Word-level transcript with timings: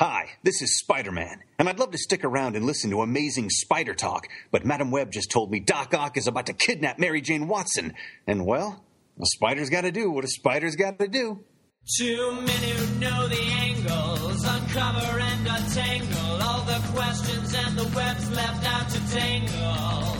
Hi, 0.00 0.30
this 0.42 0.62
is 0.62 0.78
Spider 0.78 1.12
Man, 1.12 1.42
and 1.58 1.68
I'd 1.68 1.78
love 1.78 1.90
to 1.90 1.98
stick 1.98 2.24
around 2.24 2.56
and 2.56 2.64
listen 2.64 2.88
to 2.88 3.02
amazing 3.02 3.50
spider 3.50 3.92
talk, 3.92 4.28
but 4.50 4.64
Madame 4.64 4.90
Web 4.90 5.12
just 5.12 5.30
told 5.30 5.50
me 5.50 5.60
Doc 5.60 5.92
Ock 5.92 6.16
is 6.16 6.26
about 6.26 6.46
to 6.46 6.54
kidnap 6.54 6.98
Mary 6.98 7.20
Jane 7.20 7.48
Watson, 7.48 7.92
and 8.26 8.46
well, 8.46 8.82
a 9.20 9.26
spider's 9.26 9.68
gotta 9.68 9.92
do 9.92 10.10
what 10.10 10.24
a 10.24 10.28
spider's 10.28 10.74
gotta 10.74 11.06
do. 11.06 11.44
Too 11.98 12.32
many 12.32 12.70
who 12.70 12.98
know 12.98 13.28
the 13.28 13.42
angles, 13.42 14.42
uncover 14.42 15.20
and 15.20 15.46
untangle 15.46 16.42
all 16.44 16.62
the 16.62 16.80
questions 16.94 17.54
and 17.54 17.76
the 17.76 17.94
webs 17.94 18.30
left 18.30 18.66
out 18.66 18.88
to 18.88 19.00
tangle. 19.12 20.16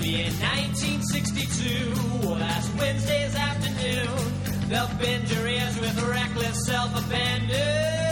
Being 0.00 0.32
1962, 0.40 2.28
last 2.28 2.74
Wednesday's 2.78 3.36
afternoon, 3.36 4.68
they'll 4.70 4.88
bend 4.98 5.30
your 5.30 5.46
ears 5.48 5.78
with 5.78 6.02
reckless 6.02 6.64
self-abandon. 6.64 8.11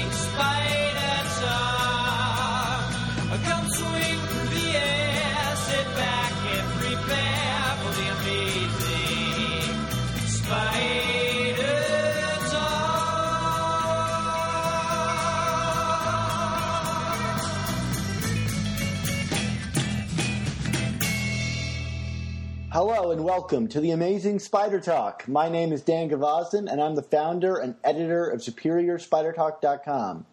Hello 22.71 23.11
and 23.11 23.21
welcome 23.25 23.67
to 23.67 23.81
the 23.81 23.91
Amazing 23.91 24.39
Spider 24.39 24.79
Talk. 24.79 25.27
My 25.27 25.49
name 25.49 25.73
is 25.73 25.81
Dan 25.81 26.09
Gvozden, 26.09 26.71
and 26.71 26.81
I'm 26.81 26.95
the 26.95 27.01
founder 27.01 27.57
and 27.57 27.75
editor 27.83 28.29
of 28.29 28.39
SuperiorSpiderTalk.com. 28.39 30.25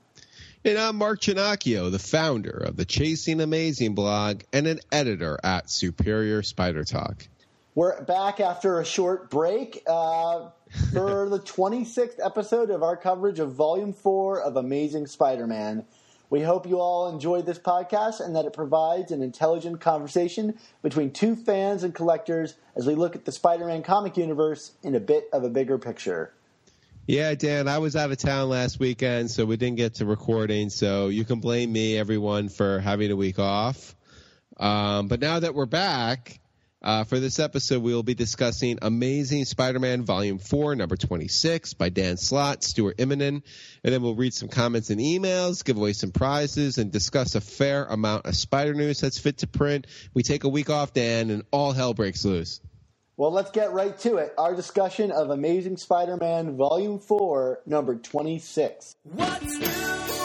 And 0.64 0.78
I'm 0.78 0.94
Mark 0.94 1.20
Ginocchio, 1.20 1.90
the 1.90 1.98
founder 1.98 2.50
of 2.52 2.76
the 2.76 2.84
Chasing 2.84 3.40
Amazing 3.40 3.96
blog 3.96 4.42
and 4.52 4.68
an 4.68 4.78
editor 4.92 5.36
at 5.42 5.68
Superior 5.68 6.44
Spider 6.44 6.84
Talk. 6.84 7.26
We're 7.74 8.04
back 8.04 8.38
after 8.38 8.78
a 8.78 8.84
short 8.84 9.30
break 9.30 9.82
uh, 9.88 10.50
for 10.92 11.28
the 11.28 11.40
26th 11.40 12.24
episode 12.24 12.70
of 12.70 12.84
our 12.84 12.96
coverage 12.96 13.40
of 13.40 13.54
Volume 13.54 13.92
4 13.92 14.42
of 14.42 14.54
Amazing 14.54 15.08
Spider 15.08 15.48
Man. 15.48 15.84
We 16.30 16.42
hope 16.42 16.66
you 16.66 16.78
all 16.78 17.08
enjoyed 17.08 17.46
this 17.46 17.58
podcast 17.58 18.20
and 18.20 18.36
that 18.36 18.44
it 18.44 18.52
provides 18.52 19.12
an 19.12 19.22
intelligent 19.22 19.80
conversation 19.80 20.58
between 20.82 21.10
two 21.10 21.34
fans 21.34 21.82
and 21.82 21.94
collectors 21.94 22.54
as 22.76 22.86
we 22.86 22.94
look 22.94 23.16
at 23.16 23.24
the 23.24 23.32
Spider 23.32 23.66
Man 23.66 23.82
comic 23.82 24.16
universe 24.16 24.72
in 24.82 24.94
a 24.94 25.00
bit 25.00 25.28
of 25.32 25.44
a 25.44 25.48
bigger 25.48 25.78
picture. 25.78 26.34
Yeah, 27.06 27.34
Dan, 27.34 27.68
I 27.68 27.78
was 27.78 27.96
out 27.96 28.10
of 28.10 28.18
town 28.18 28.50
last 28.50 28.78
weekend, 28.78 29.30
so 29.30 29.46
we 29.46 29.56
didn't 29.56 29.78
get 29.78 29.94
to 29.94 30.04
recording. 30.04 30.68
So 30.68 31.08
you 31.08 31.24
can 31.24 31.40
blame 31.40 31.72
me, 31.72 31.96
everyone, 31.96 32.50
for 32.50 32.80
having 32.80 33.10
a 33.10 33.16
week 33.16 33.38
off. 33.38 33.96
Um, 34.58 35.08
but 35.08 35.20
now 35.20 35.40
that 35.40 35.54
we're 35.54 35.64
back, 35.64 36.38
uh, 36.80 37.04
for 37.04 37.18
this 37.18 37.38
episode, 37.40 37.82
we 37.82 37.92
will 37.92 38.04
be 38.04 38.14
discussing 38.14 38.78
Amazing 38.82 39.44
Spider-Man 39.46 40.04
Volume 40.04 40.38
4, 40.38 40.76
number 40.76 40.96
26 40.96 41.74
by 41.74 41.88
Dan 41.88 42.16
Slott, 42.16 42.62
Stuart 42.62 42.98
Immonen. 42.98 43.42
And 43.82 43.94
then 43.94 44.02
we'll 44.02 44.14
read 44.14 44.32
some 44.32 44.48
comments 44.48 44.90
and 44.90 45.00
emails, 45.00 45.64
give 45.64 45.76
away 45.76 45.92
some 45.92 46.12
prizes, 46.12 46.78
and 46.78 46.92
discuss 46.92 47.34
a 47.34 47.40
fair 47.40 47.84
amount 47.84 48.26
of 48.26 48.36
spider 48.36 48.74
news 48.74 49.00
that's 49.00 49.18
fit 49.18 49.38
to 49.38 49.48
print. 49.48 49.88
We 50.14 50.22
take 50.22 50.44
a 50.44 50.48
week 50.48 50.70
off, 50.70 50.92
Dan, 50.92 51.30
and 51.30 51.42
all 51.50 51.72
hell 51.72 51.94
breaks 51.94 52.24
loose. 52.24 52.60
Well, 53.16 53.32
let's 53.32 53.50
get 53.50 53.72
right 53.72 53.98
to 54.00 54.18
it. 54.18 54.32
Our 54.38 54.54
discussion 54.54 55.10
of 55.10 55.30
Amazing 55.30 55.78
Spider 55.78 56.16
Man 56.16 56.56
Volume 56.56 57.00
4, 57.00 57.62
number 57.66 57.96
26. 57.96 58.94
What's 59.02 59.58
new? 59.58 60.17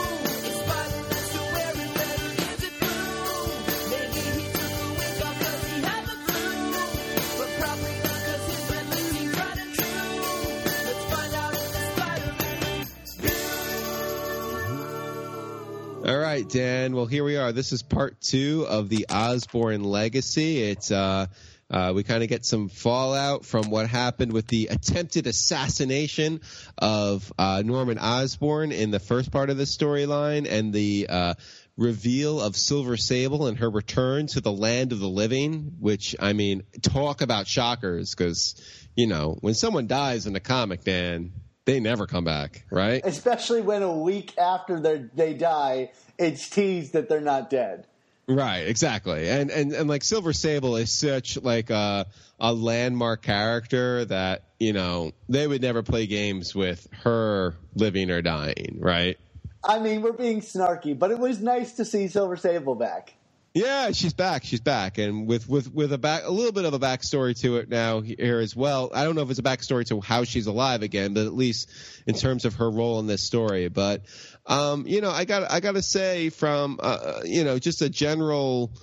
Dan. 16.54 16.96
Well, 16.96 17.08
here 17.08 17.24
we 17.24 17.36
are. 17.36 17.52
This 17.52 17.72
is 17.72 17.82
part 17.82 18.22
two 18.22 18.68
of 18.70 18.88
the 18.88 19.08
Osborn 19.10 19.84
legacy. 19.84 20.62
It's 20.62 20.92
uh, 20.92 21.26
uh, 21.68 21.94
we 21.96 22.04
kind 22.04 22.22
of 22.22 22.30
get 22.30 22.46
some 22.46 22.70
fallout 22.70 23.44
from 23.44 23.72
what 23.72 23.90
happened 23.90 24.32
with 24.34 24.46
the 24.46 24.68
attempted 24.68 25.26
assassination 25.26 26.42
of 26.78 27.34
uh, 27.40 27.64
Norman 27.66 27.98
Osborn 27.98 28.72
in 28.72 28.92
the 28.92 29.00
first 29.00 29.32
part 29.32 29.50
of 29.50 29.58
the 29.58 29.64
storyline, 29.64 30.48
and 30.48 30.72
the 30.72 31.08
uh, 31.10 31.34
reveal 31.76 32.40
of 32.40 32.56
Silver 32.56 32.98
Sable 32.98 33.48
and 33.48 33.58
her 33.58 33.72
return 33.72 34.28
to 34.28 34.40
the 34.40 34.52
land 34.52 34.92
of 34.92 35.00
the 35.00 35.10
living. 35.10 35.78
Which 35.80 36.16
I 36.20 36.34
mean, 36.34 36.62
talk 36.84 37.22
about 37.22 37.48
shockers, 37.48 38.14
because 38.14 38.62
you 38.96 39.08
know 39.08 39.40
when 39.42 39.56
someone 39.56 39.88
dies 39.88 40.28
in 40.28 40.36
a 40.36 40.40
comic, 40.40 40.84
Dan, 40.84 41.32
they 41.66 41.80
never 41.80 42.08
come 42.08 42.24
back, 42.24 42.66
right? 42.70 43.02
Especially 43.06 43.62
when 43.62 43.84
a 43.84 43.92
week 43.92 44.38
after 44.38 44.80
they 44.80 45.06
they 45.14 45.34
die, 45.34 45.92
it's 46.18 46.50
teased 46.50 46.94
that 46.94 47.10
they're 47.10 47.22
not 47.22 47.50
dead. 47.50 47.88
Right, 48.28 48.68
exactly. 48.68 49.30
And 49.30 49.52
and 49.52 49.74
and 49.74 49.90
like 49.90 50.04
Silver 50.04 50.34
Sable 50.34 50.78
is 50.78 50.92
such 50.92 51.42
like 51.42 51.70
a 51.70 52.08
a 52.40 52.54
landmark 52.54 53.22
character 53.22 54.06
that, 54.06 54.44
you 54.60 54.74
know, 54.74 55.12
they 55.30 55.46
would 55.46 55.62
never 55.62 55.84
play 55.84 56.08
games 56.08 56.56
with 56.56 56.88
her 57.04 57.56
living 57.76 58.12
or 58.12 58.22
dying, 58.22 58.78
right? 58.80 59.18
I 59.64 59.80
mean, 59.80 60.02
we're 60.02 60.12
being 60.14 60.42
snarky, 60.42 60.98
but 60.98 61.12
it 61.12 61.20
was 61.20 61.40
nice 61.40 61.74
to 61.74 61.86
see 61.86 62.08
Silver 62.08 62.36
Sable 62.36 62.76
back. 62.76 63.14
Yeah, 63.54 63.92
she's 63.92 64.14
back. 64.14 64.44
She's 64.46 64.62
back, 64.62 64.98
and 64.98 65.28
with 65.28 65.48
with 65.48 65.72
with 65.72 65.94
a 65.94 66.00
back 66.00 66.24
a 66.26 66.32
little 66.32 66.52
bit 66.52 66.66
of 66.66 66.74
a 66.74 66.80
backstory 66.80 67.40
to 67.42 67.58
it 67.58 67.70
now 67.70 68.02
here 68.02 68.40
as 68.40 68.56
well. 68.56 68.90
I 68.92 69.04
don't 69.04 69.16
know 69.16 69.22
if 69.22 69.30
it's 69.30 69.38
a 69.38 69.44
backstory 69.44 69.86
to 69.88 70.02
how 70.02 70.24
she's 70.24 70.48
alive 70.48 70.82
again, 70.82 71.14
but 71.14 71.28
at 71.28 71.36
least 71.36 71.70
in 72.08 72.16
terms 72.16 72.46
of 72.46 72.56
her 72.56 72.70
role 72.70 73.00
in 73.00 73.06
this 73.06 73.22
story. 73.22 73.68
But 73.68 74.06
um, 74.48 74.88
you 74.88 75.02
know, 75.02 75.12
I 75.12 75.26
got 75.26 75.52
I 75.52 75.60
got 75.60 75.74
to 75.74 75.84
say 75.84 76.30
from 76.30 76.80
uh, 76.82 77.22
you 77.26 77.44
know 77.44 77.60
just 77.60 77.84
a 77.84 77.90
general 77.90 78.74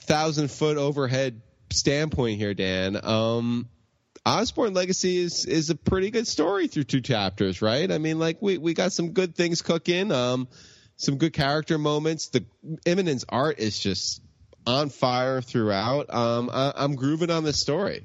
thousand 0.00 0.50
foot 0.50 0.78
overhead 0.78 1.42
standpoint 1.70 2.38
here, 2.38 2.54
Dan. 2.54 2.98
Um, 3.04 3.68
Osborn 4.24 4.72
Legacy 4.72 5.18
is 5.18 5.44
is 5.44 5.68
a 5.68 5.74
pretty 5.74 6.10
good 6.10 6.26
story 6.26 6.68
through 6.68 6.84
two 6.84 7.02
chapters, 7.02 7.60
right? 7.60 7.92
I 7.92 7.98
mean, 7.98 8.18
like 8.18 8.38
we 8.40 8.56
we 8.56 8.72
got 8.72 8.92
some 8.92 9.12
good 9.12 9.36
things 9.36 9.60
cooking, 9.60 10.10
um, 10.12 10.48
some 10.96 11.18
good 11.18 11.32
character 11.32 11.78
moments. 11.78 12.28
The 12.28 12.44
Immonen's 12.84 13.24
art 13.28 13.58
is 13.58 13.78
just 13.78 14.22
on 14.66 14.88
fire 14.88 15.40
throughout. 15.40 16.12
Um, 16.12 16.50
I, 16.52 16.72
I'm 16.76 16.96
grooving 16.96 17.30
on 17.30 17.44
this 17.44 17.58
story. 17.58 18.04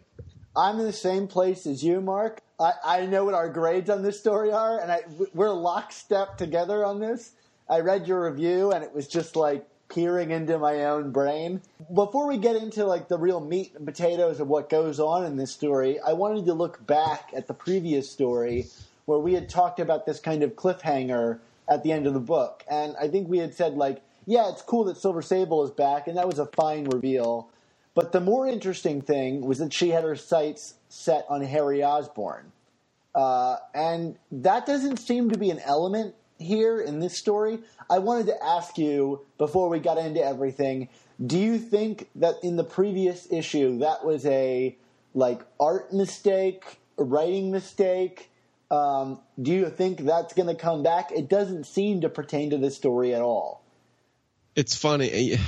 I'm 0.55 0.79
in 0.79 0.85
the 0.85 0.93
same 0.93 1.27
place 1.27 1.65
as 1.65 1.83
you, 1.83 2.01
Mark. 2.01 2.41
I, 2.59 2.73
I 2.83 3.05
know 3.05 3.23
what 3.25 3.33
our 3.33 3.49
grades 3.49 3.89
on 3.89 4.03
this 4.03 4.19
story 4.19 4.51
are, 4.51 4.79
and 4.79 4.91
I, 4.91 5.01
we're 5.33 5.49
lockstep 5.49 6.37
together 6.37 6.85
on 6.85 6.99
this. 6.99 7.31
I 7.69 7.79
read 7.79 8.07
your 8.07 8.29
review, 8.29 8.71
and 8.71 8.83
it 8.83 8.93
was 8.93 9.07
just 9.07 9.35
like 9.35 9.65
peering 9.87 10.31
into 10.31 10.57
my 10.59 10.85
own 10.85 11.11
brain. 11.11 11.61
Before 11.93 12.27
we 12.27 12.37
get 12.37 12.55
into 12.57 12.85
like 12.85 13.07
the 13.07 13.17
real 13.17 13.39
meat 13.39 13.73
and 13.75 13.85
potatoes 13.85 14.39
of 14.39 14.47
what 14.47 14.69
goes 14.69 14.99
on 14.99 15.25
in 15.25 15.37
this 15.37 15.51
story, 15.51 15.99
I 15.99 16.13
wanted 16.13 16.45
to 16.45 16.53
look 16.53 16.85
back 16.85 17.31
at 17.35 17.47
the 17.47 17.53
previous 17.53 18.09
story 18.09 18.67
where 19.05 19.19
we 19.19 19.33
had 19.33 19.49
talked 19.49 19.79
about 19.79 20.05
this 20.05 20.19
kind 20.19 20.43
of 20.43 20.55
cliffhanger 20.55 21.39
at 21.71 21.83
the 21.83 21.91
end 21.91 22.05
of 22.05 22.13
the 22.13 22.19
book, 22.19 22.63
and 22.69 22.95
I 22.99 23.07
think 23.07 23.29
we 23.29 23.37
had 23.37 23.55
said 23.55 23.75
like, 23.75 24.03
yeah, 24.25 24.49
it's 24.49 24.61
cool 24.61 24.83
that 24.83 24.97
Silver 24.97 25.21
Sable 25.21 25.63
is 25.63 25.71
back, 25.71 26.07
and 26.07 26.17
that 26.17 26.27
was 26.27 26.37
a 26.37 26.45
fine 26.45 26.83
reveal. 26.83 27.49
But 27.93 28.11
the 28.11 28.21
more 28.21 28.45
interesting 28.47 29.01
thing 29.01 29.41
was 29.41 29.57
that 29.59 29.73
she 29.73 29.89
had 29.89 30.03
her 30.03 30.15
sights 30.15 30.75
set 30.89 31.25
on 31.29 31.41
Harry 31.41 31.83
Osborn. 31.83 32.51
Uh, 33.13 33.57
and 33.73 34.17
that 34.31 34.65
doesn't 34.65 34.97
seem 34.97 35.29
to 35.29 35.37
be 35.37 35.49
an 35.49 35.59
element 35.59 36.15
here 36.37 36.79
in 36.79 36.99
this 36.99 37.17
story. 37.17 37.59
I 37.89 37.99
wanted 37.99 38.27
to 38.27 38.43
ask 38.43 38.77
you, 38.77 39.21
before 39.37 39.69
we 39.69 39.79
got 39.79 39.97
into 39.97 40.23
everything, 40.23 40.89
do 41.25 41.37
you 41.37 41.57
think 41.57 42.09
that 42.15 42.35
in 42.43 42.55
the 42.55 42.63
previous 42.63 43.31
issue 43.31 43.79
that 43.79 44.05
was 44.05 44.25
a 44.25 44.75
like 45.13 45.41
art 45.59 45.93
mistake, 45.93 46.79
writing 46.97 47.51
mistake? 47.51 48.30
Um, 48.71 49.19
do 49.39 49.51
you 49.51 49.69
think 49.69 49.99
that's 49.99 50.33
going 50.33 50.47
to 50.47 50.55
come 50.55 50.81
back? 50.81 51.11
It 51.11 51.27
doesn't 51.27 51.65
seem 51.65 52.01
to 52.01 52.09
pertain 52.09 52.51
to 52.51 52.57
this 52.57 52.75
story 52.77 53.13
at 53.13 53.21
all. 53.21 53.63
It's 54.55 54.75
funny. 54.75 55.37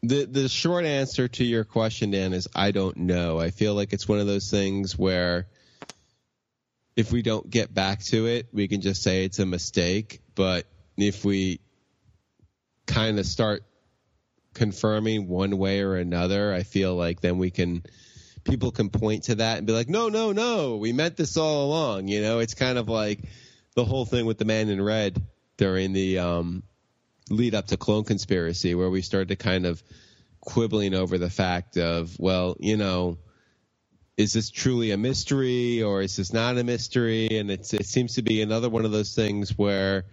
The 0.00 0.26
the 0.26 0.48
short 0.48 0.84
answer 0.84 1.26
to 1.26 1.44
your 1.44 1.64
question, 1.64 2.12
Dan, 2.12 2.32
is 2.32 2.46
I 2.54 2.70
don't 2.70 2.98
know. 2.98 3.40
I 3.40 3.50
feel 3.50 3.74
like 3.74 3.92
it's 3.92 4.06
one 4.06 4.20
of 4.20 4.28
those 4.28 4.48
things 4.48 4.96
where 4.96 5.48
if 6.94 7.10
we 7.10 7.22
don't 7.22 7.50
get 7.50 7.74
back 7.74 8.04
to 8.10 8.26
it, 8.26 8.46
we 8.52 8.68
can 8.68 8.80
just 8.80 9.02
say 9.02 9.24
it's 9.24 9.40
a 9.40 9.44
mistake. 9.44 10.20
But 10.36 10.66
if 10.96 11.24
we 11.24 11.58
kind 12.86 13.18
of 13.18 13.26
start 13.26 13.64
confirming 14.54 15.26
one 15.26 15.58
way 15.58 15.80
or 15.80 15.96
another, 15.96 16.54
I 16.54 16.62
feel 16.62 16.94
like 16.94 17.20
then 17.20 17.38
we 17.38 17.50
can 17.50 17.82
people 18.48 18.70
can 18.70 18.90
point 18.90 19.24
to 19.24 19.36
that 19.36 19.58
and 19.58 19.66
be 19.66 19.72
like, 19.72 19.88
no, 19.88 20.08
no, 20.08 20.32
no, 20.32 20.76
we 20.76 20.92
meant 20.92 21.16
this 21.16 21.36
all 21.36 21.66
along. 21.66 22.08
You 22.08 22.22
know, 22.22 22.38
it's 22.38 22.54
kind 22.54 22.78
of 22.78 22.88
like 22.88 23.20
the 23.74 23.84
whole 23.84 24.04
thing 24.04 24.26
with 24.26 24.38
the 24.38 24.44
man 24.44 24.68
in 24.68 24.80
red 24.80 25.20
during 25.56 25.92
the 25.92 26.18
um, 26.18 26.62
lead 27.30 27.54
up 27.54 27.68
to 27.68 27.76
clone 27.76 28.04
conspiracy, 28.04 28.74
where 28.74 28.90
we 28.90 29.02
started 29.02 29.28
to 29.28 29.36
kind 29.36 29.66
of 29.66 29.82
quibbling 30.40 30.94
over 30.94 31.18
the 31.18 31.30
fact 31.30 31.76
of, 31.76 32.18
well, 32.18 32.56
you 32.58 32.76
know, 32.76 33.18
is 34.16 34.32
this 34.32 34.50
truly 34.50 34.90
a 34.90 34.96
mystery 34.96 35.82
or 35.82 36.02
is 36.02 36.16
this 36.16 36.32
not 36.32 36.58
a 36.58 36.64
mystery? 36.64 37.38
And 37.38 37.50
it 37.50 37.66
seems 37.66 38.14
to 38.14 38.22
be 38.22 38.42
another 38.42 38.68
one 38.68 38.84
of 38.84 38.90
those 38.90 39.14
things 39.14 39.56
where 39.56 40.06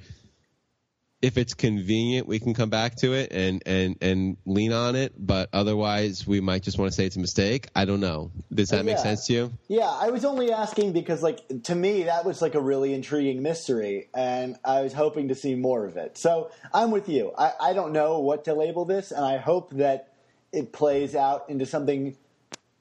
if 1.25 1.39
it's 1.39 1.55
convenient, 1.55 2.27
we 2.27 2.37
can 2.37 2.53
come 2.53 2.69
back 2.69 2.93
to 2.97 3.13
it 3.13 3.31
and, 3.31 3.63
and, 3.65 3.97
and 3.99 4.37
lean 4.45 4.71
on 4.71 4.95
it. 4.95 5.11
But 5.17 5.49
otherwise, 5.53 6.27
we 6.27 6.39
might 6.39 6.61
just 6.61 6.77
want 6.77 6.91
to 6.91 6.95
say 6.95 7.03
it's 7.07 7.15
a 7.15 7.19
mistake. 7.19 7.67
I 7.75 7.85
don't 7.85 7.99
know. 7.99 8.29
Does 8.53 8.69
that 8.69 8.85
make 8.85 8.97
Yeah. 8.97 9.01
sense 9.03 9.25
to 9.25 9.33
you? 9.33 9.53
Yeah, 9.67 9.89
I 9.89 10.11
was 10.11 10.23
only 10.23 10.51
asking 10.51 10.93
because, 10.93 11.23
like, 11.23 11.41
to 11.63 11.73
me, 11.73 12.03
that 12.03 12.25
was 12.25 12.43
like 12.43 12.53
a 12.53 12.61
really 12.61 12.93
intriguing 12.93 13.41
mystery, 13.41 14.07
and 14.13 14.55
I 14.63 14.81
was 14.81 14.93
hoping 14.93 15.29
to 15.29 15.35
see 15.35 15.55
more 15.55 15.83
of 15.87 15.97
it. 15.97 16.15
So 16.19 16.51
I'm 16.71 16.91
with 16.91 17.09
you. 17.09 17.33
I, 17.35 17.53
I 17.59 17.73
don't 17.73 17.91
know 17.91 18.19
what 18.19 18.45
to 18.45 18.53
label 18.53 18.85
this, 18.85 19.11
and 19.11 19.25
I 19.25 19.37
hope 19.37 19.71
that 19.71 20.13
it 20.53 20.73
plays 20.73 21.15
out 21.15 21.49
into 21.49 21.65
something, 21.65 22.15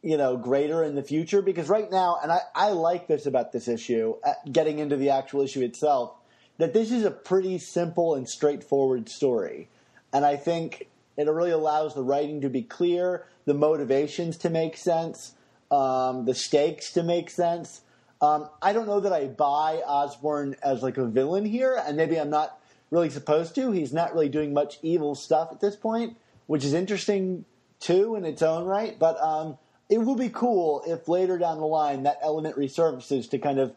you 0.02 0.18
know, 0.18 0.36
greater 0.36 0.84
in 0.84 0.96
the 0.96 1.02
future. 1.02 1.40
Because 1.40 1.70
right 1.70 1.90
now, 1.90 2.18
and 2.22 2.30
I, 2.30 2.40
I 2.54 2.68
like 2.72 3.06
this 3.06 3.24
about 3.24 3.52
this 3.52 3.68
issue, 3.68 4.16
uh, 4.22 4.34
getting 4.52 4.80
into 4.80 4.96
the 4.96 5.08
actual 5.08 5.40
issue 5.40 5.62
itself, 5.62 6.12
that 6.58 6.72
this 6.72 6.90
is 6.90 7.04
a 7.04 7.10
pretty 7.10 7.58
simple 7.58 8.14
and 8.14 8.28
straightforward 8.28 9.08
story. 9.08 9.68
And 10.12 10.24
I 10.24 10.36
think 10.36 10.88
it 11.16 11.28
really 11.28 11.50
allows 11.50 11.94
the 11.94 12.02
writing 12.02 12.40
to 12.42 12.48
be 12.48 12.62
clear, 12.62 13.26
the 13.44 13.54
motivations 13.54 14.36
to 14.38 14.50
make 14.50 14.76
sense, 14.76 15.32
um, 15.70 16.24
the 16.24 16.34
stakes 16.34 16.92
to 16.92 17.02
make 17.02 17.30
sense. 17.30 17.82
Um, 18.20 18.48
I 18.62 18.72
don't 18.72 18.86
know 18.86 19.00
that 19.00 19.12
I 19.12 19.26
buy 19.26 19.82
Osborn 19.86 20.56
as 20.62 20.82
like 20.82 20.96
a 20.96 21.04
villain 21.04 21.44
here, 21.44 21.80
and 21.84 21.96
maybe 21.96 22.18
I'm 22.18 22.30
not 22.30 22.58
really 22.90 23.10
supposed 23.10 23.54
to. 23.56 23.72
He's 23.72 23.92
not 23.92 24.14
really 24.14 24.28
doing 24.28 24.54
much 24.54 24.78
evil 24.82 25.14
stuff 25.14 25.48
at 25.50 25.60
this 25.60 25.76
point, 25.76 26.16
which 26.46 26.64
is 26.64 26.72
interesting 26.72 27.44
too 27.80 28.14
in 28.14 28.24
its 28.24 28.40
own 28.40 28.64
right. 28.64 28.98
But 28.98 29.20
um, 29.20 29.58
it 29.90 29.98
will 29.98 30.16
be 30.16 30.30
cool 30.30 30.82
if 30.86 31.08
later 31.08 31.38
down 31.38 31.58
the 31.58 31.66
line 31.66 32.04
that 32.04 32.18
element 32.22 32.56
resurfaces 32.56 33.28
to 33.30 33.38
kind 33.38 33.58
of 33.58 33.74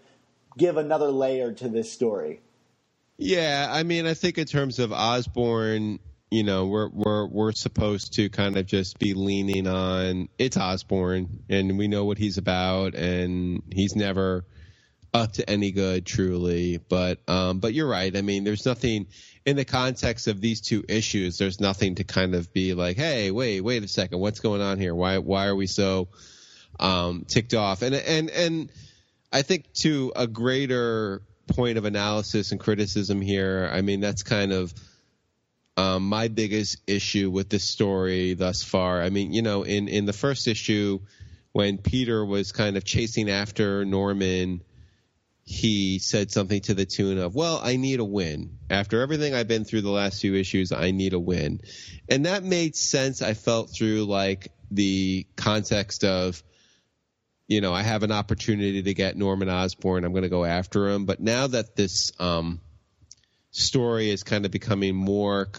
give 0.57 0.77
another 0.77 1.09
layer 1.09 1.51
to 1.53 1.67
this 1.67 1.91
story. 1.91 2.41
Yeah, 3.17 3.67
I 3.69 3.83
mean, 3.83 4.05
I 4.05 4.13
think 4.13 4.37
in 4.37 4.45
terms 4.45 4.79
of 4.79 4.91
Osborn, 4.91 5.99
you 6.29 6.43
know, 6.43 6.67
we're 6.67 6.89
we're 6.89 7.27
we're 7.27 7.51
supposed 7.53 8.13
to 8.13 8.29
kind 8.29 8.57
of 8.57 8.65
just 8.65 8.99
be 8.99 9.13
leaning 9.13 9.67
on 9.67 10.29
it's 10.37 10.57
Osborn, 10.57 11.43
and 11.49 11.77
we 11.77 11.87
know 11.87 12.05
what 12.05 12.17
he's 12.19 12.37
about, 12.37 12.93
and 12.95 13.63
he's 13.71 13.95
never 13.95 14.45
up 15.13 15.33
to 15.33 15.49
any 15.49 15.71
good, 15.71 16.05
truly. 16.05 16.77
But 16.77 17.19
um, 17.27 17.59
but 17.59 17.73
you're 17.73 17.87
right. 17.89 18.15
I 18.15 18.21
mean, 18.21 18.43
there's 18.43 18.65
nothing 18.65 19.07
in 19.45 19.55
the 19.55 19.65
context 19.65 20.27
of 20.27 20.39
these 20.39 20.61
two 20.61 20.83
issues. 20.87 21.39
There's 21.39 21.59
nothing 21.59 21.95
to 21.95 22.03
kind 22.03 22.35
of 22.35 22.53
be 22.53 22.75
like, 22.75 22.97
hey, 22.97 23.31
wait, 23.31 23.61
wait 23.61 23.83
a 23.83 23.87
second, 23.87 24.19
what's 24.19 24.41
going 24.41 24.61
on 24.61 24.79
here? 24.79 24.93
Why 24.93 25.17
why 25.17 25.47
are 25.47 25.55
we 25.55 25.65
so 25.67 26.09
um, 26.79 27.25
ticked 27.27 27.55
off? 27.55 27.81
And 27.81 27.95
and 27.95 28.29
and 28.29 28.71
I 29.33 29.41
think 29.41 29.73
to 29.75 30.11
a 30.15 30.27
greater 30.27 31.23
point 31.57 31.79
of 31.79 31.85
analysis 31.85 32.51
and 32.51 32.59
criticism 32.59 33.19
here, 33.19 33.67
I 33.73 33.81
mean, 33.81 33.99
that's 33.99 34.21
kind 34.21 34.53
of 34.53 34.71
um, 35.75 36.07
my 36.07 36.27
biggest 36.27 36.77
issue 36.85 37.31
with 37.31 37.49
this 37.49 37.63
story 37.63 38.35
thus 38.35 38.63
far. 38.63 39.01
I 39.01 39.09
mean, 39.09 39.33
you 39.33 39.41
know, 39.41 39.63
in, 39.63 39.87
in 39.87 40.05
the 40.05 40.13
first 40.13 40.47
issue, 40.47 40.99
when 41.53 41.79
Peter 41.79 42.23
was 42.23 42.51
kind 42.51 42.77
of 42.77 42.85
chasing 42.85 43.31
after 43.31 43.83
Norman, 43.85 44.61
he 45.45 45.97
said 45.97 46.29
something 46.31 46.61
to 46.61 46.75
the 46.75 46.85
tune 46.85 47.17
of, 47.17 47.33
Well, 47.33 47.59
I 47.63 47.77
need 47.77 47.99
a 47.99 48.05
win. 48.05 48.59
After 48.69 49.01
everything 49.01 49.33
I've 49.33 49.47
been 49.47 49.65
through 49.65 49.81
the 49.81 49.89
last 49.89 50.21
few 50.21 50.35
issues, 50.35 50.71
I 50.71 50.91
need 50.91 51.13
a 51.13 51.19
win. 51.19 51.61
And 52.07 52.27
that 52.27 52.43
made 52.43 52.75
sense, 52.75 53.23
I 53.23 53.33
felt, 53.33 53.71
through 53.71 54.05
like 54.05 54.51
the 54.69 55.25
context 55.35 56.03
of, 56.03 56.43
you 57.47 57.61
know, 57.61 57.73
I 57.73 57.81
have 57.81 58.03
an 58.03 58.11
opportunity 58.11 58.83
to 58.83 58.93
get 58.93 59.15
Norman 59.15 59.49
Osborn. 59.49 60.03
I'm 60.03 60.11
going 60.11 60.23
to 60.23 60.29
go 60.29 60.43
after 60.43 60.89
him. 60.89 61.05
But 61.05 61.19
now 61.21 61.47
that 61.47 61.75
this 61.75 62.11
um, 62.19 62.59
story 63.51 64.11
is 64.11 64.23
kind 64.23 64.45
of 64.45 64.51
becoming 64.51 64.95
more 64.95 65.49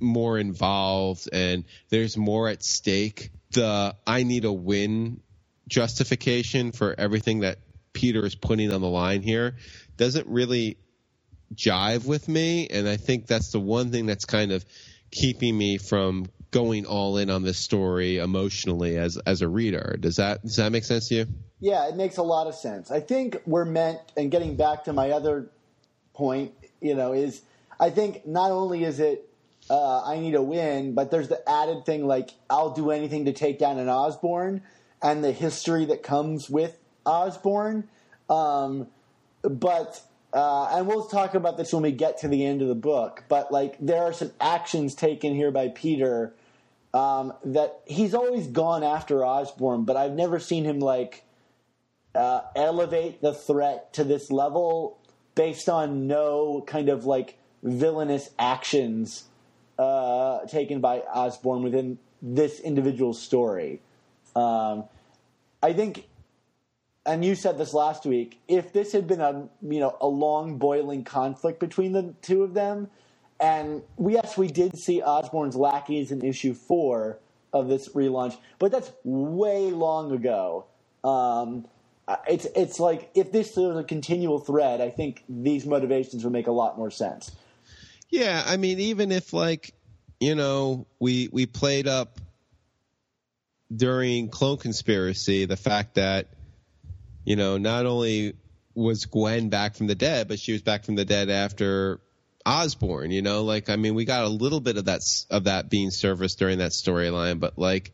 more 0.00 0.38
involved 0.38 1.28
and 1.32 1.64
there's 1.88 2.16
more 2.16 2.48
at 2.48 2.62
stake, 2.62 3.30
the 3.50 3.94
I 4.06 4.22
need 4.22 4.44
a 4.44 4.52
win 4.52 5.20
justification 5.68 6.72
for 6.72 6.94
everything 6.96 7.40
that 7.40 7.58
Peter 7.92 8.24
is 8.24 8.34
putting 8.34 8.72
on 8.72 8.80
the 8.80 8.88
line 8.88 9.22
here 9.22 9.56
doesn't 9.96 10.28
really 10.28 10.76
jive 11.54 12.06
with 12.06 12.28
me. 12.28 12.68
And 12.68 12.88
I 12.88 12.96
think 12.96 13.26
that's 13.26 13.50
the 13.50 13.60
one 13.60 13.90
thing 13.90 14.06
that's 14.06 14.24
kind 14.24 14.52
of 14.52 14.64
keeping 15.10 15.56
me 15.56 15.78
from 15.78 16.26
going 16.50 16.86
all 16.86 17.18
in 17.18 17.30
on 17.30 17.42
this 17.42 17.58
story 17.58 18.18
emotionally 18.18 18.96
as 18.96 19.16
as 19.18 19.42
a 19.42 19.48
reader. 19.48 19.96
Does 20.00 20.16
that 20.16 20.42
does 20.42 20.56
that 20.56 20.72
make 20.72 20.84
sense 20.84 21.08
to 21.08 21.14
you? 21.16 21.26
Yeah, 21.60 21.88
it 21.88 21.96
makes 21.96 22.16
a 22.16 22.22
lot 22.22 22.46
of 22.46 22.54
sense. 22.54 22.90
I 22.90 23.00
think 23.00 23.40
we're 23.44 23.64
meant, 23.64 23.98
and 24.16 24.30
getting 24.30 24.56
back 24.56 24.84
to 24.84 24.92
my 24.92 25.10
other 25.10 25.50
point, 26.14 26.52
you 26.80 26.94
know, 26.94 27.12
is 27.12 27.42
I 27.80 27.90
think 27.90 28.26
not 28.26 28.50
only 28.50 28.84
is 28.84 29.00
it 29.00 29.28
uh, 29.70 30.02
I 30.04 30.18
need 30.18 30.34
a 30.34 30.42
win, 30.42 30.94
but 30.94 31.10
there's 31.10 31.28
the 31.28 31.46
added 31.48 31.84
thing 31.84 32.06
like 32.06 32.30
I'll 32.48 32.70
do 32.70 32.90
anything 32.90 33.26
to 33.26 33.32
take 33.32 33.58
down 33.58 33.78
an 33.78 33.88
Osborn 33.88 34.62
and 35.02 35.22
the 35.22 35.32
history 35.32 35.84
that 35.86 36.02
comes 36.02 36.48
with 36.48 36.78
Osborn. 37.04 37.88
Um, 38.30 38.88
but 39.42 40.02
uh, 40.32 40.68
and 40.72 40.86
we'll 40.86 41.06
talk 41.06 41.34
about 41.34 41.56
this 41.56 41.72
when 41.72 41.82
we 41.82 41.92
get 41.92 42.18
to 42.18 42.28
the 42.28 42.44
end 42.44 42.62
of 42.62 42.68
the 42.68 42.74
book. 42.74 43.24
But 43.28 43.50
like 43.50 43.76
there 43.80 44.02
are 44.02 44.12
some 44.12 44.32
actions 44.40 44.94
taken 44.94 45.34
here 45.34 45.50
by 45.50 45.68
Peter 45.68 46.34
um, 46.94 47.32
that 47.44 47.80
he's 47.86 48.14
always 48.14 48.46
gone 48.46 48.82
after 48.82 49.24
Osborn, 49.24 49.84
but 49.84 49.96
I've 49.96 50.12
never 50.12 50.38
seen 50.38 50.64
him 50.64 50.80
like 50.80 51.24
uh, 52.14 52.40
elevate 52.56 53.20
the 53.20 53.34
threat 53.34 53.92
to 53.94 54.04
this 54.04 54.30
level 54.30 54.98
based 55.34 55.68
on 55.68 56.06
no 56.06 56.64
kind 56.66 56.88
of 56.88 57.04
like 57.04 57.38
villainous 57.62 58.30
actions 58.38 59.24
uh, 59.78 60.44
taken 60.46 60.80
by 60.80 61.00
Osborn 61.00 61.62
within 61.62 61.98
this 62.20 62.58
individual 62.60 63.14
story. 63.14 63.80
Um, 64.34 64.84
I 65.62 65.72
think, 65.72 66.08
and 67.08 67.24
you 67.24 67.34
said 67.34 67.56
this 67.56 67.72
last 67.72 68.04
week. 68.04 68.38
If 68.48 68.72
this 68.72 68.92
had 68.92 69.06
been 69.06 69.20
a 69.20 69.48
you 69.62 69.80
know 69.80 69.96
a 70.00 70.06
long 70.06 70.58
boiling 70.58 71.04
conflict 71.04 71.58
between 71.58 71.92
the 71.92 72.14
two 72.20 72.42
of 72.42 72.54
them, 72.54 72.88
and 73.40 73.82
yes, 73.98 74.36
we 74.36 74.48
did 74.48 74.78
see 74.78 75.00
Osborn's 75.00 75.56
lackeys 75.56 76.12
in 76.12 76.22
issue 76.22 76.52
four 76.52 77.18
of 77.52 77.68
this 77.68 77.88
relaunch, 77.90 78.36
but 78.58 78.70
that's 78.70 78.92
way 79.04 79.70
long 79.70 80.12
ago. 80.12 80.66
Um, 81.02 81.66
it's 82.28 82.46
it's 82.54 82.78
like 82.78 83.10
if 83.14 83.32
this 83.32 83.56
was 83.56 83.76
a 83.76 83.84
continual 83.84 84.38
thread, 84.38 84.82
I 84.82 84.90
think 84.90 85.24
these 85.28 85.64
motivations 85.64 86.24
would 86.24 86.32
make 86.32 86.46
a 86.46 86.52
lot 86.52 86.76
more 86.76 86.90
sense. 86.90 87.32
Yeah, 88.10 88.42
I 88.46 88.58
mean, 88.58 88.80
even 88.80 89.12
if 89.12 89.32
like 89.32 89.72
you 90.20 90.34
know 90.34 90.86
we 90.98 91.30
we 91.32 91.46
played 91.46 91.88
up 91.88 92.18
during 93.74 94.28
Clone 94.28 94.58
Conspiracy 94.58 95.44
the 95.44 95.56
fact 95.56 95.94
that 95.94 96.28
you 97.28 97.36
know 97.36 97.58
not 97.58 97.84
only 97.84 98.34
was 98.74 99.04
Gwen 99.04 99.50
back 99.50 99.74
from 99.74 99.86
the 99.86 99.94
dead, 99.94 100.28
but 100.28 100.38
she 100.38 100.52
was 100.52 100.62
back 100.62 100.84
from 100.84 100.94
the 100.94 101.04
dead 101.04 101.28
after 101.28 102.00
Osborn. 102.46 103.10
You 103.10 103.20
know, 103.20 103.42
like 103.44 103.68
I 103.68 103.76
mean, 103.76 103.94
we 103.94 104.06
got 104.06 104.24
a 104.24 104.28
little 104.28 104.60
bit 104.60 104.78
of 104.78 104.86
that 104.86 105.02
of 105.28 105.44
that 105.44 105.68
being 105.68 105.90
serviced 105.90 106.38
during 106.38 106.58
that 106.58 106.70
storyline, 106.70 107.38
but 107.38 107.58
like 107.58 107.92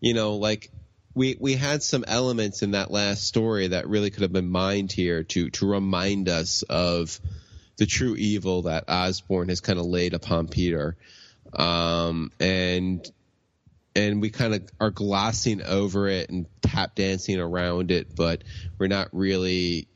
you 0.00 0.14
know, 0.14 0.36
like 0.36 0.70
we 1.14 1.36
we 1.38 1.56
had 1.56 1.82
some 1.82 2.04
elements 2.08 2.62
in 2.62 2.70
that 2.70 2.90
last 2.90 3.24
story 3.24 3.68
that 3.68 3.86
really 3.86 4.10
could 4.10 4.22
have 4.22 4.32
been 4.32 4.48
mined 4.48 4.92
here 4.92 5.24
to 5.24 5.50
to 5.50 5.66
remind 5.66 6.30
us 6.30 6.62
of 6.62 7.20
the 7.76 7.84
true 7.84 8.14
evil 8.16 8.62
that 8.62 8.84
Osborn 8.88 9.50
has 9.50 9.60
kind 9.60 9.78
of 9.78 9.84
laid 9.84 10.14
upon 10.14 10.48
Peter, 10.48 10.96
um, 11.52 12.32
and 12.40 13.06
and 14.00 14.20
we 14.20 14.30
kind 14.30 14.54
of 14.54 14.68
are 14.80 14.90
glossing 14.90 15.62
over 15.62 16.08
it 16.08 16.30
and 16.30 16.46
tap 16.62 16.94
dancing 16.94 17.38
around 17.38 17.90
it, 17.90 18.14
but 18.14 18.42
we're 18.78 18.88
not 18.88 19.08
really. 19.12 19.88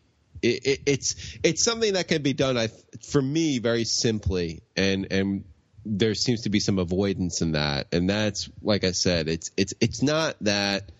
It, 0.42 0.66
it, 0.66 0.80
it's 0.86 1.38
it's 1.42 1.64
something 1.64 1.94
that 1.94 2.08
can 2.08 2.22
be 2.22 2.34
done. 2.34 2.58
I 2.58 2.68
for 3.02 3.22
me 3.22 3.58
very 3.58 3.84
simply, 3.84 4.62
and 4.76 5.10
and 5.10 5.44
there 5.86 6.14
seems 6.14 6.42
to 6.42 6.50
be 6.50 6.60
some 6.60 6.78
avoidance 6.78 7.40
in 7.40 7.52
that, 7.52 7.88
and 7.92 8.08
that's 8.08 8.50
like 8.62 8.84
I 8.84 8.92
said, 8.92 9.28
it's 9.28 9.50
it's 9.56 9.74
it's 9.80 10.02
not 10.02 10.36
that 10.42 10.92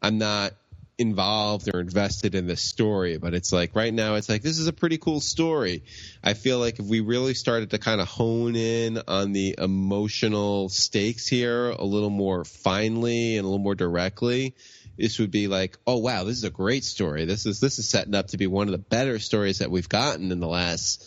I'm 0.00 0.18
not 0.18 0.54
involved 0.98 1.70
or 1.72 1.80
invested 1.80 2.34
in 2.34 2.46
this 2.46 2.60
story, 2.60 3.18
but 3.18 3.32
it's 3.32 3.52
like 3.52 3.76
right 3.76 3.94
now 3.94 4.16
it's 4.16 4.28
like 4.28 4.42
this 4.42 4.58
is 4.58 4.66
a 4.66 4.72
pretty 4.72 4.98
cool 4.98 5.20
story. 5.20 5.84
I 6.24 6.34
feel 6.34 6.58
like 6.58 6.80
if 6.80 6.84
we 6.84 7.00
really 7.00 7.34
started 7.34 7.70
to 7.70 7.78
kind 7.78 8.00
of 8.00 8.08
hone 8.08 8.56
in 8.56 9.00
on 9.06 9.32
the 9.32 9.54
emotional 9.56 10.68
stakes 10.68 11.28
here 11.28 11.70
a 11.70 11.84
little 11.84 12.10
more 12.10 12.44
finely 12.44 13.36
and 13.36 13.44
a 13.44 13.48
little 13.48 13.62
more 13.62 13.76
directly, 13.76 14.56
this 14.98 15.20
would 15.20 15.30
be 15.30 15.46
like, 15.46 15.78
oh 15.86 15.98
wow, 15.98 16.24
this 16.24 16.36
is 16.36 16.44
a 16.44 16.50
great 16.50 16.84
story. 16.84 17.24
This 17.24 17.46
is 17.46 17.60
this 17.60 17.78
is 17.78 17.88
setting 17.88 18.16
up 18.16 18.28
to 18.28 18.36
be 18.36 18.48
one 18.48 18.66
of 18.66 18.72
the 18.72 18.78
better 18.78 19.20
stories 19.20 19.60
that 19.60 19.70
we've 19.70 19.88
gotten 19.88 20.32
in 20.32 20.40
the 20.40 20.48
last 20.48 21.04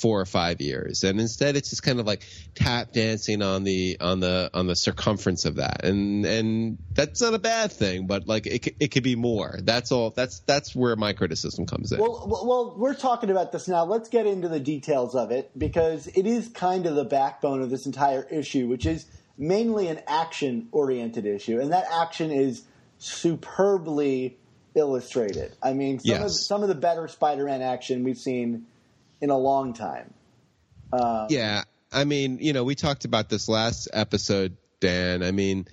four 0.00 0.20
or 0.20 0.26
five 0.26 0.60
years 0.60 1.04
and 1.04 1.18
instead 1.20 1.56
it's 1.56 1.70
just 1.70 1.82
kind 1.82 1.98
of 2.00 2.06
like 2.06 2.22
tap 2.54 2.92
dancing 2.92 3.40
on 3.40 3.64
the 3.64 3.96
on 4.00 4.20
the 4.20 4.50
on 4.52 4.66
the 4.66 4.76
circumference 4.76 5.44
of 5.46 5.56
that 5.56 5.84
and 5.84 6.26
and 6.26 6.78
that's 6.92 7.22
not 7.22 7.32
a 7.32 7.38
bad 7.38 7.72
thing 7.72 8.06
but 8.06 8.28
like 8.28 8.46
it, 8.46 8.74
it 8.78 8.88
could 8.88 9.02
be 9.02 9.16
more 9.16 9.58
that's 9.62 9.90
all 9.92 10.10
that's 10.10 10.40
that's 10.40 10.74
where 10.74 10.96
my 10.96 11.12
criticism 11.14 11.64
comes 11.66 11.92
in 11.92 11.98
Well, 11.98 12.26
well, 12.28 12.74
we're 12.76 12.94
talking 12.94 13.30
about 13.30 13.52
this 13.52 13.68
now. 13.68 13.84
Let's 13.84 14.08
get 14.08 14.26
into 14.26 14.48
the 14.48 14.60
details 14.60 15.14
of 15.14 15.30
it 15.30 15.50
because 15.58 16.06
it 16.08 16.26
is 16.26 16.48
kind 16.48 16.86
of 16.86 16.94
the 16.94 17.04
backbone 17.04 17.62
of 17.62 17.70
this 17.70 17.86
entire 17.86 18.22
issue, 18.30 18.68
which 18.68 18.84
is 18.86 19.06
mainly 19.38 19.88
an 19.88 20.00
action 20.06 20.68
oriented 20.72 21.26
issue. 21.26 21.60
And 21.60 21.72
that 21.72 21.86
action 21.90 22.30
is 22.30 22.64
superbly 22.98 24.36
illustrated. 24.74 25.52
I 25.62 25.72
mean, 25.72 25.98
some, 25.98 26.14
of, 26.16 26.20
Yes. 26.22 26.46
some 26.46 26.62
of 26.62 26.68
the 26.68 26.74
better 26.74 27.08
Spider 27.08 27.44
Man 27.44 27.62
action 27.62 28.04
we've 28.04 28.18
seen 28.18 28.66
in 29.20 29.30
a 29.30 29.38
long 29.38 29.72
time. 29.72 30.12
yeah 31.30 31.64
i 31.92 32.04
mean 32.04 32.38
you 32.40 32.52
know 32.52 32.64
we 32.64 32.74
talked 32.74 33.04
about 33.04 33.28
this 33.28 33.48
last 33.48 33.88
episode 33.92 34.56
dan. 34.80 35.22
I 35.22 35.30
mean 35.32 35.66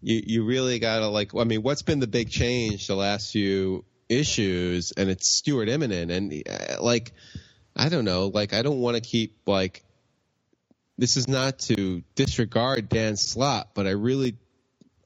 you 0.00 0.22
you 0.26 0.44
really 0.44 0.78
gotta 0.78 1.08
like 1.08 1.34
i 1.34 1.44
mean 1.44 1.62
what's 1.62 1.82
been 1.82 2.00
the 2.00 2.06
big 2.06 2.30
change 2.30 2.86
the 2.86 2.96
last 2.96 3.32
few 3.32 3.84
issues? 4.08 4.92
And 4.92 5.08
it's 5.08 5.28
stuart 5.28 5.68
immonen. 5.68 6.10
And 6.10 6.42
uh, 6.48 6.82
like 6.82 7.12
i 7.74 7.88
don't 7.88 8.04
know 8.04 8.26
like 8.26 8.52
i 8.52 8.62
don't 8.62 8.80
want 8.80 8.96
to 8.96 9.00
keep 9.00 9.38
like 9.46 9.82
this 10.98 11.16
is 11.16 11.26
not 11.26 11.58
to 11.58 12.02
disregard 12.14 12.88
Dan 12.88 13.16
Slott's, 13.16 13.70
but 13.74 13.86
i 13.86 13.90
really 13.90 14.36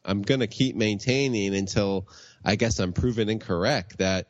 i'm 0.04 0.22
gonna 0.22 0.48
keep 0.48 0.74
maintaining 0.74 1.54
until 1.54 2.08
i 2.44 2.56
guess 2.56 2.80
i'm 2.80 2.92
proven 2.92 3.28
incorrect 3.28 3.98
that 3.98 4.28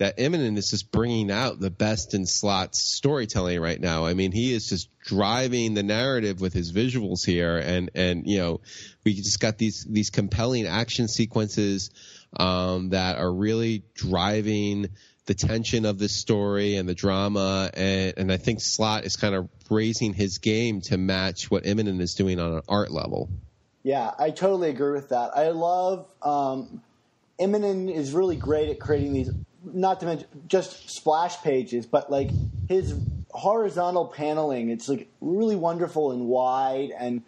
that 0.00 0.16
Immonen 0.16 0.56
is 0.56 0.70
just 0.70 0.90
bringing 0.90 1.30
out 1.30 1.60
the 1.60 1.70
best 1.70 2.14
in 2.14 2.24
Slott's 2.24 2.78
storytelling 2.78 3.60
right 3.60 3.78
now. 3.78 4.06
I 4.06 4.14
mean, 4.14 4.32
he 4.32 4.54
is 4.54 4.66
just 4.66 4.88
driving 5.04 5.74
the 5.74 5.82
narrative 5.82 6.40
with 6.40 6.54
his 6.54 6.72
visuals 6.72 7.24
here, 7.24 7.58
and 7.58 7.90
and 7.94 8.26
you 8.26 8.38
know, 8.38 8.62
we 9.04 9.12
just 9.12 9.40
got 9.40 9.58
these 9.58 9.84
these 9.84 10.08
compelling 10.08 10.66
action 10.66 11.06
sequences 11.06 11.90
um, 12.34 12.88
that 12.90 13.18
are 13.18 13.30
really 13.30 13.84
driving 13.94 14.88
the 15.26 15.34
tension 15.34 15.84
of 15.84 15.98
this 15.98 16.16
story 16.16 16.76
and 16.76 16.88
the 16.88 16.94
drama, 16.94 17.70
and 17.74 18.14
and 18.16 18.32
I 18.32 18.38
think 18.38 18.62
Slot 18.62 19.04
is 19.04 19.16
kind 19.16 19.34
of 19.34 19.50
raising 19.68 20.14
his 20.14 20.38
game 20.38 20.80
to 20.82 20.96
match 20.96 21.50
what 21.50 21.64
Immonen 21.64 22.00
is 22.00 22.14
doing 22.14 22.40
on 22.40 22.54
an 22.54 22.62
art 22.66 22.90
level. 22.90 23.28
Yeah, 23.82 24.10
I 24.18 24.30
totally 24.30 24.70
agree 24.70 24.92
with 24.92 25.10
that. 25.10 25.36
I 25.36 25.50
love 25.50 26.10
um, 26.22 26.80
Immonen 27.38 27.92
is 27.92 28.12
really 28.12 28.36
great 28.36 28.70
at 28.70 28.78
creating 28.78 29.12
these, 29.12 29.30
not 29.64 30.00
to 30.00 30.06
mention 30.06 30.28
just 30.46 30.90
splash 30.90 31.40
pages, 31.42 31.86
but 31.86 32.10
like 32.10 32.30
his 32.68 32.94
horizontal 33.30 34.06
paneling. 34.06 34.70
It's 34.70 34.88
like 34.88 35.08
really 35.20 35.56
wonderful 35.56 36.12
and 36.12 36.26
wide, 36.26 36.90
and 36.98 37.22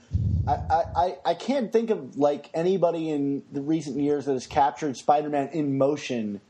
I, 0.47 0.57
I, 0.71 1.17
I- 1.25 1.35
can't 1.35 1.73
think 1.73 1.91
of 1.91 2.17
like 2.17 2.51
anybody 2.55 3.11
in 3.11 3.43
the 3.53 3.61
recent 3.61 3.99
years 3.99 4.25
that 4.27 4.33
has 4.33 4.47
captured 4.47 4.97
Spider-Man 4.97 5.49
in 5.49 5.79
motion 5.79 6.41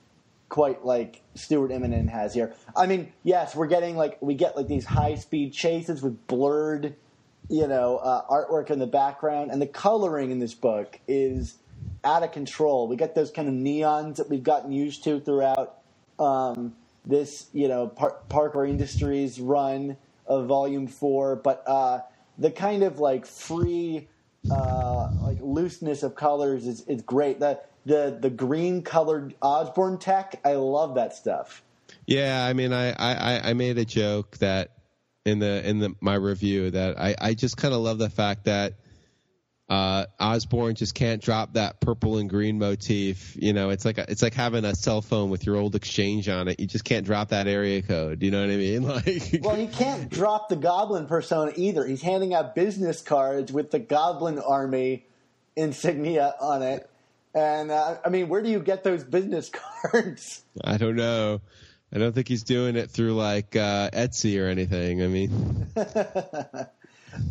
quite 0.49 0.85
like 0.85 1.23
Stuart 1.35 1.71
Immonen 1.71 2.09
has 2.11 2.35
here. 2.35 2.55
I 2.77 2.87
mean, 2.87 3.13
yes, 3.23 3.55
we're 3.57 3.67
getting 3.67 3.97
like 3.97 4.19
we 4.21 4.35
get 4.35 4.57
like 4.57 4.69
these 4.69 4.85
high 4.85 5.15
speed 5.15 5.53
chases 5.53 6.03
with 6.03 6.27
blurred, 6.27 6.95
you 7.49 7.67
know, 7.67 7.97
uh, 7.99 8.27
artwork 8.29 8.71
in 8.71 8.79
the 8.79 8.87
background, 8.87 9.51
and 9.51 9.61
the 9.63 9.67
coloring 9.67 10.31
in 10.31 10.39
this 10.39 10.55
book 10.55 11.01
is 11.09 11.57
out 12.05 12.23
of 12.23 12.33
control. 12.33 12.89
We 12.89 12.97
get 12.97 13.15
those 13.15 13.31
kind 13.31 13.49
of 13.49 13.55
neons 13.55 14.17
that 14.17 14.29
we've 14.29 14.43
gotten 14.43 14.73
used 14.73 15.05
to 15.05 15.21
throughout 15.21 15.79
um, 16.19 16.75
this, 17.05 17.49
you 17.53 17.69
know, 17.69 17.89
Par- 17.89 18.17
Parker 18.29 18.65
Industries 18.65 19.41
run 19.41 19.97
of 20.27 20.47
Volume 20.47 20.87
Four, 20.87 21.37
but 21.37 21.63
uh, 21.67 22.01
the 22.39 22.51
kind 22.51 22.83
of 22.83 22.99
like 22.99 23.27
free, 23.27 24.09
uh, 24.51 25.11
like 25.23 25.39
looseness 25.41 26.03
of 26.03 26.15
colors 26.15 26.67
is, 26.67 26.87
is 26.87 27.03
great. 27.03 27.41
The 27.41 27.61
the 27.85 28.17
the 28.21 28.31
green 28.31 28.83
colored 28.83 29.35
Osborn 29.43 29.99
tech, 29.99 30.41
I 30.45 30.55
love 30.55 30.95
that 30.95 31.15
stuff. 31.15 31.63
Yeah, 32.07 32.45
I 32.45 32.53
mean, 32.53 32.73
I, 32.73 32.93
I, 32.93 33.51
I 33.51 33.53
made 33.53 33.79
a 33.79 33.85
joke 33.85 34.39
that 34.39 34.71
in 35.25 35.39
the 35.39 35.69
in 35.69 35.79
the 35.79 35.95
my 36.01 36.15
review 36.15 36.71
that 36.71 36.99
I, 36.99 37.15
I 37.21 37.35
just 37.35 37.57
kind 37.57 37.75
of 37.75 37.81
love 37.81 37.99
the 37.99 38.11
fact 38.11 38.45
that 38.45 38.75
uh, 39.73 40.05
Osborn 40.21 40.75
just 40.75 40.95
can't 40.95 41.23
drop 41.23 41.55
that 41.55 41.81
purple 41.81 42.19
and 42.19 42.29
green 42.29 42.59
motif. 42.59 43.35
You 43.41 43.55
know, 43.55 43.71
it's 43.71 43.87
like 43.87 43.97
a, 43.97 44.05
it's 44.07 44.21
like 44.21 44.35
having 44.35 44.67
a 44.67 44.75
cell 44.75 45.01
phone 45.01 45.31
with 45.31 45.47
your 45.47 45.57
old 45.57 45.75
exchange 45.75 46.29
on 46.29 46.49
it. 46.49 46.61
You 46.61 46.67
just 46.67 46.85
can't 46.85 47.07
drop 47.07 47.31
that 47.31 47.49
area 47.49 47.81
code. 47.81 48.23
You 48.23 48.31
know 48.31 48.43
what 48.43 48.51
I 48.51 48.57
mean? 48.57 48.83
Like, 48.93 49.41
Well, 49.41 49.55
he 49.55 49.69
can't 49.69 50.11
drop 50.11 50.51
the 50.51 50.57
Goblin 50.57 51.07
persona 51.07 51.53
either. 51.57 51.87
He's 51.87 52.03
handing 52.03 52.35
out 52.35 52.55
business 52.55 53.01
cards 53.01 53.51
with 53.51 53.71
the 53.71 53.79
Goblin 53.79 54.39
Army 54.39 55.07
insignia 55.57 56.35
on 56.39 56.63
it. 56.63 56.91
And 57.35 57.71
uh, 57.71 57.97
I 58.05 58.11
mean, 58.11 58.29
where 58.29 58.43
do 58.43 58.51
you 58.51 58.61
get 58.61 58.85
those 58.85 59.03
business 59.03 59.51
cards? 59.83 60.43
I 60.63 60.77
don't 60.77 60.97
know. 60.97 61.41
I 61.95 61.99
don't 61.99 62.13
think 62.13 62.29
he's 62.29 62.43
doing 62.43 62.77
it 62.77 62.91
through 62.91 63.15
like 63.15 63.57
uh, 63.57 63.89
Etsy 63.89 64.39
or 64.39 64.49
anything. 64.49 65.03
I 65.03 65.07
mean, 65.07 65.67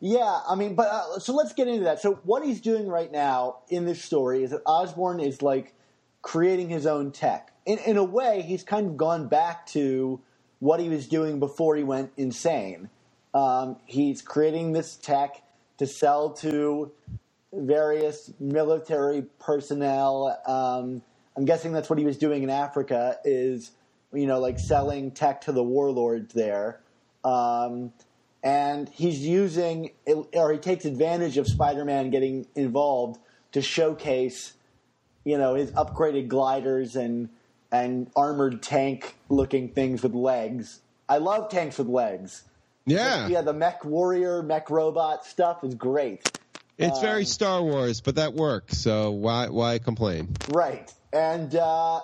Yeah, 0.00 0.40
I 0.48 0.54
mean, 0.54 0.74
but 0.74 0.88
uh, 0.88 1.18
so 1.18 1.34
let's 1.34 1.52
get 1.52 1.66
into 1.66 1.84
that. 1.84 2.00
So 2.00 2.20
what 2.24 2.44
he's 2.44 2.60
doing 2.60 2.86
right 2.86 3.10
now 3.10 3.58
in 3.68 3.84
this 3.84 4.02
story 4.02 4.44
is 4.44 4.50
that 4.50 4.62
Osborn 4.64 5.18
is 5.20 5.42
like 5.42 5.74
creating 6.22 6.68
his 6.68 6.86
own 6.86 7.10
tech. 7.10 7.52
In, 7.66 7.78
in 7.78 7.96
a 7.96 8.04
way, 8.04 8.42
he's 8.42 8.62
kind 8.62 8.86
of 8.86 8.96
gone 8.96 9.26
back 9.28 9.66
to 9.68 10.20
what 10.60 10.80
he 10.80 10.88
was 10.88 11.08
doing 11.08 11.40
before 11.40 11.76
he 11.76 11.82
went 11.82 12.12
insane. 12.16 12.90
Um, 13.34 13.76
he's 13.86 14.22
creating 14.22 14.72
this 14.72 14.96
tech 14.96 15.42
to 15.78 15.86
sell 15.86 16.30
to 16.30 16.92
various 17.52 18.32
military 18.38 19.22
personnel. 19.38 20.40
Um, 20.46 21.02
I'm 21.36 21.44
guessing 21.44 21.72
that's 21.72 21.90
what 21.90 21.98
he 21.98 22.04
was 22.04 22.18
doing 22.18 22.42
in 22.42 22.50
Africa. 22.50 23.18
Is 23.24 23.72
you 24.12 24.26
know 24.26 24.38
like 24.38 24.58
selling 24.58 25.10
tech 25.10 25.40
to 25.42 25.52
the 25.52 25.62
warlords 25.62 26.34
there. 26.34 26.80
Um, 27.24 27.92
and 28.42 28.88
he's 28.88 29.20
using 29.20 29.90
or 30.32 30.52
he 30.52 30.58
takes 30.58 30.84
advantage 30.84 31.36
of 31.38 31.46
Spider-Man 31.46 32.10
getting 32.10 32.46
involved 32.54 33.18
to 33.52 33.62
showcase, 33.62 34.54
you 35.24 35.38
know, 35.38 35.54
his 35.54 35.70
upgraded 35.72 36.28
gliders 36.28 36.96
and 36.96 37.28
and 37.70 38.10
armored 38.16 38.62
tank 38.62 39.16
looking 39.28 39.68
things 39.68 40.02
with 40.02 40.14
legs. 40.14 40.80
I 41.08 41.18
love 41.18 41.50
tanks 41.50 41.78
with 41.78 41.88
legs. 41.88 42.44
yeah, 42.86 43.28
Yeah, 43.28 43.42
the 43.42 43.52
mech 43.52 43.84
warrior, 43.84 44.42
mech 44.42 44.70
robot 44.70 45.24
stuff 45.26 45.64
is 45.64 45.74
great. 45.74 46.38
it's 46.78 47.00
very 47.00 47.24
Star 47.24 47.62
Wars, 47.62 48.00
but 48.00 48.14
that 48.16 48.34
works. 48.34 48.78
So 48.78 49.10
why 49.10 49.48
why 49.48 49.78
complain? 49.78 50.34
Right. 50.48 50.92
And 51.12 51.54
uh, 51.54 52.00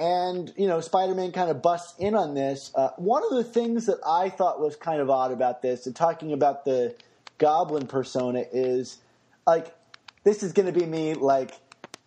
and 0.00 0.52
you 0.56 0.66
know, 0.66 0.80
Spider-Man 0.80 1.30
kind 1.30 1.50
of 1.50 1.60
busts 1.60 1.94
in 1.98 2.14
on 2.14 2.34
this. 2.34 2.72
Uh, 2.74 2.88
one 2.96 3.22
of 3.22 3.30
the 3.30 3.44
things 3.44 3.86
that 3.86 3.98
I 4.04 4.30
thought 4.30 4.58
was 4.58 4.74
kind 4.74 5.00
of 5.00 5.10
odd 5.10 5.30
about 5.30 5.60
this, 5.60 5.86
and 5.86 5.94
talking 5.94 6.32
about 6.32 6.64
the 6.64 6.96
Goblin 7.38 7.86
persona, 7.86 8.44
is 8.50 8.96
like 9.46 9.74
this 10.24 10.42
is 10.42 10.52
going 10.52 10.72
to 10.72 10.78
be 10.78 10.86
me 10.86 11.14
like 11.14 11.52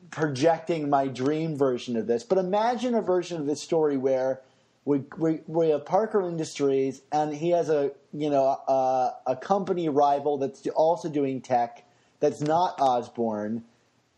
projecting 0.10 0.90
my 0.90 1.08
dream 1.08 1.56
version 1.56 1.96
of 1.96 2.08
this. 2.08 2.24
But 2.24 2.40
imagine 2.40 2.96
a 2.96 3.02
version 3.02 3.40
of 3.40 3.46
this 3.46 3.62
story 3.62 3.96
where 3.96 4.42
we 4.86 5.04
we, 5.18 5.42
we 5.46 5.70
have 5.70 5.86
Parker 5.86 6.28
Industries, 6.28 7.04
and 7.12 7.32
he 7.32 7.52
has 7.52 7.70
a 7.70 7.92
you 8.12 8.32
know 8.32 8.60
a, 8.68 9.14
a 9.28 9.36
company 9.36 9.88
rival 9.88 10.40
that's 10.40 10.66
also 10.70 11.10
doing 11.10 11.42
tech 11.42 11.86
that's 12.20 12.42
not 12.42 12.80
Osborn, 12.80 13.66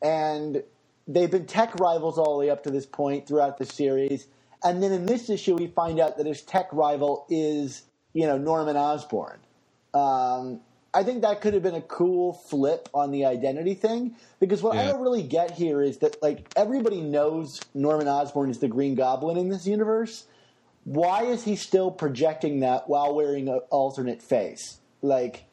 and 0.02 0.64
they've 1.08 1.32
been 1.32 1.46
tech 1.46 1.76
rivals 1.80 2.18
all 2.18 2.34
the 2.34 2.40
way 2.40 2.50
up 2.50 2.64
to 2.64 2.72
this 2.72 2.86
point 2.86 3.28
throughout 3.28 3.58
the 3.58 3.66
series. 3.66 4.28
And 4.64 4.82
then 4.82 4.92
in 4.92 5.06
this 5.06 5.30
issue, 5.30 5.56
we 5.56 5.68
find 5.68 6.00
out 6.00 6.18
that 6.18 6.26
his 6.26 6.42
tech 6.42 6.68
rival 6.72 7.26
is, 7.30 7.84
you 8.14 8.26
know, 8.26 8.38
Norman 8.38 8.78
Osborn. 8.78 9.40
Um, 9.94 10.62
I 10.96 11.04
think 11.04 11.24
that 11.24 11.42
could 11.42 11.54
have 11.54 11.62
been 11.62 11.76
a 11.76 11.82
cool 11.82 12.34
flip 12.34 12.88
on 12.94 13.12
the 13.12 13.26
identity 13.26 13.74
thing 13.74 14.16
because 14.40 14.64
what 14.64 14.78
I 14.78 14.86
don't 14.86 15.02
really 15.02 15.24
get 15.24 15.52
here 15.52 15.82
is 15.82 15.98
that 15.98 16.22
like 16.22 16.48
everybody 16.56 17.02
knows 17.02 17.60
Norman 17.74 18.08
Osborn 18.08 18.50
is 18.50 18.60
the 18.60 18.70
Green 18.70 18.96
Goblin 18.96 19.36
in 19.36 19.50
this 19.50 19.68
universe. 19.68 20.24
Why 20.86 21.24
is 21.24 21.44
he 21.44 21.58
still 21.58 21.92
projecting 21.92 22.62
that 22.62 22.88
while 22.88 23.14
wearing 23.14 23.50
an 23.50 23.60
alternate 23.72 24.22
face? 24.22 24.78
Like 25.02 25.44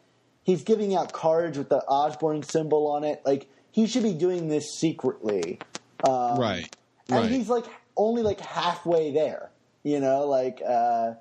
he's 0.45 0.63
giving 0.63 0.95
out 0.95 1.13
cards 1.13 1.59
with 1.59 1.69
the 1.69 1.83
Osborn 1.89 2.45
symbol 2.45 2.87
on 2.87 3.03
it. 3.03 3.21
Like 3.25 3.49
he 3.73 3.87
should 3.87 4.05
be 4.05 4.15
doing 4.15 4.49
this 4.49 4.79
secretly. 4.79 5.59
Um, 6.05 6.39
right. 6.39 6.69
and 7.09 7.19
Right. 7.19 7.31
he's 7.31 7.49
like 7.49 7.65
only 7.97 8.23
like 8.23 8.39
halfway 8.39 9.13
there. 9.13 9.51
You 9.83 9.99
know, 9.99 10.27
like 10.27 10.63
uh, 10.65 11.15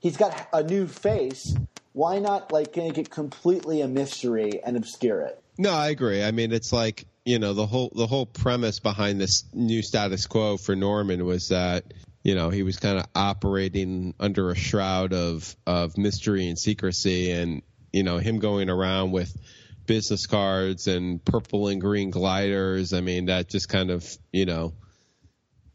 he's 0.00 0.16
got 0.16 0.48
a 0.52 0.64
new 0.64 0.88
face. 0.88 1.54
Why 1.92 2.18
not 2.18 2.50
like 2.50 2.76
make 2.76 2.98
it 2.98 3.10
completely 3.10 3.80
a 3.82 3.86
mystery 3.88 4.60
and 4.64 4.76
obscure 4.76 5.20
it? 5.20 5.40
No, 5.58 5.70
I 5.70 5.90
agree. 5.90 6.24
I 6.24 6.32
mean, 6.32 6.50
it's 6.52 6.72
like 6.72 7.06
you 7.24 7.38
know 7.38 7.52
the 7.52 7.66
whole 7.66 7.92
the 7.94 8.06
whole 8.06 8.26
premise 8.26 8.80
behind 8.80 9.20
this 9.20 9.44
new 9.52 9.82
status 9.82 10.26
quo 10.26 10.56
for 10.56 10.74
Norman 10.74 11.24
was 11.24 11.48
that 11.48 11.84
you 12.24 12.34
know 12.34 12.50
he 12.50 12.62
was 12.62 12.78
kind 12.78 12.98
of 12.98 13.06
operating 13.14 14.14
under 14.18 14.50
a 14.50 14.56
shroud 14.56 15.12
of 15.12 15.54
of 15.66 15.96
mystery 15.98 16.48
and 16.48 16.58
secrecy, 16.58 17.30
and 17.30 17.62
you 17.92 18.02
know 18.02 18.18
him 18.18 18.38
going 18.38 18.70
around 18.70 19.12
with 19.12 19.36
business 19.86 20.26
cards 20.26 20.86
and 20.86 21.24
purple 21.24 21.68
and 21.68 21.80
green 21.80 22.10
gliders. 22.10 22.92
I 22.92 23.00
mean, 23.00 23.26
that 23.26 23.48
just 23.48 23.68
kind 23.68 23.90
of 23.90 24.06
you 24.32 24.46
know 24.46 24.74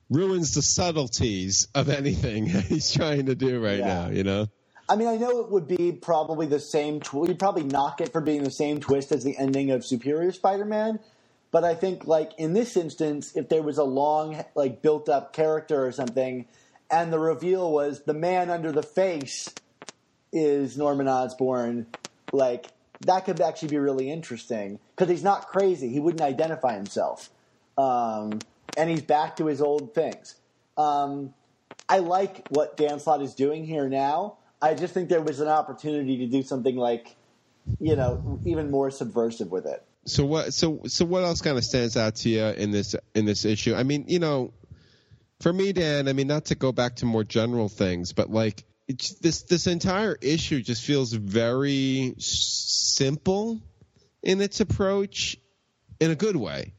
ruins 0.09 0.53
the 0.53 0.61
subtleties 0.61 1.67
of 1.75 1.89
anything 1.89 2.45
he's 2.45 2.91
trying 2.91 3.25
to 3.27 3.35
do 3.35 3.63
right 3.63 3.79
Yeah. 3.79 3.85
now. 3.87 4.09
You 4.09 4.23
know. 4.23 4.47
I 4.89 4.95
mean, 4.95 5.09
I 5.09 5.17
know 5.17 5.41
it 5.41 5.51
would 5.51 5.67
be 5.67 5.91
probably 5.91 6.47
the 6.47 6.61
same. 6.61 7.01
Tw- 7.01 7.27
you'd 7.27 7.39
probably 7.39 7.63
knock 7.63 7.99
it 7.99 8.13
for 8.13 8.21
being 8.21 8.43
the 8.43 8.51
same 8.51 8.79
twist 8.79 9.11
as 9.11 9.23
the 9.25 9.37
ending 9.37 9.71
of 9.71 9.83
Superior 9.85 10.31
Spider-Man, 10.31 10.99
but 11.51 11.65
I 11.65 11.75
think 11.75 12.07
like 12.07 12.31
in 12.37 12.53
this 12.53 12.77
instance, 12.77 13.35
if 13.35 13.49
there 13.49 13.61
was 13.61 13.77
a 13.77 13.83
long, 13.83 14.45
like 14.55 14.81
built-up 14.81 15.33
character 15.33 15.85
or 15.85 15.91
something, 15.91 16.45
and 16.89 17.11
the 17.11 17.19
reveal 17.19 17.69
was 17.69 18.03
the 18.05 18.13
man 18.13 18.49
under 18.49 18.71
the 18.71 18.81
face 18.83 19.53
is 20.31 20.77
Norman 20.77 21.09
Osborn, 21.09 21.87
like 22.31 22.67
that 23.01 23.25
could 23.25 23.41
actually 23.41 23.69
be 23.69 23.77
really 23.77 24.09
interesting 24.09 24.79
because 24.95 25.09
he's 25.09 25.23
not 25.23 25.47
crazy. 25.47 25.89
He 25.89 25.99
wouldn't 25.99 26.21
identify 26.21 26.75
himself, 26.75 27.29
um, 27.77 28.39
and 28.75 28.89
he's 28.89 29.01
back 29.01 29.37
to 29.37 29.45
his 29.45 29.61
old 29.61 29.93
things. 29.93 30.35
Um, 30.77 31.33
I 31.89 31.99
like 31.99 32.47
what 32.49 32.77
Dan 32.77 32.99
Slott 32.99 33.21
is 33.21 33.33
doing 33.33 33.65
here 33.65 33.87
now. 33.87 34.37
I 34.61 34.73
just 34.73 34.93
think 34.93 35.09
there 35.09 35.21
was 35.21 35.39
an 35.39 35.47
opportunity 35.47 36.17
to 36.17 36.27
do 36.27 36.41
something 36.41 36.75
like, 36.75 37.15
you 37.79 37.95
know, 37.95 38.39
even 38.45 38.71
more 38.71 38.89
subversive 38.89 39.51
with 39.51 39.65
it. 39.65 39.83
So 40.05 40.25
what? 40.25 40.53
So 40.53 40.81
so 40.87 41.05
what 41.05 41.23
else 41.23 41.41
kind 41.41 41.57
of 41.57 41.63
stands 41.63 41.97
out 41.97 42.15
to 42.17 42.29
you 42.29 42.45
in 42.45 42.71
this 42.71 42.95
in 43.13 43.25
this 43.25 43.45
issue? 43.45 43.75
I 43.75 43.83
mean, 43.83 44.05
you 44.07 44.19
know, 44.19 44.53
for 45.41 45.51
me, 45.51 45.73
Dan. 45.73 46.07
I 46.07 46.13
mean, 46.13 46.27
not 46.27 46.45
to 46.45 46.55
go 46.55 46.71
back 46.71 46.95
to 46.97 47.05
more 47.05 47.23
general 47.23 47.69
things, 47.69 48.13
but 48.13 48.29
like 48.29 48.63
it's, 48.87 49.13
this 49.19 49.43
this 49.43 49.67
entire 49.67 50.17
issue 50.21 50.61
just 50.61 50.83
feels 50.83 51.11
very 51.11 52.15
simple 52.19 53.59
in 54.23 54.41
its 54.41 54.59
approach, 54.59 55.37
in 55.99 56.11
a 56.11 56.15
good 56.15 56.35
way. 56.35 56.73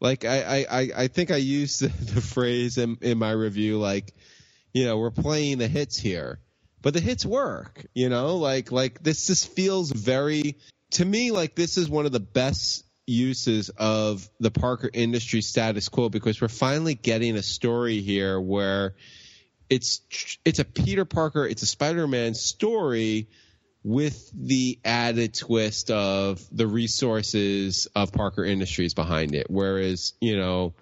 Like 0.00 0.24
I 0.24 0.66
I 0.70 0.90
I, 0.96 1.08
think 1.08 1.30
I 1.30 1.36
used 1.36 1.80
the, 1.82 1.88
the 2.14 2.20
phrase 2.20 2.78
in, 2.78 2.98
in 3.02 3.18
my 3.18 3.32
review, 3.32 3.78
like 3.78 4.14
you 4.72 4.84
know, 4.84 4.98
we're 4.98 5.10
playing 5.10 5.58
the 5.58 5.68
hits 5.68 5.98
here, 5.98 6.40
but 6.80 6.94
the 6.94 7.00
hits 7.00 7.26
work. 7.26 7.84
You 7.94 8.08
know, 8.08 8.36
like 8.36 8.72
like 8.72 9.02
this 9.02 9.26
just 9.26 9.48
feels 9.52 9.90
very 9.90 10.56
to 10.92 11.04
me 11.04 11.30
like 11.30 11.54
this 11.54 11.76
is 11.76 11.88
one 11.88 12.06
of 12.06 12.12
the 12.12 12.20
best 12.20 12.84
uses 13.06 13.70
of 13.70 14.28
the 14.38 14.50
Parker 14.50 14.88
industry 14.92 15.42
status 15.42 15.88
quo 15.88 16.08
because 16.08 16.40
we're 16.40 16.48
finally 16.48 16.94
getting 16.94 17.36
a 17.36 17.42
story 17.42 18.00
here 18.00 18.40
where 18.40 18.94
it's 19.70 20.38
it's 20.44 20.58
a 20.58 20.64
Peter 20.64 21.04
Parker, 21.04 21.46
it's 21.46 21.62
a 21.62 21.66
Spider-Man 21.66 22.34
story 22.34 23.28
with 23.82 24.30
the 24.34 24.78
added 24.84 25.32
twist 25.32 25.90
of 25.90 26.44
the 26.52 26.66
resources 26.66 27.88
of 27.94 28.12
Parker 28.12 28.44
Industries 28.44 28.92
behind 28.92 29.34
it. 29.34 29.46
Whereas, 29.48 30.12
you 30.20 30.36
know, 30.36 30.74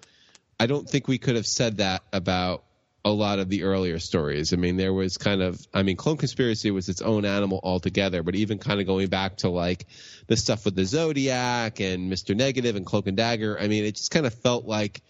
I 0.59 0.65
don't 0.65 0.89
think 0.89 1.07
we 1.07 1.17
could 1.17 1.37
have 1.37 1.47
said 1.47 1.77
that 1.77 2.03
about 2.11 2.65
a 3.05 3.11
lot 3.11 3.39
of 3.39 3.47
the 3.47 3.63
earlier 3.63 3.97
stories. 3.99 4.51
I 4.51 4.57
mean, 4.57 4.75
there 4.75 4.91
was 4.91 5.17
kind 5.17 5.41
of, 5.41 5.65
I 5.73 5.83
mean, 5.83 5.95
Clone 5.95 6.17
Conspiracy 6.17 6.69
was 6.71 6.89
its 6.89 7.01
own 7.01 7.23
animal 7.23 7.61
altogether, 7.63 8.23
but 8.23 8.35
even 8.35 8.57
kind 8.57 8.81
of 8.81 8.87
going 8.87 9.07
back 9.07 9.37
to 9.37 9.49
like 9.49 9.87
the 10.27 10.35
stuff 10.35 10.65
with 10.65 10.75
the 10.75 10.83
Zodiac 10.83 11.79
and 11.79 12.11
Mr. 12.11 12.35
Negative 12.35 12.75
and 12.75 12.85
Cloak 12.85 13.07
and 13.07 13.15
Dagger, 13.15 13.57
I 13.57 13.69
mean, 13.69 13.85
it 13.85 13.95
just 13.95 14.11
kind 14.11 14.25
of 14.25 14.33
felt 14.33 14.65
like 14.65 15.01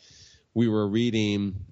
we 0.53 0.67
were 0.67 0.87
reading 0.87 1.65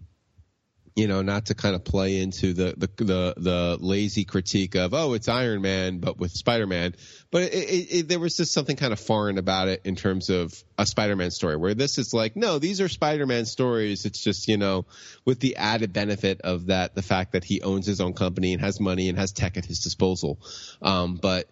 you 0.98 1.08
know, 1.08 1.22
not 1.22 1.46
to 1.46 1.54
kind 1.54 1.76
of 1.76 1.84
play 1.84 2.20
into 2.20 2.54
the 2.54 2.74
the 2.76 3.04
the, 3.04 3.34
the 3.38 3.78
lazy 3.80 4.26
critique 4.26 4.74
of 4.74 4.96
oh, 4.96 5.14
it's 5.14 5.28
Iron 5.28 5.62
Man, 5.62 6.00
but 6.00 6.18
with 6.18 6.32
Spider 6.32 6.66
Man. 6.66 6.96
But 7.30 7.44
it, 7.44 7.54
it, 7.54 7.96
it, 8.00 8.08
there 8.08 8.20
was 8.20 8.36
just 8.36 8.52
something 8.52 8.76
kind 8.76 8.92
of 8.92 9.00
foreign 9.00 9.38
about 9.38 9.68
it 9.68 9.82
in 9.84 9.96
terms 9.96 10.32
of 10.32 10.56
a 10.76 10.88
Spider 10.88 11.16
Man 11.16 11.30
story, 11.30 11.56
where 11.56 11.76
this 11.76 12.00
is 12.00 12.16
like, 12.16 12.36
no, 12.36 12.58
these 12.58 12.82
are 12.82 12.90
Spider 12.90 13.28
Man 13.28 13.46
stories. 13.46 14.06
It's 14.06 14.24
just 14.24 14.48
you 14.48 14.58
know, 14.58 14.88
with 15.24 15.40
the 15.40 15.58
added 15.58 15.94
benefit 15.94 16.42
of 16.42 16.66
that, 16.66 16.96
the 16.96 17.04
fact 17.04 17.34
that 17.34 17.44
he 17.44 17.62
owns 17.62 17.86
his 17.86 18.02
own 18.02 18.14
company 18.14 18.54
and 18.54 18.62
has 18.62 18.80
money 18.80 19.08
and 19.08 19.20
has 19.20 19.32
tech 19.32 19.56
at 19.56 19.66
his 19.66 19.82
disposal. 19.82 20.40
Um, 20.82 21.18
but 21.18 21.48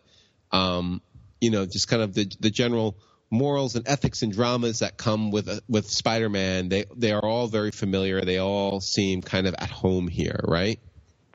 um, 0.51 1.03
you 1.39 1.51
know, 1.51 1.67
just 1.67 1.87
kind 1.87 2.01
of 2.01 2.15
the 2.15 2.35
the 2.39 2.49
general 2.49 2.97
morals 3.31 3.75
and 3.75 3.87
ethics 3.87 4.21
and 4.21 4.31
dramas 4.31 4.79
that 4.79 4.97
come 4.97 5.31
with 5.31 5.49
uh, 5.49 5.59
with 5.67 5.89
Spider-Man, 5.89 6.69
they 6.69 6.85
they 6.95 7.11
are 7.11 7.23
all 7.23 7.47
very 7.47 7.71
familiar. 7.71 8.21
They 8.21 8.37
all 8.37 8.79
seem 8.79 9.21
kind 9.21 9.47
of 9.47 9.55
at 9.55 9.69
home 9.69 10.07
here, 10.07 10.39
right? 10.43 10.79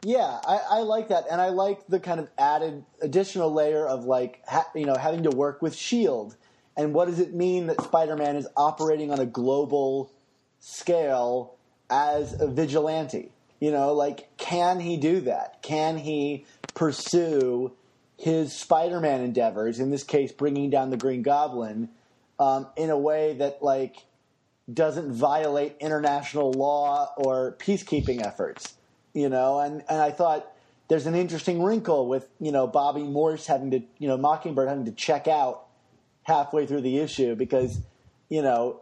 Yeah, 0.03 0.41
I, 0.47 0.61
I 0.71 0.79
like 0.79 1.09
that, 1.09 1.25
and 1.31 1.41
I 1.41 1.51
like 1.51 1.87
the 1.87 2.01
kind 2.01 2.21
of 2.21 2.31
added 2.39 2.85
additional 3.03 3.53
layer 3.53 3.87
of 3.87 4.05
like 4.05 4.43
ha, 4.47 4.67
you 4.75 4.87
know 4.87 4.97
having 4.97 5.25
to 5.25 5.31
work 5.31 5.61
with 5.63 5.75
Shield, 5.75 6.37
and 6.77 6.95
what 6.95 7.07
does 7.07 7.21
it 7.21 7.35
mean 7.35 7.67
that 7.67 7.83
Spider-Man 7.83 8.37
is 8.37 8.47
operating 8.57 9.13
on 9.13 9.21
a 9.21 9.27
global 9.27 10.11
scale 10.59 11.57
as 11.91 12.41
a 12.41 12.47
vigilante? 12.47 13.33
You 13.61 13.73
know, 13.73 13.93
like 13.93 14.37
can 14.39 14.81
he 14.81 14.97
do 14.97 15.21
that? 15.23 15.63
Can 15.63 15.99
he 15.99 16.47
pursue 16.75 17.73
his 18.21 18.53
Spider-Man 18.53 19.23
endeavors? 19.23 19.81
In 19.81 19.91
this 19.91 20.05
case, 20.05 20.31
bringing 20.31 20.71
down 20.71 20.91
the 20.91 20.97
Green 20.97 21.23
Goblin 21.23 21.89
um, 22.39 22.67
in 22.77 22.91
a 22.91 22.99
way 22.99 23.35
that 23.35 23.63
like 23.63 24.05
doesn't 24.73 25.13
violate 25.13 25.77
international 25.81 26.53
law 26.53 27.13
or 27.17 27.57
peacekeeping 27.59 28.25
efforts 28.25 28.75
you 29.13 29.29
know 29.29 29.59
and 29.59 29.83
and 29.89 30.01
i 30.01 30.11
thought 30.11 30.53
there's 30.89 31.07
an 31.07 31.15
interesting 31.15 31.63
wrinkle 31.63 32.07
with 32.09 32.29
you 32.39 32.53
know 32.53 32.69
bobbi 32.69 33.05
morse 33.05 33.47
having 33.47 33.71
to 33.71 33.81
you 33.99 34.09
know 34.09 34.17
mockingbird 34.17 34.69
having 34.69 34.85
to 34.85 34.93
check 34.93 35.27
out 35.27 35.67
halfway 36.23 36.67
through 36.67 36.81
the 36.81 36.99
issue 36.99 37.35
because 37.35 37.81
you 38.29 38.43
know 38.43 38.81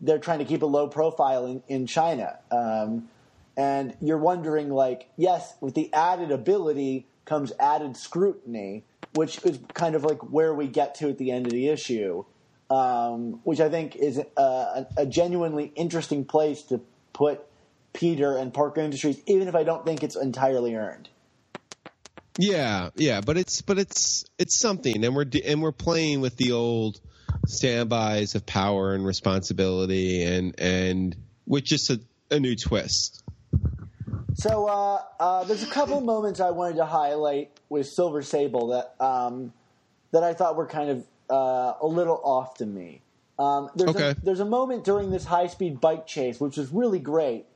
they're 0.00 0.18
trying 0.18 0.38
to 0.38 0.44
keep 0.44 0.62
a 0.62 0.66
low 0.66 0.86
profile 0.86 1.46
in, 1.46 1.62
in 1.66 1.86
china 1.86 2.38
um, 2.52 3.08
and 3.56 3.96
you're 4.00 4.18
wondering 4.18 4.70
like 4.70 5.08
yes 5.16 5.54
with 5.60 5.74
the 5.74 5.92
added 5.92 6.30
ability 6.30 7.06
comes 7.28 7.52
added 7.60 7.96
scrutiny 7.96 8.84
which 9.12 9.44
is 9.44 9.58
kind 9.74 9.94
of 9.94 10.04
like 10.04 10.18
where 10.30 10.54
we 10.54 10.66
get 10.66 10.94
to 10.94 11.08
at 11.08 11.18
the 11.18 11.30
end 11.30 11.46
of 11.46 11.52
the 11.52 11.68
issue 11.68 12.24
um, 12.70 13.40
which 13.44 13.60
i 13.60 13.68
think 13.68 13.96
is 13.96 14.18
a, 14.18 14.42
a, 14.42 14.86
a 14.98 15.06
genuinely 15.06 15.72
interesting 15.76 16.24
place 16.24 16.62
to 16.62 16.80
put 17.12 17.44
Peter 17.92 18.36
and 18.36 18.54
Parker 18.54 18.80
Industries, 18.80 19.20
even 19.26 19.48
if 19.48 19.56
I 19.56 19.64
don't 19.64 19.84
think 19.84 20.04
it's 20.04 20.14
entirely 20.14 20.76
earned. 20.76 21.08
Yeah, 22.36 22.90
yeah, 22.94 23.20
but 23.20 23.36
it's 23.36 23.62
but 23.62 23.78
it's 23.78 24.24
it's 24.38 24.56
something, 24.56 25.04
and 25.04 25.16
we're 25.16 25.26
and 25.44 25.60
we're 25.60 25.72
playing 25.72 26.20
with 26.20 26.36
the 26.36 26.52
old 26.52 27.00
standbys 27.48 28.36
of 28.36 28.46
power 28.46 28.94
and 28.94 29.04
responsibility, 29.04 30.22
and 30.22 30.54
and 30.60 31.16
with 31.46 31.64
just 31.64 31.90
a, 31.90 32.00
a 32.30 32.38
new 32.38 32.54
twist. 32.54 33.24
So 34.38 34.66
uh, 34.68 35.02
uh, 35.18 35.44
there's 35.44 35.64
a 35.64 35.66
couple 35.66 36.00
moments 36.00 36.38
I 36.38 36.50
wanted 36.50 36.76
to 36.76 36.84
highlight 36.86 37.50
with 37.68 37.88
Silver 37.88 38.22
Sable 38.22 38.68
that 38.68 38.94
um, 39.04 39.52
that 40.12 40.22
I 40.22 40.32
thought 40.32 40.54
were 40.54 40.66
kind 40.66 40.90
of 40.90 41.06
uh, 41.28 41.74
a 41.82 41.86
little 41.86 42.20
off 42.22 42.54
to 42.58 42.66
me. 42.66 43.02
Um, 43.36 43.68
there's, 43.74 43.90
Okay. 43.90 44.10
a, 44.10 44.16
there's 44.22 44.38
a 44.38 44.44
moment 44.44 44.84
during 44.84 45.10
this 45.10 45.24
high 45.24 45.48
speed 45.48 45.80
bike 45.80 46.06
chase, 46.06 46.38
which 46.40 46.56
was 46.56 46.72
really 46.72 47.00
great, 47.00 47.46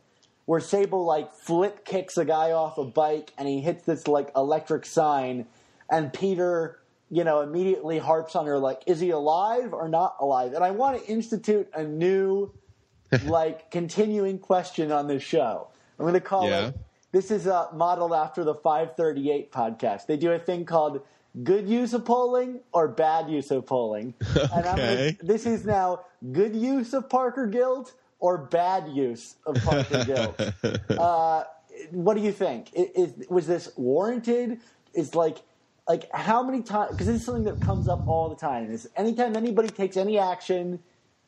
where 0.47 0.59
Sable 0.59 1.05
like 1.05 1.33
flip 1.33 1.85
kicks 1.85 2.19
a 2.19 2.25
guy 2.25 2.51
off 2.51 2.79
a 2.79 2.85
bike 2.85 3.33
and 3.39 3.47
he 3.47 3.61
hits 3.61 3.85
this 3.85 4.09
like 4.09 4.33
electric 4.35 4.85
sign, 4.85 5.47
and 5.89 6.13
Peter, 6.13 6.81
you 7.11 7.23
know, 7.23 7.43
immediately 7.43 7.99
harps 8.01 8.35
on 8.35 8.47
her 8.47 8.59
like, 8.59 8.83
is 8.89 8.99
he 8.99 9.11
alive 9.11 9.73
or 9.73 9.89
not 9.89 10.17
alive? 10.19 10.53
And 10.53 10.65
I 10.65 10.73
want 10.73 11.01
to 11.01 11.09
institute 11.09 11.69
a 11.75 11.85
new, 11.85 12.53
like, 13.25 13.71
continuing 13.71 14.41
question 14.41 14.91
on 14.91 15.07
this 15.07 15.23
show. 15.23 15.69
I'm 15.99 16.05
going 16.05 16.15
to 16.15 16.21
call 16.21 16.49
Yeah. 16.49 16.69
it. 16.69 16.75
This 17.13 17.31
is 17.31 17.47
uh, 17.47 17.69
modeled 17.75 18.13
after 18.15 18.43
the 18.45 18.55
538 18.55 19.53
podcast. 19.53 20.07
They 20.07 20.17
do 20.17 20.33
a 20.33 20.39
thing 20.39 20.65
called 20.65 21.03
good 21.45 21.69
use 21.69 21.93
of 21.93 22.05
polling 22.05 22.61
or 22.73 22.89
bad 22.89 23.29
use 23.31 23.51
of 23.51 23.67
polling. 23.67 24.15
And 24.53 24.67
I'm 24.67 24.79
Okay. 24.81 25.13
gonna, 25.19 25.33
this 25.33 25.47
is 25.47 25.65
now 25.65 26.01
good 26.33 26.55
use 26.57 26.95
of 26.95 27.09
Parker 27.11 27.47
guilt 27.47 27.95
or 28.19 28.39
bad 28.39 28.89
use 28.89 29.37
of 29.47 29.57
Parker 29.63 30.05
guilt. 30.05 30.41
Uh, 30.99 31.45
what 31.91 32.15
do 32.15 32.21
you 32.23 32.33
think? 32.33 32.71
I- 32.77 32.91
Is, 32.95 33.15
was 33.29 33.47
this 33.47 33.73
warranted? 33.77 34.61
Is 34.95 35.15
like 35.15 35.39
like 35.89 36.11
how 36.13 36.43
many 36.43 36.63
times? 36.63 36.93
Because 36.93 37.07
this 37.09 37.17
is 37.21 37.25
something 37.27 37.45
that 37.45 37.61
comes 37.61 37.89
up 37.89 38.07
all 38.07 38.29
the 38.29 38.37
time. 38.37 38.71
Is 38.71 38.89
anytime 38.97 39.37
anybody 39.37 39.69
takes 39.69 39.97
any 39.97 40.19
action, 40.19 40.79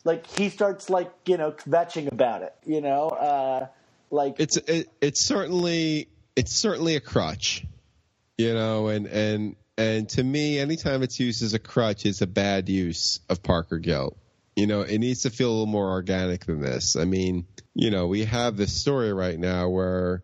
like 0.05 0.27
he 0.27 0.49
starts 0.51 0.89
like 0.91 1.11
you 1.27 1.37
know 1.39 1.51
kvetching 1.53 2.13
about 2.13 2.43
it. 2.43 2.55
You 2.65 2.81
know, 2.83 3.09
uh, 3.09 3.67
like 4.15 4.37
it's 4.39 4.57
it, 4.57 4.89
it's 5.01 5.21
certainly 5.21 6.09
it's 6.37 6.53
certainly 6.53 6.97
a 6.97 7.01
crutch, 7.01 7.67
you 8.39 8.55
know, 8.55 8.89
and 8.89 9.07
and 9.07 9.57
and 9.77 10.09
to 10.11 10.23
me, 10.23 10.59
anytime 10.59 11.03
it's 11.03 11.19
used 11.19 11.43
as 11.43 11.55
a 11.55 11.59
crutch, 11.59 12.07
it's 12.07 12.23
a 12.23 12.27
bad 12.27 12.69
use 12.69 13.21
of 13.29 13.43
Parker 13.43 13.79
guilt. 13.79 14.17
You 14.57 14.69
know, 14.69 14.83
it 14.83 14.99
needs 14.99 15.23
to 15.23 15.31
feel 15.31 15.49
a 15.49 15.51
little 15.51 15.67
more 15.67 15.91
organic 15.91 16.47
than 16.47 16.61
this. 16.61 16.95
I 16.95 17.05
mean, 17.05 17.47
you 17.75 17.91
know, 17.91 18.07
we 18.07 18.25
have 18.25 18.57
this 18.57 18.73
story 18.73 19.13
right 19.13 19.39
now 19.39 19.69
where 19.69 20.23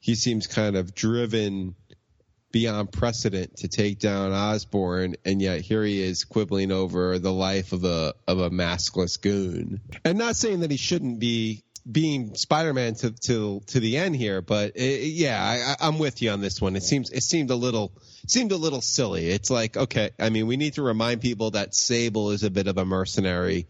he 0.00 0.16
seems 0.16 0.48
kind 0.48 0.76
of 0.76 0.94
driven 0.94 1.76
beyond 2.50 2.90
precedent 2.90 3.58
to 3.58 3.68
take 3.68 4.00
down 4.00 4.32
Osborn, 4.32 5.14
and 5.24 5.40
yet 5.40 5.60
here 5.60 5.84
he 5.84 6.02
is 6.02 6.24
quibbling 6.24 6.72
over 6.72 7.18
the 7.18 7.32
life 7.32 7.72
of 7.72 7.84
a 7.84 8.14
of 8.26 8.40
a 8.40 8.50
maskless 8.50 9.20
goon. 9.20 9.80
And 10.04 10.18
not 10.18 10.34
saying 10.34 10.60
that 10.60 10.70
he 10.72 10.76
shouldn't 10.76 11.20
be 11.20 11.62
being 11.90 12.34
Spider-Man 12.34 12.94
to 12.96 13.12
to 13.12 13.60
to 13.66 13.80
the 13.80 13.96
end 13.98 14.16
here, 14.16 14.42
but 14.42 14.72
it, 14.76 15.04
yeah, 15.04 15.40
I, 15.40 15.86
I'm 15.86 15.98
with 15.98 16.20
you 16.20 16.30
on 16.30 16.40
this 16.40 16.60
one. 16.60 16.74
It 16.76 16.82
seems 16.82 17.10
it 17.10 17.22
seemed 17.22 17.50
a 17.50 17.54
little 17.54 17.92
seemed 18.26 18.52
a 18.52 18.56
little 18.56 18.80
silly. 18.80 19.28
It's 19.28 19.50
like 19.50 19.76
okay, 19.76 20.10
I 20.18 20.30
mean, 20.30 20.46
we 20.46 20.56
need 20.56 20.74
to 20.74 20.82
remind 20.82 21.20
people 21.20 21.52
that 21.52 21.74
Sable 21.74 22.32
is 22.32 22.42
a 22.42 22.50
bit 22.50 22.66
of 22.66 22.76
a 22.78 22.84
mercenary, 22.84 23.68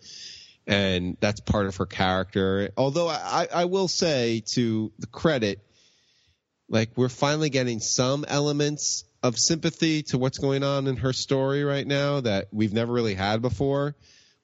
and 0.66 1.16
that's 1.20 1.40
part 1.40 1.66
of 1.66 1.76
her 1.76 1.87
character. 1.87 2.70
Although 2.76 3.09
I, 3.09 3.48
I 3.52 3.64
will 3.66 3.88
say 3.88 4.42
to 4.52 4.92
the 4.98 5.07
credit, 5.07 5.61
like 6.68 6.90
we're 6.96 7.09
finally 7.09 7.50
getting 7.50 7.81
some 7.81 8.24
elements 8.26 9.05
of 9.22 9.38
sympathy 9.38 10.05
to 10.05 10.18
what's 10.18 10.38
going 10.38 10.62
on 10.62 10.87
in 10.87 10.96
her 10.96 11.12
story 11.12 11.64
right 11.64 11.87
now 11.87 12.20
that 12.20 12.48
we've 12.52 12.72
never 12.72 12.92
really 12.92 13.14
had 13.14 13.42
before 13.42 13.94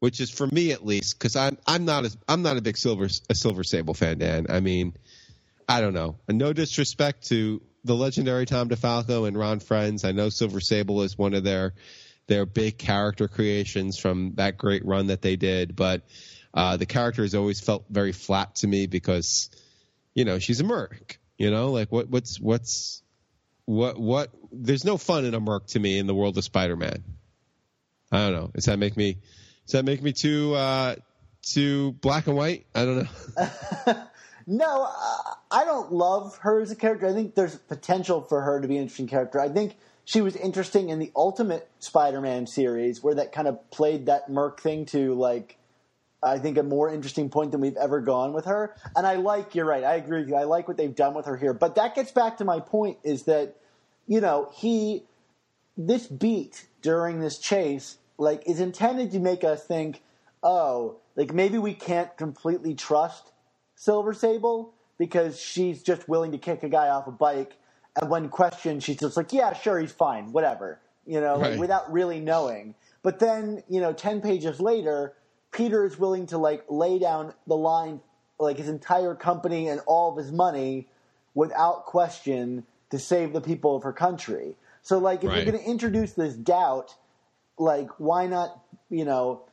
which 0.02 0.18
is 0.18 0.30
for 0.30 0.48
me 0.48 0.72
at 0.72 0.84
least, 0.84 1.16
because 1.16 1.36
I'm 1.36 1.56
I'm 1.64 1.84
not 1.84 2.04
I'm 2.26 2.42
not 2.42 2.56
a 2.56 2.60
big 2.60 2.76
silver 2.76 3.08
a 3.30 3.34
Silver 3.36 3.62
Sable 3.62 3.94
fan, 3.94 4.18
Dan. 4.18 4.46
I 4.48 4.58
mean, 4.58 4.94
I 5.68 5.80
don't 5.80 5.94
know. 5.94 6.16
No 6.28 6.52
disrespect 6.52 7.28
to 7.28 7.62
the 7.84 7.94
legendary 7.94 8.44
Tom 8.44 8.68
DeFalco 8.68 9.28
and 9.28 9.38
Ron 9.38 9.60
Frenz. 9.60 10.04
I 10.04 10.10
know 10.10 10.28
Silver 10.28 10.58
Sable 10.58 11.02
is 11.02 11.16
one 11.16 11.34
of 11.34 11.44
their 11.44 11.74
their 12.26 12.46
big 12.46 12.78
character 12.78 13.28
creations 13.28 13.96
from 13.96 14.32
that 14.34 14.58
great 14.58 14.84
run 14.84 15.06
that 15.06 15.22
they 15.22 15.36
did, 15.36 15.76
but 15.76 16.02
uh, 16.52 16.76
the 16.76 16.86
character 16.86 17.22
has 17.22 17.36
always 17.36 17.60
felt 17.60 17.84
very 17.88 18.10
flat 18.10 18.56
to 18.56 18.66
me 18.66 18.88
because, 18.88 19.50
you 20.14 20.24
know, 20.24 20.40
she's 20.40 20.58
a 20.58 20.64
merc. 20.64 21.20
You 21.38 21.52
know, 21.52 21.70
like 21.70 21.92
what 21.92 22.08
what's 22.08 22.40
what's 22.40 23.04
what 23.66 24.00
what? 24.00 24.30
There's 24.50 24.84
no 24.84 24.96
fun 24.96 25.26
in 25.26 25.34
a 25.34 25.40
merc 25.40 25.68
to 25.68 25.78
me 25.78 26.00
in 26.00 26.08
the 26.08 26.14
world 26.14 26.36
of 26.38 26.42
Spider-Man. 26.42 27.04
I 28.10 28.18
don't 28.18 28.32
know. 28.32 28.50
Does 28.52 28.64
that 28.64 28.80
make 28.80 28.96
me? 28.96 29.18
Does 29.66 29.72
that 29.72 29.84
make 29.84 30.02
me 30.02 30.12
too 30.12 30.54
uh, 30.54 30.96
too 31.42 31.92
black 31.92 32.26
and 32.26 32.36
white? 32.36 32.66
I 32.74 32.84
don't 32.84 32.96
know. 32.98 33.98
no, 34.46 34.84
uh, 34.84 35.34
I 35.50 35.64
don't 35.64 35.92
love 35.92 36.38
her 36.38 36.60
as 36.60 36.70
a 36.70 36.76
character. 36.76 37.06
I 37.06 37.12
think 37.12 37.34
there's 37.34 37.56
potential 37.56 38.22
for 38.22 38.42
her 38.42 38.60
to 38.60 38.68
be 38.68 38.76
an 38.76 38.82
interesting 38.82 39.08
character. 39.08 39.40
I 39.40 39.48
think 39.48 39.76
she 40.04 40.20
was 40.20 40.36
interesting 40.36 40.88
in 40.88 40.98
the 40.98 41.12
Ultimate 41.14 41.68
Spider-Man 41.78 42.46
series, 42.46 43.02
where 43.02 43.14
that 43.14 43.32
kind 43.32 43.48
of 43.48 43.70
played 43.70 44.06
that 44.06 44.28
Merc 44.28 44.60
thing 44.60 44.86
to 44.86 45.14
like. 45.14 45.58
I 46.24 46.38
think 46.38 46.56
a 46.56 46.62
more 46.62 46.88
interesting 46.88 47.30
point 47.30 47.50
than 47.50 47.60
we've 47.60 47.76
ever 47.76 48.00
gone 48.00 48.32
with 48.32 48.44
her. 48.44 48.76
And 48.94 49.04
I 49.08 49.16
like, 49.16 49.56
you're 49.56 49.64
right, 49.64 49.82
I 49.82 49.96
agree 49.96 50.20
with 50.20 50.28
you. 50.28 50.36
I 50.36 50.44
like 50.44 50.68
what 50.68 50.76
they've 50.76 50.94
done 50.94 51.14
with 51.14 51.26
her 51.26 51.36
here. 51.36 51.52
But 51.52 51.74
that 51.74 51.96
gets 51.96 52.12
back 52.12 52.36
to 52.36 52.44
my 52.44 52.60
point 52.60 52.98
is 53.02 53.24
that, 53.24 53.56
you 54.06 54.20
know, 54.20 54.48
he, 54.54 55.02
this 55.76 56.06
beat 56.06 56.68
during 56.80 57.18
this 57.18 57.38
chase 57.38 57.98
like 58.18 58.42
is 58.46 58.60
intended 58.60 59.10
to 59.12 59.18
make 59.18 59.44
us 59.44 59.64
think, 59.64 60.02
oh, 60.42 60.98
like 61.16 61.32
maybe 61.32 61.58
we 61.58 61.74
can't 61.74 62.16
completely 62.16 62.74
trust 62.74 63.32
Silver 63.74 64.14
Sable 64.14 64.74
because 64.98 65.40
she's 65.40 65.82
just 65.82 66.08
willing 66.08 66.32
to 66.32 66.38
kick 66.38 66.62
a 66.62 66.68
guy 66.68 66.88
off 66.88 67.06
a 67.06 67.10
bike, 67.10 67.52
and 68.00 68.08
when 68.08 68.28
questioned, 68.28 68.82
she's 68.82 68.98
just 68.98 69.16
like, 69.16 69.32
yeah, 69.32 69.52
sure, 69.52 69.78
he's 69.80 69.92
fine, 69.92 70.32
whatever, 70.32 70.80
you 71.06 71.20
know, 71.20 71.38
right. 71.38 71.50
like, 71.52 71.60
without 71.60 71.92
really 71.92 72.20
knowing. 72.20 72.74
But 73.02 73.18
then, 73.18 73.62
you 73.68 73.80
know, 73.80 73.92
ten 73.92 74.20
pages 74.20 74.60
later, 74.60 75.14
Peter 75.50 75.84
is 75.84 75.98
willing 75.98 76.26
to 76.26 76.38
like 76.38 76.64
lay 76.68 76.98
down 76.98 77.34
the 77.46 77.56
line, 77.56 78.00
like 78.38 78.58
his 78.58 78.68
entire 78.68 79.14
company 79.14 79.68
and 79.68 79.80
all 79.86 80.12
of 80.12 80.16
his 80.16 80.32
money, 80.32 80.88
without 81.34 81.84
question, 81.84 82.64
to 82.90 82.98
save 82.98 83.32
the 83.32 83.40
people 83.40 83.74
of 83.74 83.82
her 83.82 83.92
country. 83.92 84.54
So, 84.82 84.98
like, 84.98 85.24
if 85.24 85.30
right. 85.30 85.36
you're 85.36 85.52
going 85.52 85.64
to 85.64 85.70
introduce 85.70 86.12
this 86.12 86.34
doubt 86.34 86.94
like 87.58 87.88
why 87.98 88.26
not 88.26 88.58
you 88.90 89.04
know 89.04 89.44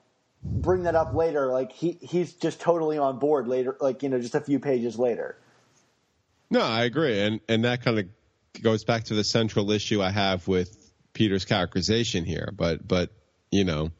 bring 0.43 0.83
that 0.83 0.95
up 0.95 1.13
later? 1.13 1.47
Like 1.47 1.71
he 1.71 1.97
he's 2.01 2.33
just 2.33 2.61
totally 2.61 2.97
on 2.97 3.19
board 3.19 3.47
later 3.47 3.75
like 3.79 4.03
you 4.03 4.09
know 4.09 4.19
just 4.19 4.35
a 4.35 4.41
few 4.41 4.59
pages 4.59 4.97
later. 4.97 5.37
No 6.49 6.61
i 6.61 6.83
agree. 6.83 7.19
And 7.21 7.39
and 7.47 7.65
that 7.65 7.83
kind 7.83 7.99
of 7.99 8.05
goes 8.61 8.83
back 8.83 9.05
to 9.05 9.13
the 9.13 9.23
central 9.23 9.71
issue 9.71 10.01
i 10.01 10.09
have 10.09 10.47
with 10.47 10.91
peter's 11.13 11.45
characterization 11.45 12.25
here. 12.25 12.51
But 12.55 12.87
but 12.87 13.11
you 13.51 13.63
know 13.63 13.91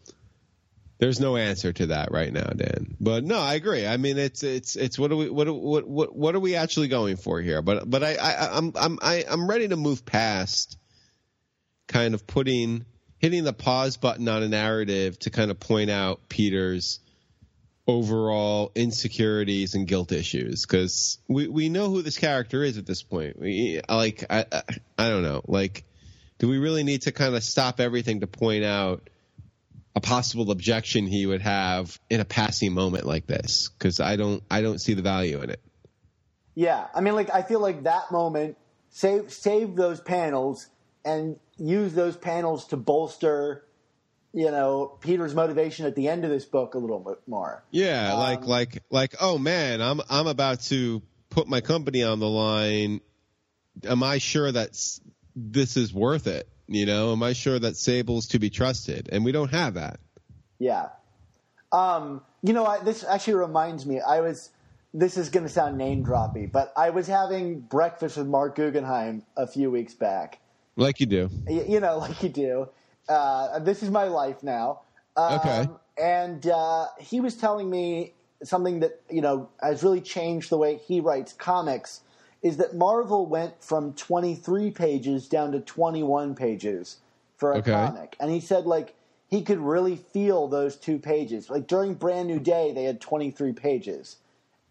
there's 0.97 1.19
no 1.19 1.37
answer 1.37 1.71
to 1.71 1.87
that 1.87 2.11
right 2.11 2.33
now 2.33 2.47
dan. 2.47 2.95
But 2.99 3.23
no 3.23 3.39
i 3.39 3.53
agree. 3.55 3.85
I 3.85 3.97
mean 3.97 4.17
it's 4.17 4.43
it's 4.43 4.75
it's 4.75 4.97
what 4.97 5.11
are 5.11 5.15
we 5.15 5.29
what 5.29 5.47
what 5.53 5.87
what 5.87 6.15
what 6.15 6.35
are 6.35 6.39
we 6.39 6.55
actually 6.55 6.87
going 6.87 7.17
for 7.17 7.41
here? 7.41 7.61
But 7.61 7.89
but 7.89 8.03
i, 8.03 8.15
I 8.15 8.57
i'm 8.57 8.71
i'm 8.75 8.99
I, 9.01 9.25
i'm 9.29 9.49
ready 9.49 9.67
to 9.67 9.75
move 9.75 10.05
past 10.05 10.77
kind 11.87 12.13
of 12.13 12.25
putting 12.25 12.85
hitting 13.19 13.43
the 13.43 13.53
pause 13.53 13.97
button 13.97 14.27
on 14.27 14.43
a 14.43 14.47
narrative 14.47 15.19
to 15.19 15.29
kind 15.29 15.51
of 15.51 15.59
point 15.59 15.89
out 15.89 16.27
Peter's 16.29 16.99
overall 17.85 18.71
insecurities 18.75 19.75
and 19.75 19.87
guilt 19.87 20.11
issues 20.11 20.65
because 20.65 21.17
we, 21.27 21.47
we 21.47 21.69
know 21.69 21.89
who 21.89 22.01
this 22.01 22.17
character 22.17 22.63
is 22.63 22.77
at 22.77 22.85
this 22.85 23.03
point. 23.03 23.39
We, 23.39 23.81
like, 23.89 24.25
I, 24.29 24.45
I, 24.51 24.61
I 24.97 25.09
don't 25.09 25.23
know. 25.23 25.41
Like, 25.47 25.83
do 26.37 26.47
we 26.47 26.57
really 26.57 26.83
need 26.83 27.03
to 27.03 27.11
kind 27.11 27.35
of 27.35 27.43
stop 27.43 27.79
everything 27.79 28.21
to 28.21 28.27
point 28.27 28.63
out 28.63 29.09
a 29.95 30.01
possible 30.01 30.51
objection 30.51 31.07
he 31.07 31.25
would 31.25 31.41
have 31.41 31.99
in 32.09 32.19
a 32.19 32.25
passing 32.25 32.73
moment 32.73 33.05
like 33.05 33.27
this? 33.27 33.69
Because 33.69 33.99
I 33.99 34.15
don't, 34.15 34.43
I 34.49 34.61
don't 34.61 34.79
see 34.79 34.93
the 34.93 35.01
value 35.01 35.41
in 35.41 35.49
it. 35.49 35.59
Yeah, 36.55 36.87
I 36.93 37.01
mean, 37.01 37.15
like, 37.15 37.33
I 37.33 37.41
feel 37.41 37.59
like 37.59 37.83
that 37.83 38.11
moment 38.11 38.55
save 38.91 39.31
save 39.31 39.75
those 39.75 40.01
panels 40.01 40.67
and 41.05 41.39
use 41.59 41.93
those 41.93 42.15
panels 42.15 42.67
to 42.67 42.77
bolster 42.77 43.65
you 44.33 44.51
know 44.51 44.97
Peter's 45.01 45.33
motivation 45.33 45.85
at 45.85 45.95
the 45.95 46.07
end 46.07 46.23
of 46.23 46.29
this 46.29 46.45
book 46.45 46.73
a 46.75 46.77
little 46.77 46.99
bit 46.99 47.19
more. 47.27 47.63
Yeah, 47.71 48.13
um, 48.13 48.19
like 48.19 48.45
like 48.45 48.83
like 48.89 49.15
oh 49.19 49.37
man, 49.37 49.81
I'm 49.81 50.01
I'm 50.09 50.27
about 50.27 50.61
to 50.63 51.01
put 51.29 51.47
my 51.47 51.61
company 51.61 52.03
on 52.03 52.19
the 52.19 52.27
line. 52.27 53.01
Am 53.83 54.03
I 54.03 54.17
sure 54.17 54.51
that 54.51 54.71
this 55.35 55.77
is 55.77 55.93
worth 55.93 56.27
it? 56.27 56.47
You 56.67 56.85
know, 56.85 57.11
am 57.13 57.23
I 57.23 57.33
sure 57.33 57.57
that 57.57 57.77
Sable's 57.77 58.27
to 58.27 58.39
be 58.39 58.49
trusted? 58.49 59.09
And 59.11 59.25
we 59.25 59.31
don't 59.31 59.51
have 59.51 59.75
that. 59.75 59.99
Yeah. 60.59 60.89
Um, 61.71 62.21
you 62.43 62.53
know, 62.53 62.65
I, 62.65 62.83
this 62.83 63.03
actually 63.03 63.35
reminds 63.35 63.85
me. 63.85 63.99
I 63.99 64.21
was. 64.21 64.51
This 64.91 65.17
is 65.17 65.29
going 65.29 65.43
to 65.45 65.51
sound 65.51 65.77
name 65.77 66.03
droppy, 66.03 66.51
but 66.51 66.73
I 66.75 66.89
was 66.89 67.05
having 67.05 67.59
breakfast 67.59 68.17
with 68.17 68.25
Marc 68.25 68.55
Guggenheim 68.55 69.21
a 69.37 69.45
few 69.45 69.69
weeks 69.69 69.93
back, 69.93 70.39
like 70.79 70.99
you 70.99 71.05
do. 71.05 71.29
You 71.47 71.79
know, 71.79 71.97
like 71.99 72.21
you 72.23 72.29
do. 72.29 72.69
Uh, 73.07 73.59
this 73.59 73.83
is 73.83 73.89
my 73.89 74.05
life 74.05 74.43
now. 74.43 74.81
Um, 75.15 75.39
okay. 75.39 75.67
And 75.97 76.47
uh, 76.47 76.87
he 76.99 77.19
was 77.19 77.35
telling 77.35 77.69
me 77.69 78.13
something 78.43 78.79
that 78.79 79.01
you 79.09 79.21
know 79.21 79.49
has 79.61 79.83
really 79.83 80.01
changed 80.01 80.49
the 80.49 80.57
way 80.57 80.77
he 80.77 80.99
writes 80.99 81.33
comics. 81.33 82.01
Is 82.41 82.55
that 82.57 82.73
Marvel 82.73 83.25
went 83.25 83.61
from 83.61 83.93
23 83.93 84.71
pages 84.71 85.27
down 85.27 85.51
to 85.51 85.59
21 85.59 86.35
pages 86.35 86.97
for 87.35 87.51
a 87.51 87.57
okay. 87.57 87.71
comic, 87.71 88.15
and 88.19 88.31
he 88.31 88.39
said 88.39 88.65
like 88.65 88.95
he 89.27 89.41
could 89.41 89.59
really 89.59 89.97
feel 89.97 90.47
those 90.47 90.77
two 90.77 90.99
pages. 90.99 91.49
Like 91.49 91.67
during 91.67 91.95
Brand 91.95 92.27
New 92.27 92.39
Day, 92.39 92.71
they 92.73 92.85
had 92.85 93.01
23 93.01 93.51
pages, 93.53 94.17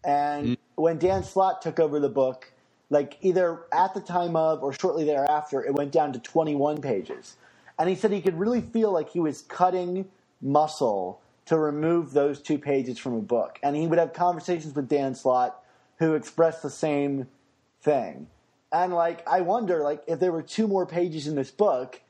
and 0.03 0.47
mm. 0.47 0.57
when 0.75 0.97
Dan 0.97 1.23
Slott 1.23 1.61
took 1.61 1.79
over 1.79 1.99
the 1.99 2.09
book 2.09 2.51
like 2.89 3.17
either 3.21 3.61
at 3.71 3.93
the 3.93 4.01
time 4.01 4.35
of 4.35 4.63
or 4.63 4.73
shortly 4.73 5.05
thereafter, 5.05 5.63
it 5.63 5.73
went 5.73 5.91
down 5.91 6.13
to 6.13 6.19
21 6.19 6.81
pages. 6.81 7.35
And 7.77 7.89
he 7.89 7.95
said 7.95 8.11
he 8.11 8.21
could 8.21 8.37
really 8.39 8.61
feel 8.61 8.91
like 8.91 9.09
he 9.09 9.19
was 9.19 9.41
cutting 9.43 10.09
muscle 10.41 11.21
to 11.45 11.57
remove 11.57 12.11
those 12.11 12.41
two 12.41 12.57
pages 12.57 12.97
from 12.97 13.13
a 13.13 13.21
book. 13.21 13.59
And 13.63 13.75
he 13.75 13.87
would 13.87 13.99
have 13.99 14.13
conversations 14.13 14.75
with 14.75 14.89
Dan 14.89 15.15
Slott 15.15 15.63
who 15.97 16.13
expressed 16.13 16.61
the 16.61 16.69
same 16.69 17.27
thing. 17.81 18.27
And 18.71 18.93
like, 18.93 19.27
I 19.27 19.41
wonder, 19.41 19.83
like, 19.83 20.03
if 20.07 20.19
there 20.19 20.31
were 20.31 20.43
two 20.43 20.67
more 20.67 20.85
pages 20.85 21.27
in 21.27 21.35
this 21.35 21.51
book, 21.51 22.01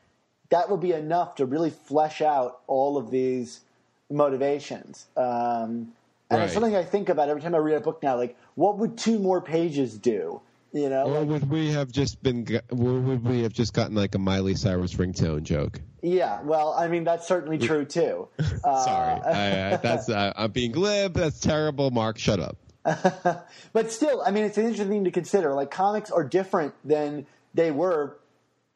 that 0.49 0.69
would 0.69 0.81
be 0.81 0.91
enough 0.91 1.35
to 1.35 1.45
really 1.45 1.69
flesh 1.69 2.21
out 2.21 2.61
all 2.67 2.97
of 2.97 3.11
these 3.11 3.61
motivations. 4.09 5.07
Um, 5.15 5.93
and 6.29 6.39
right. 6.39 6.43
it's 6.43 6.53
something 6.53 6.75
I 6.75 6.83
think 6.83 7.09
about 7.09 7.29
every 7.29 7.41
time 7.41 7.55
I 7.55 7.59
read 7.59 7.77
a 7.77 7.79
book 7.79 8.03
now. 8.03 8.17
Like, 8.17 8.37
what 8.55 8.77
would 8.77 8.97
two 8.97 9.19
more 9.19 9.41
pages 9.41 9.97
do? 9.97 10.41
You 10.71 10.89
know, 10.89 11.05
or 11.05 11.23
would 11.25 11.49
we 11.49 11.71
have 11.71 11.91
just 11.91 12.21
been? 12.21 12.45
Or 12.69 12.77
would 12.77 13.23
we 13.23 13.41
have 13.41 13.53
just 13.53 13.73
gotten 13.73 13.95
like 13.95 14.13
a 14.13 14.19
Miley 14.19 14.53
Cyrus 14.53 14.93
ringtone 14.93 15.41
joke? 15.41 15.81
Yeah, 16.03 16.41
well, 16.43 16.73
I 16.73 16.87
mean 16.87 17.03
that's 17.03 17.27
certainly 17.27 17.57
true 17.57 17.85
too. 17.85 18.27
Uh, 18.63 18.83
Sorry, 18.83 19.21
I, 19.21 19.73
I, 19.73 19.77
that's 19.77 20.09
uh, 20.09 20.33
I'm 20.35 20.51
being 20.51 20.71
glib. 20.71 21.13
That's 21.13 21.39
terrible. 21.39 21.89
Mark, 21.91 22.19
shut 22.19 22.39
up. 22.39 22.57
but 23.73 23.91
still, 23.91 24.21
I 24.25 24.31
mean, 24.31 24.45
it's 24.45 24.57
an 24.57 24.63
interesting 24.63 24.89
thing 24.89 25.03
to 25.05 25.11
consider. 25.11 25.53
Like 25.53 25.71
comics 25.71 26.11
are 26.11 26.23
different 26.23 26.73
than 26.83 27.25
they 27.53 27.71
were 27.71 28.17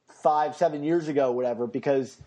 five, 0.08 0.56
seven 0.56 0.84
years 0.84 1.08
ago, 1.08 1.32
whatever, 1.32 1.67
because 1.67 2.17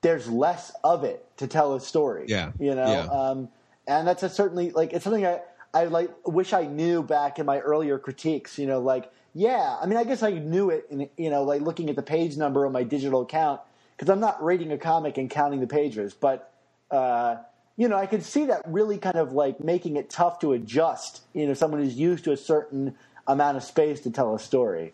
there's 0.00 0.28
less 0.28 0.72
of 0.82 1.04
it 1.04 1.24
to 1.36 1.46
tell 1.46 1.74
a 1.74 1.80
story. 1.80 2.24
Yeah, 2.28 2.52
you 2.58 2.74
know, 2.74 2.86
yeah. 2.86 3.06
um, 3.06 3.48
and 3.86 4.08
that's 4.08 4.22
a 4.22 4.28
certainly 4.28 4.70
like 4.70 4.92
it's 4.92 5.04
something 5.04 5.24
I 5.26 5.40
I 5.74 5.84
like 5.84 6.10
wish 6.26 6.52
I 6.52 6.64
knew 6.64 7.02
back 7.02 7.38
in 7.38 7.46
my 7.46 7.58
earlier 7.58 7.98
critiques. 7.98 8.58
You 8.58 8.66
know, 8.66 8.80
like 8.80 9.10
yeah, 9.34 9.76
I 9.80 9.86
mean, 9.86 9.98
I 9.98 10.04
guess 10.04 10.22
I 10.22 10.30
knew 10.30 10.70
it, 10.70 10.86
in, 10.90 11.08
you 11.16 11.30
know, 11.30 11.42
like 11.42 11.60
looking 11.60 11.90
at 11.90 11.96
the 11.96 12.02
page 12.02 12.36
number 12.36 12.64
on 12.66 12.72
my 12.72 12.84
digital 12.84 13.22
account 13.22 13.60
because 13.96 14.08
I'm 14.08 14.20
not 14.20 14.42
reading 14.42 14.72
a 14.72 14.78
comic 14.78 15.18
and 15.18 15.28
counting 15.28 15.60
the 15.60 15.66
pages, 15.66 16.14
but. 16.14 16.50
Uh, 16.90 17.36
you 17.76 17.88
know, 17.88 17.96
I 17.96 18.06
could 18.06 18.22
see 18.22 18.44
that 18.46 18.62
really 18.66 18.98
kind 18.98 19.16
of 19.16 19.32
like 19.32 19.58
making 19.58 19.96
it 19.96 20.08
tough 20.08 20.38
to 20.40 20.52
adjust. 20.52 21.22
You 21.32 21.46
know, 21.46 21.54
someone 21.54 21.80
who's 21.80 21.96
used 21.96 22.22
to 22.24 22.32
a 22.32 22.36
certain 22.36 22.94
amount 23.26 23.56
of 23.56 23.64
space 23.64 24.00
to 24.02 24.10
tell 24.10 24.34
a 24.34 24.38
story. 24.38 24.92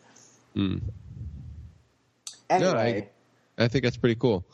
Mm. 0.57 0.81
Anyway, 2.49 3.09
no, 3.59 3.63
I, 3.63 3.65
I, 3.65 3.69
think 3.69 3.85
that's 3.85 3.97
pretty 3.97 4.17
cool. 4.17 4.45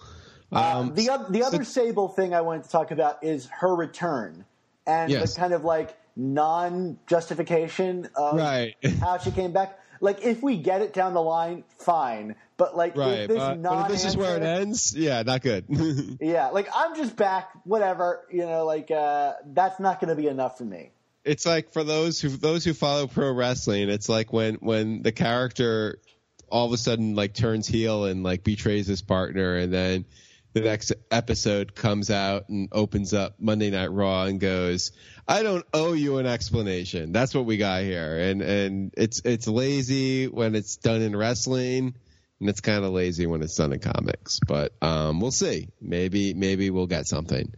Um, 0.52 0.90
uh, 0.90 0.94
the 0.94 1.26
the 1.30 1.44
other 1.44 1.64
so, 1.64 1.84
Sable 1.84 2.08
thing 2.08 2.34
I 2.34 2.42
wanted 2.42 2.64
to 2.64 2.70
talk 2.70 2.90
about 2.90 3.24
is 3.24 3.48
her 3.60 3.74
return 3.74 4.44
and 4.86 5.10
yes. 5.10 5.34
the 5.34 5.40
kind 5.40 5.52
of 5.52 5.64
like 5.64 5.96
non 6.16 6.98
justification 7.06 8.08
of 8.16 8.36
right. 8.36 8.74
how 9.00 9.18
she 9.18 9.30
came 9.30 9.52
back. 9.52 9.78
Like, 10.00 10.24
if 10.24 10.42
we 10.42 10.58
get 10.58 10.82
it 10.82 10.92
down 10.92 11.14
the 11.14 11.22
line, 11.22 11.64
fine. 11.78 12.34
But 12.56 12.76
like, 12.76 12.96
right. 12.96 13.20
if 13.20 13.28
this, 13.28 13.38
but 13.38 13.82
if 13.82 13.88
this 13.88 14.04
is 14.04 14.16
where 14.16 14.36
it 14.36 14.42
ends, 14.42 14.94
yeah, 14.96 15.22
not 15.22 15.42
good. 15.42 15.66
yeah, 16.20 16.48
like 16.48 16.68
I'm 16.74 16.96
just 16.96 17.16
back, 17.16 17.50
whatever. 17.64 18.26
You 18.30 18.46
know, 18.46 18.64
like 18.64 18.90
uh, 18.90 19.34
that's 19.46 19.78
not 19.78 20.00
going 20.00 20.08
to 20.08 20.20
be 20.20 20.26
enough 20.26 20.58
for 20.58 20.64
me. 20.64 20.90
It's 21.24 21.44
like 21.44 21.72
for 21.72 21.84
those 21.84 22.20
who 22.20 22.30
those 22.30 22.64
who 22.64 22.72
follow 22.72 23.06
pro 23.08 23.32
wrestling, 23.32 23.90
it's 23.90 24.08
like 24.08 24.32
when 24.32 24.54
when 24.56 25.02
the 25.02 25.12
character 25.12 25.98
all 26.48 26.66
of 26.66 26.72
a 26.72 26.78
sudden 26.78 27.14
like 27.14 27.34
turns 27.34 27.66
heel 27.66 28.04
and 28.04 28.22
like 28.22 28.42
betrays 28.42 28.86
his 28.86 29.02
partner, 29.02 29.56
and 29.56 29.72
then 29.72 30.04
the 30.56 30.62
next 30.62 30.94
episode 31.10 31.74
comes 31.74 32.10
out 32.10 32.48
and 32.48 32.70
opens 32.72 33.12
up 33.12 33.34
Monday 33.38 33.68
Night 33.68 33.92
Raw 33.92 34.24
and 34.24 34.40
goes, 34.40 34.90
"I 35.28 35.42
don't 35.42 35.66
owe 35.74 35.92
you 35.92 36.16
an 36.16 36.24
explanation." 36.24 37.12
That's 37.12 37.34
what 37.34 37.44
we 37.44 37.58
got 37.58 37.82
here, 37.82 38.18
and 38.18 38.40
and 38.40 38.94
it's 38.96 39.20
it's 39.22 39.46
lazy 39.46 40.28
when 40.28 40.54
it's 40.54 40.76
done 40.76 41.02
in 41.02 41.14
wrestling, 41.14 41.94
and 42.40 42.48
it's 42.48 42.62
kind 42.62 42.86
of 42.86 42.92
lazy 42.92 43.26
when 43.26 43.42
it's 43.42 43.54
done 43.54 43.74
in 43.74 43.80
comics. 43.80 44.40
But 44.48 44.72
um, 44.80 45.20
we'll 45.20 45.30
see. 45.30 45.68
Maybe 45.78 46.32
maybe 46.32 46.70
we'll 46.70 46.86
get 46.86 47.06
something. 47.06 47.52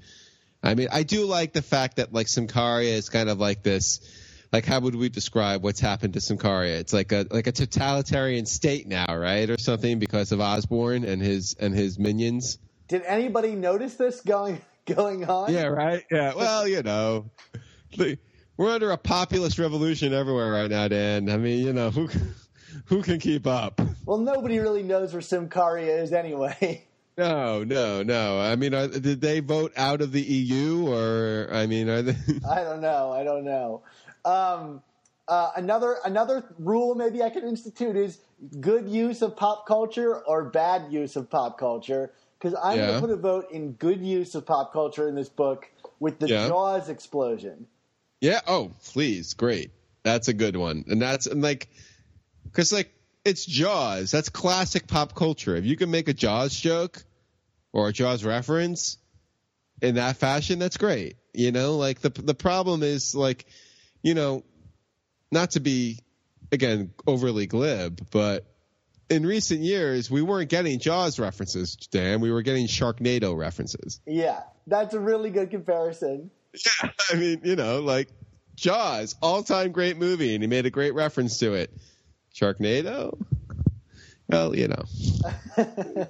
I 0.61 0.75
mean, 0.75 0.89
I 0.91 1.05
do 1.05 1.25
like 1.25 1.53
the 1.53 1.63
fact 1.63 1.99
that 1.99 2.13
like 2.13 2.27
Symkaria 2.27 2.95
is 2.95 3.11
kind 3.11 3.29
of 3.29 3.39
like 3.39 3.63
this. 3.63 4.01
Like, 4.53 4.65
how 4.65 4.81
would 4.81 4.97
we 4.97 5.09
describe 5.09 5.63
what's 5.63 5.79
happened 5.79 6.15
to 6.15 6.19
Symkaria? 6.19 6.81
It's 6.81 6.93
like 6.93 7.13
a 7.13 7.27
like 7.31 7.47
a 7.47 7.53
totalitarian 7.53 8.45
state 8.45 8.89
now, 8.89 9.17
right, 9.17 9.49
or 9.49 9.57
something, 9.57 10.01
because 10.01 10.33
of 10.33 10.41
Osborn 10.41 11.05
and 11.05 11.23
his 11.23 11.55
and 11.61 11.73
his 11.73 11.97
minions. 11.97 12.59
Did 12.89 13.03
anybody 13.03 13.55
notice 13.55 13.95
this 13.95 14.23
going 14.23 14.61
going 14.87 15.29
on? 15.29 15.53
Yeah, 15.53 15.67
right. 15.67 16.05
Yeah. 16.11 16.35
Well, 16.35 16.67
you 16.67 16.83
know, 16.83 17.31
we're 18.57 18.71
under 18.71 18.91
a 18.91 18.97
populist 18.97 19.59
revolution 19.59 20.15
everywhere 20.15 20.51
right 20.51 20.71
now, 20.71 20.89
Dan. 20.89 21.29
I 21.31 21.37
mean, 21.37 21.65
you 21.65 21.75
know, 21.75 21.91
who 21.91 22.09
who 22.87 23.03
can 23.03 23.19
keep 23.19 23.47
up? 23.47 23.81
Well, 24.07 24.19
nobody 24.19 24.59
really 24.59 24.83
knows 24.83 25.13
where 25.13 25.23
Symkaria 25.23 26.03
is 26.03 26.13
anyway. 26.13 26.85
No, 27.19 27.65
no, 27.65 28.05
no. 28.05 28.39
I 28.39 28.55
mean, 28.55 28.73
are, 28.73 28.87
did 28.87 29.21
they 29.21 29.41
vote 29.41 29.73
out 29.77 30.03
of 30.03 30.13
the 30.13 30.23
EU, 30.23 30.87
or 30.87 31.49
I 31.53 31.67
mean, 31.67 31.89
are 31.89 32.01
they? 32.01 32.13
I 32.49 32.63
don't 32.63 32.81
know. 32.81 33.11
I 33.11 33.25
don't 33.25 33.43
know. 33.45 33.83
Um, 34.25 34.85
uh, 35.27 35.51
another 35.57 35.97
another 36.05 36.45
rule 36.61 36.95
maybe 36.95 37.21
I 37.21 37.31
could 37.31 37.43
institute 37.43 37.97
is 37.97 38.21
good 38.61 38.89
use 38.89 39.21
of 39.21 39.37
pop 39.37 39.67
culture 39.67 40.21
or 40.21 40.45
bad 40.45 40.93
use 40.93 41.17
of 41.17 41.29
pop 41.29 41.59
culture 41.59 42.13
because 42.39 42.59
I'm 42.63 42.79
yeah. 42.79 42.87
going 42.87 42.95
to 42.95 43.01
put 43.01 43.11
a 43.11 43.17
vote 43.17 43.51
in 43.51 43.73
good 43.73 44.01
use 44.01 44.35
of 44.35 44.47
pop 44.47 44.73
culture 44.73 45.09
in 45.09 45.15
this 45.15 45.29
book 45.29 45.71
with 45.99 46.19
the 46.19 46.29
yeah. 46.29 46.49
Jaws 46.49 46.89
explosion. 46.89 47.67
Yeah. 48.21 48.41
Oh, 48.47 48.73
please. 48.87 49.35
Great. 49.35 49.71
That's 50.03 50.29
a 50.29 50.33
good 50.33 50.57
one. 50.57 50.85
And 50.89 51.03
that's 51.03 51.27
and 51.27 51.43
like, 51.43 51.69
because 52.45 52.73
like 52.73 52.93
it's 53.25 53.45
Jaws. 53.45 54.11
That's 54.11 54.29
classic 54.29 54.87
pop 54.87 55.15
culture. 55.15 55.57
If 55.57 55.65
you 55.65 55.77
can 55.77 55.91
make 55.91 56.09
a 56.09 56.15
Jaws 56.15 56.59
joke 56.59 57.03
or 57.73 57.89
a 57.89 57.93
Jaws 57.93 58.25
reference 58.25 58.99
in 59.83 59.97
that 59.97 60.17
fashion, 60.17 60.59
that's 60.59 60.77
great. 60.77 61.17
You 61.35 61.53
know, 61.53 61.77
like 61.77 62.01
the 62.01 62.11
the 62.11 62.35
problem 62.35 62.83
is 62.83 63.15
like, 63.15 63.47
you 64.03 64.15
know, 64.15 64.45
not 65.31 65.53
to 65.53 65.61
be 65.61 65.99
again 66.51 66.93
overly 67.07 67.47
glib, 67.47 68.09
but 68.11 68.47
in 69.11 69.27
recent 69.27 69.61
years, 69.61 70.11
we 70.11 70.23
weren't 70.23 70.51
getting 70.51 70.79
Jaws 70.79 71.19
references, 71.19 71.77
Dan. 71.77 72.21
We 72.21 72.31
were 72.31 72.43
getting 72.43 72.67
Sharknado 72.67 73.37
references. 73.37 74.01
Yeah, 74.07 74.41
that's 74.67 74.95
a 74.95 75.01
really 75.01 75.31
good 75.31 75.51
comparison. 75.51 76.31
Yeah, 76.55 76.91
I 77.11 77.17
mean, 77.17 77.41
you 77.45 77.57
know, 77.57 77.81
like 77.81 78.09
Jaws, 78.55 79.17
all 79.23 79.43
time 79.43 79.73
great 79.73 79.97
movie, 79.97 80.35
and 80.35 80.43
he 80.43 80.49
made 80.49 80.67
a 80.67 80.71
great 80.71 80.95
reference 80.95 81.39
to 81.39 81.55
it. 81.55 81.71
Sharknado? 82.35 83.19
Well, 84.29 84.55
you 84.55 84.69
know. 84.69 84.85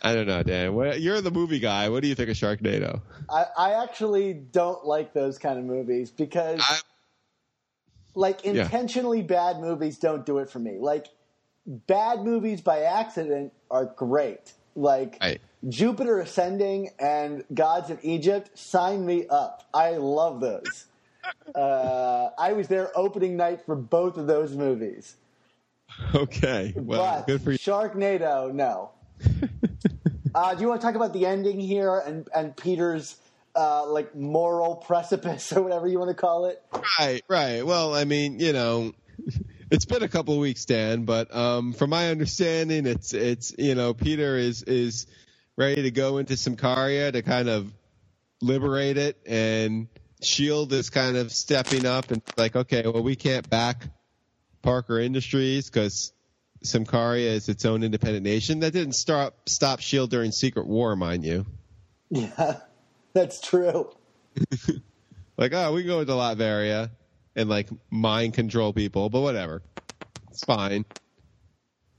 I 0.00 0.14
don't 0.14 0.26
know, 0.26 0.42
Dan. 0.42 0.74
What, 0.74 1.00
you're 1.00 1.20
the 1.20 1.32
movie 1.32 1.58
guy. 1.58 1.88
What 1.88 2.02
do 2.02 2.08
you 2.08 2.14
think 2.14 2.30
of 2.30 2.36
Sharknado? 2.36 3.00
I, 3.28 3.46
I 3.56 3.82
actually 3.82 4.32
don't 4.32 4.84
like 4.84 5.12
those 5.12 5.38
kind 5.38 5.58
of 5.58 5.64
movies 5.64 6.10
because, 6.12 6.60
I, 6.62 6.78
like, 8.14 8.44
intentionally 8.44 9.20
yeah. 9.20 9.26
bad 9.26 9.60
movies 9.60 9.98
don't 9.98 10.24
do 10.24 10.38
it 10.38 10.50
for 10.50 10.60
me. 10.60 10.78
Like, 10.78 11.08
bad 11.68 12.24
movies 12.24 12.60
by 12.60 12.82
accident 12.82 13.52
are 13.70 13.84
great. 13.84 14.52
Like 14.74 15.18
right. 15.20 15.40
Jupiter 15.68 16.20
Ascending 16.20 16.90
and 16.98 17.44
Gods 17.52 17.90
of 17.90 17.98
Egypt, 18.02 18.56
sign 18.58 19.04
me 19.04 19.26
up. 19.28 19.68
I 19.74 19.92
love 19.92 20.40
those. 20.40 20.86
uh, 21.54 22.30
I 22.38 22.52
was 22.52 22.68
there 22.68 22.90
opening 22.96 23.36
night 23.36 23.64
for 23.66 23.76
both 23.76 24.16
of 24.16 24.26
those 24.26 24.54
movies. 24.56 25.16
Okay, 26.14 26.74
well, 26.76 27.16
but 27.16 27.26
good 27.26 27.42
for 27.42 27.52
you. 27.52 27.58
Sharknado, 27.58 28.52
no. 28.52 28.90
uh, 30.34 30.54
do 30.54 30.60
you 30.60 30.68
want 30.68 30.80
to 30.80 30.86
talk 30.86 30.94
about 30.94 31.12
the 31.12 31.26
ending 31.26 31.58
here 31.58 31.98
and 31.98 32.28
and 32.34 32.56
Peter's 32.56 33.16
uh, 33.56 33.86
like 33.86 34.14
moral 34.14 34.76
precipice 34.76 35.52
or 35.56 35.62
whatever 35.62 35.88
you 35.88 35.98
want 35.98 36.10
to 36.10 36.14
call 36.14 36.46
it? 36.46 36.62
Right, 36.98 37.22
right. 37.26 37.66
Well, 37.66 37.94
I 37.94 38.04
mean, 38.04 38.38
you 38.38 38.52
know, 38.52 38.92
it's 39.70 39.84
been 39.84 40.02
a 40.02 40.08
couple 40.08 40.34
of 40.34 40.40
weeks, 40.40 40.64
Dan, 40.64 41.04
but 41.04 41.34
um, 41.34 41.72
from 41.72 41.90
my 41.90 42.10
understanding, 42.10 42.86
it's 42.86 43.12
it's 43.12 43.54
you 43.58 43.74
know 43.74 43.94
Peter 43.94 44.36
is 44.36 44.62
is 44.62 45.06
ready 45.56 45.82
to 45.82 45.90
go 45.90 46.18
into 46.18 46.34
Symkaria 46.34 47.12
to 47.12 47.22
kind 47.22 47.48
of 47.48 47.72
liberate 48.40 48.96
it, 48.96 49.18
and 49.26 49.88
Shield 50.22 50.72
is 50.72 50.90
kind 50.90 51.16
of 51.16 51.32
stepping 51.32 51.86
up 51.86 52.10
and 52.10 52.22
like, 52.36 52.56
okay, 52.56 52.82
well, 52.86 53.02
we 53.02 53.16
can't 53.16 53.48
back 53.48 53.84
Parker 54.62 54.98
Industries 54.98 55.68
because 55.68 56.12
Symkaria 56.64 57.26
is 57.26 57.48
its 57.48 57.64
own 57.64 57.82
independent 57.82 58.24
nation. 58.24 58.60
That 58.60 58.72
didn't 58.72 58.94
stop 58.94 59.48
stop 59.48 59.80
Shield 59.80 60.10
during 60.10 60.32
Secret 60.32 60.66
War, 60.66 60.96
mind 60.96 61.24
you. 61.24 61.46
Yeah, 62.10 62.60
that's 63.12 63.40
true. 63.40 63.90
like, 65.36 65.52
oh, 65.52 65.72
we 65.72 65.82
can 65.82 65.88
go 65.88 66.00
into 66.00 66.12
Latveria 66.12 66.90
and 67.38 67.48
like 67.48 67.68
mind 67.88 68.34
control 68.34 68.72
people, 68.72 69.08
but 69.08 69.20
whatever. 69.20 69.62
It's 70.30 70.44
fine. 70.44 70.84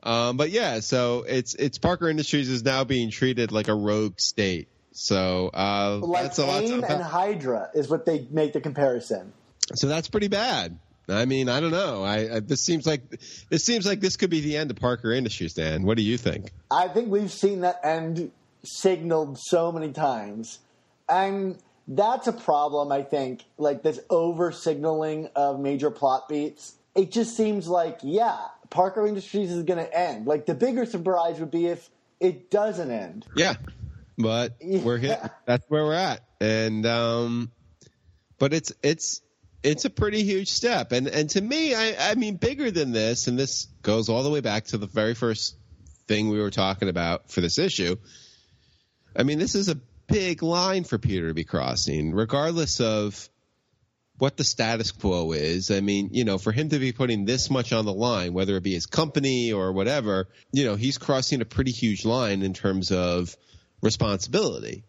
Um, 0.04 0.38
but 0.38 0.49
yeah, 0.49 0.82
so 0.82 1.25
it's 1.28 1.56
it's 1.56 1.78
Parker 1.78 2.10
Industries 2.10 2.49
is 2.49 2.63
now 2.63 2.84
being 2.84 3.10
treated 3.10 3.52
like 3.52 3.67
a 3.67 3.75
rogue 3.75 4.19
state. 4.19 4.67
So 4.91 5.49
uh, 5.54 5.99
like 6.02 6.23
that's 6.23 6.39
a 6.39 6.45
AIM 6.45 6.84
and 6.84 7.02
Hydra 7.02 7.69
is 7.73 7.89
what 7.89 8.06
they 8.06 8.28
make 8.30 8.54
the 8.54 8.62
comparison. 8.62 9.34
So 9.75 9.88
that's 9.88 10.10
pretty 10.10 10.28
bad. 10.28 10.78
I 11.08 11.25
mean, 11.25 11.49
I 11.49 11.60
don't 11.60 11.71
know. 11.71 12.04
I, 12.04 12.36
I, 12.36 12.39
this 12.39 12.62
seems 12.62 12.86
like 12.86 13.02
this 13.49 13.63
seems 13.63 13.86
like 13.86 13.99
this 13.99 14.17
could 14.17 14.30
be 14.30 14.41
the 14.41 14.58
end 14.58 14.71
of 14.71 14.78
Parker 14.78 15.12
Industries. 15.12 15.54
Dan, 15.54 15.84
what 15.84 15.97
do 15.97 16.04
you 16.04 16.17
think? 16.17 16.52
I 16.69 16.88
think 16.88 17.10
we've 17.10 17.32
seen 17.32 17.62
that 17.62 17.80
end 17.84 18.32
signaled 18.63 19.38
so 19.39 19.71
many 19.71 19.91
times, 19.91 20.60
and 21.08 21.58
that's 21.89 22.28
a 22.28 22.34
problem, 22.34 22.91
I 22.91 23.02
think, 23.02 23.43
like 23.58 23.82
this 23.82 23.99
over 24.12 24.52
signaling 24.52 25.28
of 25.36 25.60
major 25.60 25.89
plot 25.89 26.30
beats. 26.30 26.75
It 26.95 27.12
just 27.12 27.36
seems 27.36 27.67
like, 27.67 27.99
yeah, 28.04 28.38
Parker 28.69 29.08
Industries 29.08 29.52
is 29.52 29.63
going 29.63 29.84
to 29.84 29.97
end. 29.97 30.28
Like 30.28 30.45
the 30.45 30.54
bigger 30.54 30.86
surprise 30.86 31.39
would 31.39 31.49
be 31.49 31.65
if 31.65 31.89
it 32.19 32.52
doesn't 32.52 32.91
end. 32.91 33.25
Yeah. 33.36 33.56
But 34.19 34.58
yeah. 34.62 34.82
we're 34.82 34.99
here. 34.99 35.32
That's 35.45 35.65
where 35.67 35.84
we're 35.84 35.93
at. 35.93 36.21
And, 36.39 36.86
um, 36.86 37.52
but 38.38 38.54
it's, 38.54 38.71
it's, 38.84 39.21
it's 39.63 39.86
a 39.86 39.89
pretty 39.89 40.23
huge 40.23 40.49
step. 40.49 40.91
And, 40.91 41.08
and 41.08 41.28
to 41.32 41.41
me, 41.41 41.73
I, 41.73 42.12
I 42.12 42.15
mean, 42.15 42.36
bigger 42.36 42.69
than 42.69 42.91
this, 42.91 43.28
and 43.28 43.38
this 43.38 43.65
goes 43.82 44.10
all 44.10 44.21
the 44.21 44.30
way 44.30 44.41
back 44.41 44.65
to 44.65 44.78
the 44.78 44.86
very 44.86 45.15
first 45.15 45.56
thing 46.08 46.30
we 46.30 46.39
were 46.39 46.52
talking 46.52 46.88
about 46.88 47.32
for 47.32 47.41
this 47.41 47.58
issue. 47.58 47.95
I 49.15 49.23
mean, 49.23 49.39
this 49.39 49.56
is 49.56 49.69
a 49.69 49.80
big 50.10 50.43
line 50.43 50.84
for 50.84 50.98
Peter 50.98 51.28
to 51.28 51.34
be 51.34 51.43
crossing, 51.43 52.12
regardless 52.13 52.82
of 52.82 53.30
what 54.17 54.36
the 54.36 54.43
status 54.43 54.91
quo 54.91 55.32
is. 55.32 55.72
I 55.72 55.80
mean, 55.80 56.10
you 56.12 56.26
know, 56.26 56.38
for 56.38 56.52
him 56.52 56.69
to 56.69 56.80
be 56.80 56.91
putting 56.91 57.26
this 57.26 57.50
much 57.50 57.72
on 57.72 57.86
the 57.86 57.93
line, 57.93 58.34
whether 58.34 58.58
it 58.58 58.63
be 58.63 58.74
his 58.74 58.86
company 58.86 59.54
or 59.54 59.72
whatever, 59.72 60.28
you 60.52 60.65
know, 60.65 60.76
he's 60.76 60.98
crossing 60.98 61.41
a 61.41 61.45
pretty 61.45 61.72
huge 61.72 62.06
line 62.06 62.41
in 62.41 62.54
terms 62.54 62.91
of 62.91 63.36
responsibility. 63.82 64.84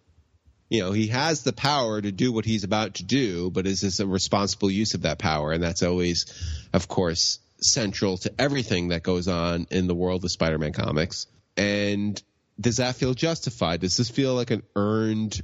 You 0.68 0.82
know, 0.82 0.92
he 0.92 1.08
has 1.08 1.42
the 1.42 1.52
power 1.52 2.00
to 2.00 2.12
do 2.12 2.32
what 2.32 2.44
he's 2.44 2.64
about 2.64 2.94
to 2.94 3.04
do, 3.04 3.50
but 3.50 3.66
is 3.66 3.80
this 3.80 4.00
a 4.00 4.06
responsible 4.06 4.70
use 4.70 4.94
of 4.94 5.02
that 5.02 5.18
power? 5.18 5.52
And 5.52 5.62
that's 5.62 5.82
always, 5.82 6.26
of 6.72 6.88
course, 6.88 7.38
central 7.60 8.18
to 8.18 8.32
everything 8.38 8.88
that 8.88 9.02
goes 9.02 9.28
on 9.28 9.66
in 9.70 9.86
the 9.86 9.94
world 9.94 10.24
of 10.24 10.30
Spider-Man 10.30 10.72
comics. 10.72 11.26
And 11.56 12.20
does 12.60 12.76
that 12.76 12.96
feel 12.96 13.14
justified? 13.14 13.80
Does 13.80 13.96
this 13.96 14.10
feel 14.10 14.34
like 14.34 14.50
an 14.50 14.62
earned 14.76 15.40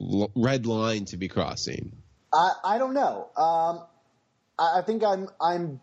l- 0.00 0.30
red 0.34 0.66
line 0.66 1.04
to 1.06 1.16
be 1.16 1.28
crossing? 1.28 1.92
I, 2.32 2.52
I 2.64 2.78
don't 2.78 2.94
know. 2.94 3.28
Um, 3.36 3.84
I, 4.58 4.78
I 4.78 4.82
think 4.82 5.04
I'm 5.04 5.28
I'm 5.40 5.80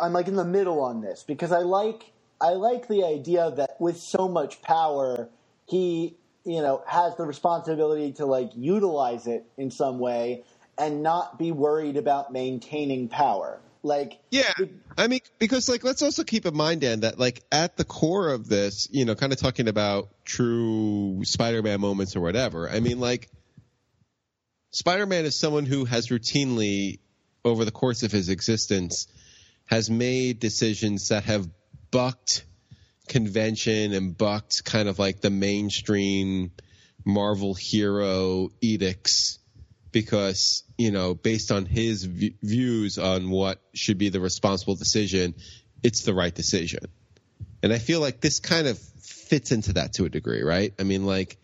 I'm 0.00 0.12
like 0.12 0.28
in 0.28 0.36
the 0.36 0.44
middle 0.44 0.80
on 0.80 1.00
this 1.00 1.24
because 1.26 1.52
I 1.52 1.60
like 1.60 2.12
I 2.40 2.50
like 2.50 2.88
the 2.88 3.04
idea 3.04 3.50
that 3.56 3.80
with 3.80 3.98
so 3.98 4.28
much 4.28 4.62
power, 4.62 5.28
he 5.66 6.16
you 6.44 6.60
know 6.60 6.82
has 6.86 7.16
the 7.16 7.24
responsibility 7.24 8.12
to 8.12 8.26
like 8.26 8.50
utilize 8.54 9.26
it 9.26 9.44
in 9.56 9.70
some 9.70 9.98
way 9.98 10.44
and 10.76 11.02
not 11.02 11.38
be 11.38 11.50
worried 11.50 11.96
about 11.96 12.32
maintaining 12.32 13.08
power. 13.08 13.60
Like 13.82 14.20
Yeah. 14.30 14.52
I 14.96 15.06
mean, 15.06 15.20
because 15.38 15.68
like, 15.68 15.84
let's 15.84 16.02
also 16.02 16.24
keep 16.24 16.46
in 16.46 16.56
mind, 16.56 16.80
Dan, 16.80 17.00
that 17.00 17.18
like 17.18 17.42
at 17.52 17.76
the 17.76 17.84
core 17.84 18.30
of 18.30 18.48
this, 18.48 18.88
you 18.90 19.04
know, 19.04 19.14
kind 19.14 19.32
of 19.32 19.38
talking 19.38 19.68
about 19.68 20.08
true 20.24 21.20
Spider-Man 21.24 21.80
moments 21.80 22.16
or 22.16 22.20
whatever. 22.20 22.68
I 22.68 22.80
mean, 22.80 23.00
like, 23.00 23.28
Spider-Man 24.70 25.24
is 25.24 25.38
someone 25.38 25.64
who 25.64 25.84
has 25.86 26.08
routinely, 26.08 26.98
over 27.44 27.64
the 27.64 27.70
course 27.70 28.02
of 28.02 28.12
his 28.12 28.28
existence, 28.28 29.06
has 29.64 29.88
made 29.88 30.40
decisions 30.40 31.08
that 31.08 31.24
have 31.24 31.48
bucked 31.90 32.44
convention 33.08 33.94
and 33.94 34.16
bucked 34.16 34.64
kind 34.64 34.88
of 34.88 34.98
like 34.98 35.20
the 35.20 35.30
mainstream 35.30 36.50
Marvel 37.04 37.54
hero 37.54 38.50
edicts 38.60 39.38
because 39.92 40.64
you 40.76 40.90
know 40.90 41.14
based 41.14 41.50
on 41.50 41.66
his 41.66 42.04
v- 42.04 42.36
views 42.42 42.98
on 42.98 43.30
what 43.30 43.60
should 43.74 43.98
be 43.98 44.08
the 44.08 44.20
responsible 44.20 44.74
decision 44.74 45.34
it's 45.82 46.02
the 46.02 46.14
right 46.14 46.34
decision. 46.34 46.80
And 47.62 47.72
i 47.72 47.78
feel 47.78 48.00
like 48.00 48.20
this 48.20 48.40
kind 48.40 48.66
of 48.66 48.78
fits 48.78 49.52
into 49.52 49.74
that 49.74 49.94
to 49.94 50.04
a 50.04 50.08
degree 50.08 50.42
right? 50.42 50.72
I 50.78 50.82
mean 50.82 51.06
like 51.06 51.38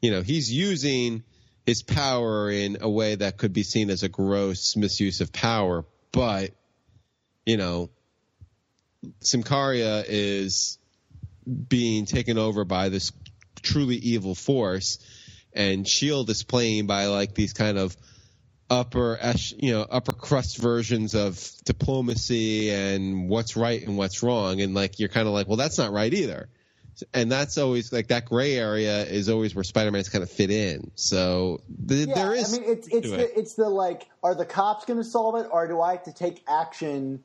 you 0.00 0.10
know 0.10 0.22
he's 0.22 0.52
using 0.52 1.22
his 1.66 1.82
power 1.82 2.50
in 2.50 2.78
a 2.80 2.90
way 2.90 3.14
that 3.14 3.36
could 3.36 3.52
be 3.52 3.62
seen 3.62 3.90
as 3.90 4.02
a 4.02 4.08
gross 4.08 4.76
misuse 4.76 5.20
of 5.20 5.32
power 5.32 5.84
but 6.10 6.50
you 7.46 7.56
know 7.56 7.90
Symkaria 9.20 10.04
is 10.06 10.78
being 11.68 12.06
taken 12.06 12.38
over 12.38 12.64
by 12.64 12.88
this 12.88 13.12
truly 13.62 13.96
evil 13.96 14.34
force 14.34 14.98
and 15.54 15.86
shield 15.86 16.30
is 16.30 16.42
playing 16.42 16.86
by 16.86 17.06
like 17.06 17.34
these 17.34 17.52
kind 17.52 17.78
of 17.78 17.96
upper 18.70 19.18
you 19.58 19.72
know 19.72 19.82
upper 19.82 20.12
crust 20.12 20.56
versions 20.58 21.14
of 21.14 21.38
diplomacy 21.64 22.70
and 22.70 23.28
what's 23.28 23.56
right 23.56 23.86
and 23.86 23.98
what's 23.98 24.22
wrong 24.22 24.60
and 24.60 24.74
like 24.74 24.98
you're 24.98 25.10
kind 25.10 25.28
of 25.28 25.34
like 25.34 25.46
well 25.46 25.58
that's 25.58 25.76
not 25.76 25.92
right 25.92 26.14
either 26.14 26.48
and 27.12 27.30
that's 27.30 27.58
always 27.58 27.92
like 27.92 28.08
that 28.08 28.24
gray 28.24 28.54
area 28.54 29.04
is 29.04 29.28
always 29.28 29.54
where 29.54 29.64
spider-man's 29.64 30.08
kind 30.08 30.22
of 30.22 30.30
fit 30.30 30.50
in 30.50 30.90
so 30.94 31.60
th- 31.86 32.08
yeah, 32.08 32.14
there 32.14 32.34
is 32.34 32.54
I 32.54 32.60
mean 32.60 32.70
it's 32.70 32.88
it's 32.88 33.10
the 33.10 33.24
it. 33.24 33.32
it's 33.36 33.54
the 33.54 33.68
like 33.68 34.08
are 34.22 34.34
the 34.34 34.46
cops 34.46 34.86
going 34.86 34.98
to 34.98 35.04
solve 35.04 35.36
it 35.36 35.48
or 35.50 35.68
do 35.68 35.80
I 35.80 35.92
have 35.92 36.04
to 36.04 36.12
take 36.14 36.42
action 36.48 37.22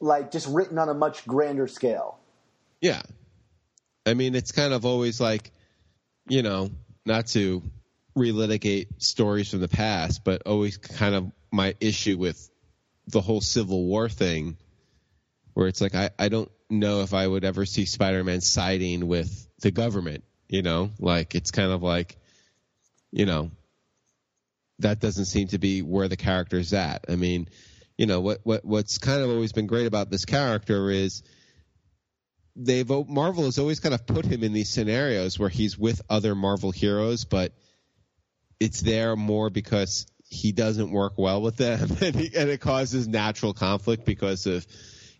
like 0.00 0.30
just 0.30 0.48
written 0.48 0.78
on 0.78 0.88
a 0.88 0.94
much 0.94 1.26
grander 1.26 1.68
scale? 1.68 2.18
Yeah. 2.80 3.02
I 4.06 4.14
mean, 4.14 4.34
it's 4.34 4.52
kind 4.52 4.72
of 4.72 4.86
always 4.86 5.20
like, 5.20 5.50
you 6.26 6.42
know, 6.42 6.70
not 7.04 7.26
to 7.28 7.62
relitigate 8.16 9.02
stories 9.02 9.50
from 9.50 9.60
the 9.60 9.68
past, 9.68 10.24
but 10.24 10.42
always 10.46 10.76
kind 10.76 11.14
of 11.14 11.32
my 11.50 11.74
issue 11.80 12.18
with 12.18 12.50
the 13.06 13.20
whole 13.20 13.40
Civil 13.40 13.84
War 13.84 14.08
thing, 14.08 14.56
where 15.54 15.68
it's 15.68 15.80
like, 15.80 15.94
I, 15.94 16.10
I 16.18 16.28
don't 16.28 16.50
know 16.68 17.00
if 17.02 17.14
I 17.14 17.26
would 17.26 17.44
ever 17.44 17.66
see 17.66 17.84
Spider 17.84 18.22
Man 18.22 18.40
siding 18.40 19.06
with 19.06 19.48
the 19.60 19.70
government, 19.70 20.24
you 20.48 20.62
know? 20.62 20.90
Like, 20.98 21.34
it's 21.34 21.50
kind 21.50 21.72
of 21.72 21.82
like, 21.82 22.16
you 23.10 23.26
know, 23.26 23.50
that 24.78 25.00
doesn't 25.00 25.26
seem 25.26 25.48
to 25.48 25.58
be 25.58 25.82
where 25.82 26.08
the 26.08 26.16
character's 26.16 26.72
at. 26.72 27.06
I 27.08 27.16
mean, 27.16 27.48
you 27.98 28.06
know, 28.06 28.20
what, 28.20 28.40
what, 28.44 28.64
what's 28.64 28.98
kind 28.98 29.22
of 29.22 29.30
always 29.30 29.52
been 29.52 29.66
great 29.66 29.86
about 29.86 30.10
this 30.10 30.24
character 30.24 30.90
is, 30.90 31.22
they've 32.56 32.88
Marvel 32.88 33.44
has 33.44 33.58
always 33.58 33.80
kind 33.80 33.94
of 33.94 34.06
put 34.06 34.24
him 34.24 34.42
in 34.42 34.52
these 34.52 34.68
scenarios 34.68 35.38
where 35.38 35.48
he's 35.48 35.78
with 35.78 36.02
other 36.08 36.34
Marvel 36.34 36.70
heroes, 36.70 37.24
but 37.24 37.52
it's 38.58 38.80
there 38.80 39.16
more 39.16 39.50
because 39.50 40.06
he 40.28 40.52
doesn't 40.52 40.90
work 40.92 41.14
well 41.16 41.42
with 41.42 41.56
them, 41.56 41.80
and, 42.00 42.14
he, 42.14 42.30
and 42.36 42.50
it 42.50 42.60
causes 42.60 43.08
natural 43.08 43.52
conflict 43.52 44.04
because 44.04 44.46
of 44.46 44.66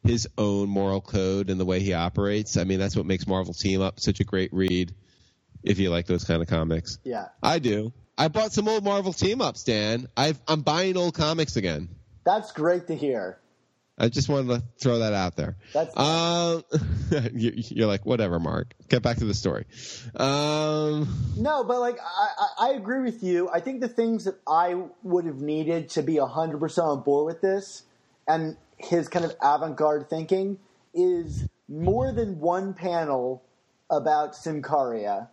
his 0.04 0.28
own 0.38 0.68
moral 0.68 1.00
code 1.00 1.50
and 1.50 1.60
the 1.60 1.64
way 1.64 1.80
he 1.80 1.92
operates. 1.92 2.56
I 2.56 2.64
mean, 2.64 2.78
that's 2.78 2.96
what 2.96 3.06
makes 3.06 3.26
Marvel 3.26 3.52
Team 3.52 3.82
Up 3.82 4.00
such 4.00 4.20
a 4.20 4.24
great 4.24 4.52
read. 4.52 4.94
If 5.62 5.78
you 5.78 5.90
like 5.90 6.06
those 6.06 6.24
kind 6.24 6.40
of 6.40 6.48
comics, 6.48 6.98
Yeah. 7.04 7.28
I 7.42 7.58
do. 7.58 7.92
I 8.16 8.28
bought 8.28 8.52
some 8.52 8.66
old 8.66 8.82
Marvel 8.82 9.12
Team 9.12 9.42
Ups, 9.42 9.64
Dan. 9.64 10.06
I've, 10.16 10.40
I'm 10.48 10.62
buying 10.62 10.96
old 10.96 11.14
comics 11.14 11.56
again. 11.56 11.90
That's 12.24 12.52
great 12.52 12.86
to 12.86 12.94
hear. 12.94 13.38
I 14.00 14.08
just 14.08 14.28
wanted 14.30 14.48
to 14.48 14.62
throw 14.80 15.00
that 15.00 15.12
out 15.12 15.36
there. 15.36 15.56
That's- 15.74 15.94
um, 15.96 16.64
you- 17.34 17.52
you're 17.54 17.86
like 17.86 18.06
whatever, 18.06 18.40
Mark. 18.40 18.72
Get 18.88 19.02
back 19.02 19.18
to 19.18 19.26
the 19.26 19.34
story. 19.34 19.66
Um, 20.16 21.08
No, 21.36 21.64
but 21.64 21.80
like 21.80 21.98
I, 22.00 22.68
I, 22.68 22.70
agree 22.72 23.00
with 23.02 23.22
you. 23.22 23.48
I 23.52 23.60
think 23.60 23.80
the 23.80 23.88
things 23.88 24.24
that 24.24 24.36
I 24.48 24.74
would 25.02 25.26
have 25.26 25.40
needed 25.40 25.90
to 25.90 26.02
be 26.02 26.16
hundred 26.16 26.58
percent 26.60 26.86
on 26.86 27.02
board 27.02 27.26
with 27.26 27.40
this, 27.42 27.82
and 28.26 28.56
his 28.78 29.08
kind 29.08 29.24
of 29.24 29.34
avant-garde 29.42 30.08
thinking, 30.08 30.58
is 30.94 31.46
more 31.68 32.10
than 32.12 32.40
one 32.40 32.74
panel 32.74 33.42
about 33.90 34.32
Symkaria 34.34 35.28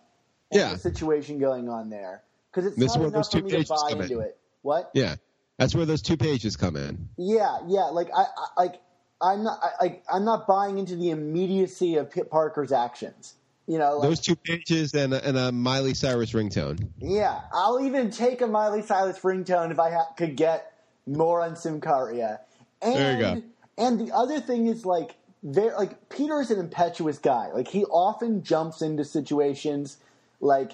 and 0.52 0.60
Yeah. 0.60 0.74
the 0.74 0.80
situation 0.80 1.40
going 1.40 1.70
on 1.70 1.90
there. 1.90 2.24
Because 2.52 2.68
it's 2.68 2.78
This 2.78 2.92
is 2.92 2.98
not 2.98 3.06
enough 3.08 3.32
for 3.32 3.40
two 3.40 3.44
me 3.44 3.52
to 3.64 3.66
buy 3.68 3.92
into 3.92 4.20
it. 4.20 4.38
What? 4.62 4.92
yeah, 4.94 5.16
that's 5.58 5.76
where 5.76 5.86
those 5.86 6.02
two 6.02 6.18
pages 6.18 6.56
come 6.56 6.76
in. 6.76 7.10
Yeah, 7.18 7.60
yeah. 7.68 7.86
Like 7.86 8.10
I, 8.16 8.26
I 8.58 8.64
like 8.64 8.82
I'm 9.22 9.44
not 9.44 9.60
like 9.82 10.04
I'm 10.12 10.26
not 10.26 10.48
buying 10.48 10.78
into 10.78 10.96
the 10.96 11.10
immediacy 11.10 11.96
of 11.96 12.12
Pete 12.12 12.30
Parker's 12.30 12.72
actions. 12.72 13.34
You 13.68 13.78
know, 13.80 13.98
like, 13.98 14.10
Those 14.10 14.22
two 14.22 14.36
pages 14.38 14.94
and 14.94 15.14
a, 15.14 15.28
and 15.28 15.38
a 15.38 15.52
Miley 15.52 15.94
Cyrus 15.94 16.32
ringtone. 16.32 16.88
Yeah, 17.00 17.42
I'll 17.52 17.82
even 17.82 18.12
take 18.12 18.40
a 18.42 18.48
Miley 18.48 18.82
Cyrus 18.82 19.20
ringtone 19.20 19.72
if 19.72 19.80
I 19.80 19.92
ha- 19.92 20.14
could 20.16 20.38
get 20.38 20.72
more 21.06 21.42
on 21.42 21.56
Symkaria. 21.56 22.40
And, 22.82 22.96
There 22.96 23.12
you 23.14 23.20
go. 23.20 23.44
And 23.78 24.00
the 24.00 24.16
other 24.16 24.40
thing 24.40 24.68
is 24.68 24.86
like, 24.86 25.16
there, 25.44 25.76
like 25.78 26.08
Peter 26.08 26.40
is 26.40 26.50
an 26.50 26.60
impetuous 26.60 27.18
guy. 27.18 27.50
Like 27.52 27.68
he 27.68 27.84
often 27.86 28.42
jumps 28.42 28.82
into 28.82 29.04
situations. 29.04 29.98
Like 30.40 30.72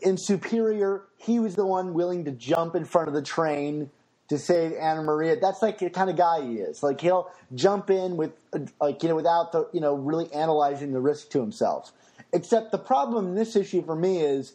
in 0.00 0.16
Superior, 0.16 1.02
he 1.18 1.38
was 1.38 1.56
the 1.56 1.66
one 1.66 1.92
willing 1.92 2.24
to 2.24 2.30
jump 2.30 2.74
in 2.74 2.86
front 2.86 3.08
of 3.08 3.14
the 3.14 3.22
train 3.22 3.90
to 4.28 4.38
save 4.38 4.72
Anna 4.72 5.02
Maria. 5.02 5.38
That's 5.38 5.62
like 5.62 5.78
the 5.78 5.90
kind 5.90 6.10
of 6.10 6.16
guy 6.16 6.42
he 6.42 6.54
is. 6.54 6.82
Like 6.82 7.00
he'll 7.00 7.30
jump 7.54 7.90
in 7.90 8.16
with, 8.16 8.32
like 8.80 9.02
you 9.02 9.08
know, 9.08 9.16
without 9.16 9.52
the 9.52 9.68
you 9.72 9.80
know 9.80 9.94
really 9.94 10.32
analyzing 10.32 10.92
the 10.92 11.00
risk 11.00 11.30
to 11.30 11.40
himself. 11.40 11.92
Except 12.32 12.72
the 12.72 12.78
problem 12.78 13.28
in 13.28 13.34
this 13.34 13.54
issue 13.54 13.84
for 13.84 13.94
me 13.94 14.20
is 14.20 14.54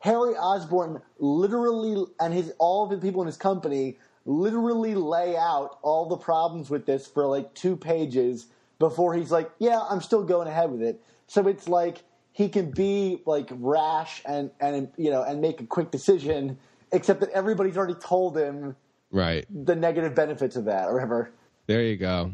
Harry 0.00 0.34
Osborn 0.34 1.02
literally 1.18 2.04
and 2.20 2.32
his 2.32 2.52
all 2.58 2.84
of 2.84 2.90
the 2.90 2.98
people 2.98 3.22
in 3.22 3.26
his 3.26 3.36
company 3.36 3.98
literally 4.24 4.94
lay 4.94 5.36
out 5.36 5.78
all 5.82 6.06
the 6.06 6.16
problems 6.16 6.70
with 6.70 6.86
this 6.86 7.06
for 7.06 7.26
like 7.26 7.54
two 7.54 7.76
pages 7.76 8.46
before 8.78 9.14
he's 9.14 9.30
like, 9.30 9.50
yeah, 9.58 9.80
I'm 9.90 10.00
still 10.00 10.22
going 10.22 10.46
ahead 10.46 10.70
with 10.70 10.82
it. 10.82 11.02
So 11.26 11.48
it's 11.48 11.68
like 11.68 12.04
he 12.32 12.48
can 12.48 12.70
be 12.70 13.22
like 13.26 13.48
rash 13.50 14.22
and 14.24 14.50
and 14.60 14.88
you 14.96 15.10
know 15.10 15.22
and 15.22 15.40
make 15.40 15.60
a 15.60 15.66
quick 15.66 15.90
decision, 15.90 16.58
except 16.92 17.20
that 17.20 17.30
everybody's 17.30 17.76
already 17.76 17.98
told 17.98 18.36
him 18.36 18.76
Right. 19.10 19.46
the 19.50 19.74
negative 19.74 20.14
benefits 20.14 20.56
of 20.56 20.66
that 20.66 20.88
or 20.88 20.94
whatever. 20.94 21.30
There 21.66 21.82
you 21.82 21.96
go. 21.96 22.32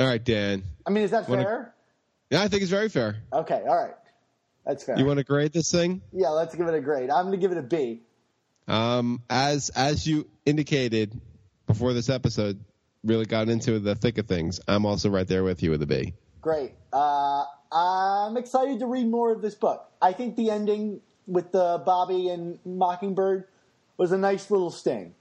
All 0.00 0.06
right, 0.06 0.22
Dan. 0.22 0.62
I 0.86 0.90
mean, 0.90 1.02
is 1.04 1.10
that 1.10 1.28
Wanna- 1.28 1.42
fair? 1.44 1.74
Yeah, 2.30 2.42
I 2.42 2.48
think 2.48 2.62
it's 2.62 2.70
very 2.70 2.88
fair. 2.88 3.16
Okay, 3.32 3.62
all 3.68 3.76
right, 3.76 3.94
that's 4.64 4.84
fair. 4.84 4.98
You 4.98 5.04
want 5.04 5.18
to 5.18 5.24
grade 5.24 5.52
this 5.52 5.70
thing? 5.70 6.00
yeah, 6.12 6.28
let's 6.30 6.54
give 6.54 6.66
it 6.66 6.74
a 6.74 6.80
grade. 6.80 7.10
I'm 7.10 7.26
going 7.26 7.38
to 7.38 7.44
give 7.46 7.52
it 7.52 7.58
a 7.58 7.62
B. 7.62 8.00
Um, 8.68 9.22
as 9.28 9.68
as 9.70 10.06
you 10.06 10.28
indicated 10.46 11.12
before 11.66 11.92
this 11.92 12.08
episode 12.08 12.58
really 13.04 13.26
got 13.26 13.48
into 13.48 13.78
the 13.80 13.94
thick 13.94 14.16
of 14.18 14.26
things, 14.26 14.60
I'm 14.66 14.86
also 14.86 15.10
right 15.10 15.26
there 15.26 15.44
with 15.44 15.62
you 15.62 15.70
with 15.70 15.82
a 15.82 15.86
B. 15.86 16.14
Great. 16.40 16.72
Uh, 16.92 17.44
I'm 17.70 18.36
excited 18.36 18.78
to 18.78 18.86
read 18.86 19.08
more 19.08 19.32
of 19.32 19.42
this 19.42 19.54
book. 19.54 19.84
I 20.00 20.12
think 20.12 20.36
the 20.36 20.50
ending 20.50 21.00
with 21.26 21.52
the 21.52 21.82
Bobbi 21.86 22.32
and 22.32 22.58
Mockingbird 22.64 23.44
was 23.98 24.10
a 24.12 24.18
nice 24.18 24.50
little 24.50 24.70
sting. 24.70 25.14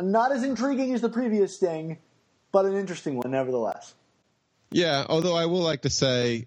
Not 0.00 0.32
as 0.32 0.44
intriguing 0.44 0.94
as 0.94 1.00
the 1.00 1.08
previous 1.08 1.56
sting, 1.56 1.98
but 2.52 2.64
an 2.64 2.74
interesting 2.74 3.16
one 3.16 3.30
nevertheless. 3.30 3.94
Yeah, 4.70 5.04
although 5.08 5.34
I 5.34 5.46
will 5.46 5.62
like 5.62 5.82
to 5.82 5.90
say, 5.90 6.46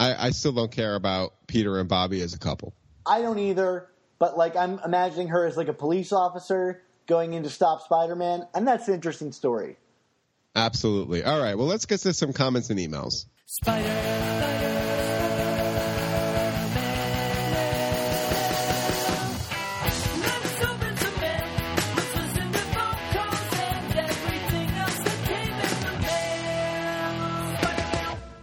I, 0.00 0.28
I 0.28 0.30
still 0.30 0.52
don't 0.52 0.72
care 0.72 0.94
about 0.94 1.34
Peter 1.46 1.78
and 1.78 1.88
Bobbi 1.88 2.20
as 2.22 2.34
a 2.34 2.38
couple. 2.38 2.74
I 3.06 3.20
don't 3.20 3.38
either, 3.38 3.88
but 4.18 4.36
like 4.36 4.56
I'm 4.56 4.80
imagining 4.84 5.28
her 5.28 5.46
as 5.46 5.56
like 5.56 5.68
a 5.68 5.74
police 5.74 6.12
officer 6.12 6.82
going 7.06 7.34
in 7.34 7.42
to 7.42 7.50
stop 7.50 7.82
Spider-Man, 7.82 8.46
and 8.54 8.66
that's 8.66 8.88
an 8.88 8.94
interesting 8.94 9.32
story. 9.32 9.76
Absolutely. 10.54 11.24
All 11.24 11.40
right. 11.40 11.56
Well, 11.56 11.66
let's 11.66 11.86
get 11.86 12.00
to 12.00 12.12
some 12.12 12.32
comments 12.32 12.70
and 12.70 12.78
emails. 12.78 13.26
Let's 13.64 14.31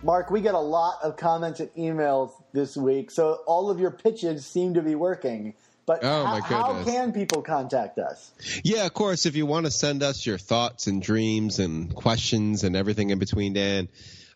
Mark, 0.10 0.32
we 0.32 0.42
get 0.42 0.56
a 0.56 0.60
lot 0.60 0.98
of 1.04 1.18
comments 1.18 1.60
and 1.60 1.72
emails 1.76 2.32
this 2.52 2.76
week, 2.76 3.12
so 3.12 3.44
all 3.46 3.70
of 3.70 3.80
your 3.80 3.92
pitches 3.92 4.44
seem 4.44 4.74
to 4.74 4.82
be 4.82 4.96
working. 4.96 5.54
But 5.86 6.00
Oh, 6.02 6.26
how, 6.26 6.42
how 6.42 6.84
can 6.84 7.14
people 7.14 7.44
contact 7.44 8.00
us? 8.00 8.32
Yeah, 8.64 8.88
of 8.88 8.94
course. 8.96 9.28
If 9.28 9.36
you 9.36 9.46
want 9.46 9.68
to 9.68 9.72
send 9.72 10.02
us 10.02 10.26
your 10.26 10.40
thoughts 10.40 10.88
and 10.88 11.00
dreams 11.00 11.60
and 11.60 11.94
questions 11.94 12.64
and 12.64 12.76
everything 12.76 13.12
in 13.12 13.20
between, 13.20 13.54
Dan, 13.54 13.88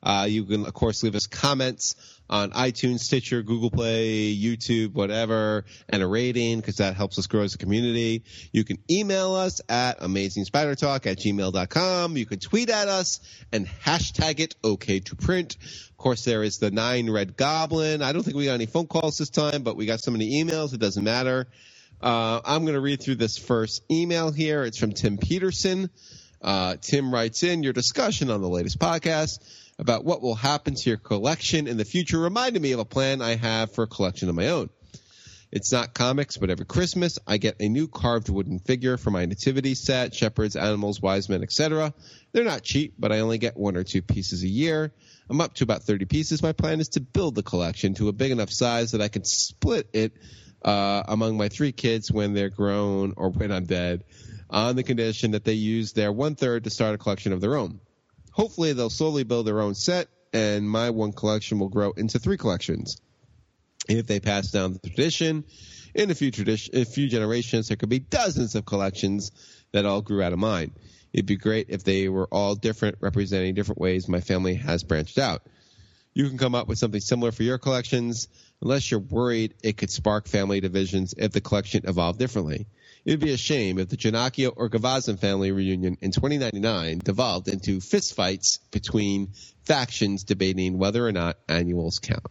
uh, 0.03 0.27
you 0.29 0.43
can 0.43 0.65
of 0.65 0.73
course 0.73 1.01
leave 1.01 1.15
us 1.15 1.27
comments 1.27 1.95
on 2.29 2.51
iTunes, 2.51 2.99
Stitcher, 2.99 3.43
Google 3.43 3.69
Play, 3.69 4.35
YouTube, 4.35 4.93
whatever, 4.93 5.65
and 5.89 6.01
a 6.01 6.07
rating 6.07 6.59
because 6.59 6.77
that 6.77 6.95
helps 6.95 7.19
us 7.19 7.27
grow 7.27 7.41
as 7.41 7.55
a 7.55 7.57
community. 7.57 8.23
You 8.51 8.63
can 8.63 8.77
email 8.89 9.35
us 9.35 9.61
at 9.69 9.99
amazingspidertalk 9.99 11.05
at 11.05 11.17
gmail.com. 11.19 12.17
You 12.17 12.25
can 12.25 12.39
tweet 12.39 12.69
at 12.69 12.87
us 12.87 13.19
and 13.51 13.67
hashtag 13.67 14.39
it 14.39 14.55
okay 14.63 14.99
to 15.01 15.15
print. 15.15 15.57
Of 15.89 15.97
course, 15.97 16.25
there 16.25 16.43
is 16.43 16.57
the 16.57 16.71
nine 16.71 17.09
red 17.09 17.37
goblin. 17.37 18.01
I 18.01 18.13
don't 18.13 18.23
think 18.23 18.35
we 18.35 18.45
got 18.45 18.53
any 18.53 18.65
phone 18.65 18.87
calls 18.87 19.17
this 19.17 19.29
time, 19.29 19.63
but 19.63 19.75
we 19.75 19.85
got 19.85 19.99
so 19.99 20.11
many 20.11 20.43
emails. 20.43 20.73
It 20.73 20.79
doesn't 20.79 21.03
matter. 21.03 21.47
Uh, 22.01 22.41
I'm 22.43 22.63
going 22.63 22.73
to 22.73 22.81
read 22.81 23.01
through 23.01 23.15
this 23.15 23.37
first 23.37 23.83
email 23.89 24.31
here. 24.31 24.63
It's 24.63 24.77
from 24.77 24.91
Tim 24.91 25.17
Peterson. 25.17 25.89
Uh, 26.41 26.75
Tim 26.81 27.13
writes 27.13 27.43
in 27.43 27.63
your 27.63 27.71
discussion 27.71 28.29
on 28.29 28.41
the 28.41 28.49
latest 28.49 28.77
podcast 28.79 29.39
about 29.83 30.05
what 30.05 30.21
will 30.21 30.33
happen 30.33 30.75
to 30.75 30.89
your 30.89 30.97
collection 30.97 31.67
in 31.67 31.75
the 31.75 31.83
future 31.83 32.17
reminded 32.17 32.61
me 32.61 32.71
of 32.71 32.79
a 32.79 32.85
plan 32.85 33.21
I 33.21 33.35
have 33.35 33.73
for 33.73 33.83
a 33.83 33.87
collection 33.87 34.29
of 34.29 34.35
my 34.35 34.47
own. 34.47 34.69
It's 35.51 35.73
not 35.73 35.93
comics, 35.93 36.37
but 36.37 36.49
every 36.49 36.65
Christmas 36.65 37.19
I 37.27 37.35
get 37.35 37.57
a 37.59 37.67
new 37.67 37.89
carved 37.89 38.29
wooden 38.29 38.59
figure 38.59 38.95
for 38.95 39.11
my 39.11 39.25
nativity 39.25 39.75
set, 39.75 40.15
shepherds, 40.15 40.55
animals, 40.55 41.01
wise 41.01 41.27
men, 41.27 41.43
etc. 41.43 41.93
They're 42.31 42.45
not 42.45 42.63
cheap, 42.63 42.93
but 42.97 43.11
I 43.11 43.19
only 43.19 43.39
get 43.39 43.57
one 43.57 43.75
or 43.75 43.83
two 43.83 44.01
pieces 44.01 44.41
a 44.43 44.47
year. 44.47 44.93
I'm 45.29 45.41
up 45.41 45.53
to 45.55 45.65
about 45.65 45.83
30 45.83 46.05
pieces. 46.05 46.41
My 46.41 46.53
plan 46.53 46.79
is 46.79 46.87
to 46.89 47.01
build 47.01 47.35
the 47.35 47.43
collection 47.43 47.93
to 47.95 48.07
a 48.07 48.13
big 48.13 48.31
enough 48.31 48.51
size 48.51 48.93
that 48.93 49.01
I 49.01 49.09
can 49.09 49.25
split 49.25 49.89
it 49.91 50.13
uh, 50.63 51.03
among 51.09 51.35
my 51.35 51.49
three 51.49 51.73
kids 51.73 52.09
when 52.09 52.33
they're 52.33 52.49
grown 52.49 53.15
or 53.17 53.31
when 53.31 53.51
I'm 53.51 53.65
dead, 53.65 54.05
on 54.49 54.77
the 54.77 54.83
condition 54.83 55.31
that 55.31 55.43
they 55.43 55.53
use 55.53 55.91
their 55.91 56.11
one 56.13 56.35
third 56.35 56.63
to 56.63 56.69
start 56.69 56.95
a 56.95 56.97
collection 56.97 57.33
of 57.33 57.41
their 57.41 57.57
own. 57.57 57.81
Hopefully, 58.33 58.73
they'll 58.73 58.89
slowly 58.89 59.23
build 59.23 59.47
their 59.47 59.61
own 59.61 59.75
set, 59.75 60.09
and 60.33 60.69
my 60.69 60.89
one 60.89 61.13
collection 61.13 61.59
will 61.59 61.69
grow 61.69 61.91
into 61.91 62.19
three 62.19 62.37
collections. 62.37 62.99
If 63.87 64.07
they 64.07 64.19
pass 64.19 64.51
down 64.51 64.73
the 64.73 64.79
tradition, 64.79 65.45
in 65.93 66.09
a 66.09 66.15
few 66.15 66.31
tradition, 66.31 66.75
a 66.75 66.85
few 66.85 67.07
generations, 67.07 67.67
there 67.67 67.77
could 67.77 67.89
be 67.89 67.99
dozens 67.99 68.55
of 68.55 68.65
collections 68.65 69.31
that 69.71 69.85
all 69.85 70.01
grew 70.01 70.23
out 70.23 70.33
of 70.33 70.39
mine. 70.39 70.71
It'd 71.13 71.27
be 71.27 71.37
great 71.37 71.67
if 71.69 71.83
they 71.83 72.09
were 72.09 72.27
all 72.31 72.55
different, 72.55 72.97
representing 72.99 73.53
different 73.53 73.79
ways 73.79 74.07
my 74.07 74.21
family 74.21 74.55
has 74.55 74.83
branched 74.83 75.19
out. 75.19 75.43
You 76.15 76.27
can 76.29 76.37
come 76.37 76.55
up 76.55 76.67
with 76.67 76.79
something 76.79 77.01
similar 77.01 77.31
for 77.31 77.43
your 77.43 77.59
collections, 77.59 78.27
unless 78.61 78.89
you're 78.89 78.99
worried 78.99 79.53
it 79.63 79.77
could 79.77 79.91
spark 79.91 80.27
family 80.27 80.59
divisions 80.59 81.13
if 81.17 81.31
the 81.31 81.41
collection 81.41 81.83
evolved 81.87 82.19
differently. 82.19 82.67
It 83.05 83.11
would 83.11 83.19
be 83.19 83.33
a 83.33 83.37
shame 83.37 83.79
if 83.79 83.89
the 83.89 83.97
Ginocchio 83.97 84.53
or 84.55 84.69
Gvozden 84.69 85.19
family 85.19 85.51
reunion 85.51 85.97
in 86.01 86.11
2099 86.11 86.99
devolved 86.99 87.49
into 87.49 87.79
fistfights 87.79 88.59
between 88.71 89.33
factions 89.65 90.23
debating 90.23 90.77
whether 90.77 91.05
or 91.05 91.11
not 91.11 91.37
annuals 91.49 91.99
count. 91.99 92.25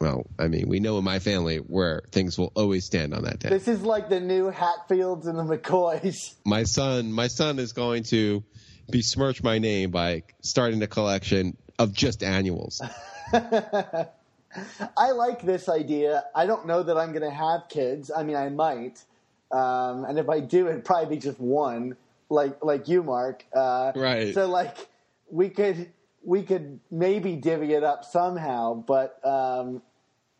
Well, 0.00 0.26
I 0.38 0.48
mean, 0.48 0.68
we 0.68 0.80
know 0.80 0.98
in 0.98 1.04
my 1.04 1.18
family 1.18 1.58
where 1.58 2.02
things 2.10 2.38
will 2.38 2.52
always 2.54 2.84
stand 2.84 3.14
on 3.14 3.24
that 3.24 3.38
day. 3.38 3.50
This 3.50 3.68
is 3.68 3.82
like 3.82 4.08
the 4.08 4.20
new 4.20 4.50
Hatfields 4.50 5.26
and 5.26 5.38
the 5.38 5.44
McCoys. 5.44 6.34
My 6.44 6.64
son, 6.64 7.12
my 7.12 7.28
son 7.28 7.58
is 7.58 7.72
going 7.72 8.04
to 8.04 8.42
besmirch 8.88 9.42
my 9.42 9.58
name 9.58 9.90
by 9.90 10.22
starting 10.42 10.82
a 10.82 10.86
collection 10.86 11.56
of 11.78 11.92
just 11.92 12.22
annuals. 12.22 12.82
I 13.32 15.10
like 15.12 15.42
this 15.42 15.68
idea. 15.68 16.24
I 16.34 16.46
don't 16.46 16.66
know 16.66 16.82
that 16.82 16.96
I'm 16.96 17.12
going 17.12 17.22
to 17.22 17.30
have 17.30 17.68
kids. 17.68 18.10
I 18.14 18.22
mean, 18.22 18.36
I 18.36 18.48
might, 18.48 19.02
um, 19.50 20.04
and 20.04 20.18
if 20.18 20.28
I 20.28 20.40
do, 20.40 20.68
it'd 20.68 20.84
probably 20.84 21.16
be 21.16 21.20
just 21.20 21.40
one, 21.40 21.96
like 22.28 22.62
like 22.64 22.88
you, 22.88 23.02
Mark. 23.02 23.44
Uh, 23.54 23.92
Right. 23.94 24.34
So 24.34 24.46
like 24.46 24.88
we 25.30 25.48
could 25.48 25.90
we 26.24 26.42
could 26.42 26.80
maybe 26.90 27.36
divvy 27.36 27.74
it 27.74 27.84
up 27.84 28.04
somehow, 28.04 28.74
but 28.74 29.20
um, 29.24 29.82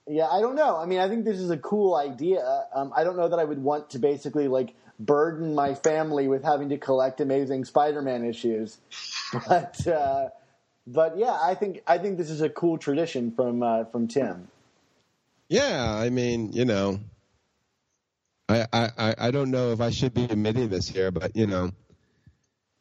yeah, 0.08 0.26
I 0.26 0.40
don't 0.40 0.56
know. 0.56 0.76
I 0.76 0.86
mean, 0.86 1.00
I 1.00 1.08
think 1.08 1.24
this 1.24 1.38
is 1.38 1.50
a 1.50 1.58
cool 1.58 1.94
idea. 1.94 2.66
Um, 2.74 2.92
I 2.96 3.04
don't 3.04 3.16
know 3.16 3.28
that 3.28 3.38
I 3.38 3.44
would 3.44 3.62
want 3.62 3.90
to 3.90 3.98
basically 3.98 4.48
like 4.48 4.74
burden 4.98 5.54
my 5.54 5.74
family 5.74 6.28
with 6.28 6.44
having 6.44 6.68
to 6.70 6.78
collect 6.78 7.20
Amazing 7.20 7.64
Spider-Man 7.64 8.24
issues, 8.24 8.78
but. 9.48 9.86
Uh, 9.86 10.28
but 10.86 11.16
yeah, 11.16 11.38
I 11.42 11.54
think 11.54 11.82
I 11.86 11.98
think 11.98 12.18
this 12.18 12.30
is 12.30 12.42
a 12.42 12.50
cool 12.50 12.78
tradition 12.78 13.30
from 13.30 13.62
uh, 13.62 13.84
from 13.84 14.06
Tim. 14.06 14.48
Yeah, 15.48 15.94
I 15.94 16.10
mean, 16.10 16.52
you 16.52 16.64
know, 16.64 17.00
I, 18.48 18.66
I, 18.72 19.14
I- 19.18 19.30
don't 19.30 19.50
know 19.50 19.72
if 19.72 19.80
I 19.80 19.90
should 19.90 20.14
be 20.14 20.24
admitting 20.24 20.68
this 20.68 20.88
here, 20.88 21.10
but 21.10 21.34
you 21.36 21.46
know, 21.46 21.70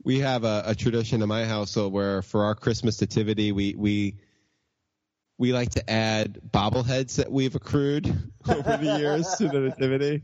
we 0.03 0.19
have 0.19 0.43
a, 0.43 0.63
a 0.67 0.75
tradition 0.75 1.21
in 1.21 1.29
my 1.29 1.45
household 1.45 1.93
where 1.93 2.21
for 2.21 2.43
our 2.45 2.55
Christmas 2.55 2.99
nativity, 2.99 3.51
we 3.51 3.73
we 3.77 4.15
we 5.37 5.53
like 5.53 5.71
to 5.71 5.89
add 5.89 6.39
bobbleheads 6.51 7.15
that 7.15 7.31
we've 7.31 7.55
accrued 7.55 8.05
over 8.47 8.77
the 8.77 8.99
years 8.99 9.35
to 9.35 9.47
the 9.47 9.59
nativity. 9.59 10.23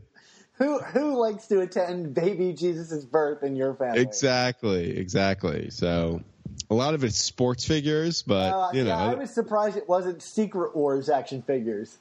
Who 0.54 0.78
who 0.80 1.18
likes 1.18 1.46
to 1.46 1.60
attend 1.60 2.12
baby 2.14 2.52
Jesus' 2.52 3.06
birth 3.06 3.42
in 3.42 3.56
your 3.56 3.74
family? 3.74 4.02
Exactly, 4.02 4.98
exactly. 4.98 5.70
So 5.70 6.20
a 6.68 6.74
lot 6.74 6.92
of 6.92 7.02
it's 7.02 7.16
sports 7.16 7.64
figures, 7.64 8.22
but 8.22 8.52
Uh, 8.52 8.70
you 8.74 8.84
know, 8.84 8.90
yeah, 8.90 8.98
I 8.98 9.14
was 9.14 9.30
surprised 9.30 9.78
it 9.78 9.88
wasn't 9.88 10.20
Secret 10.22 10.76
Wars 10.76 11.08
action 11.08 11.40
figures. 11.40 11.96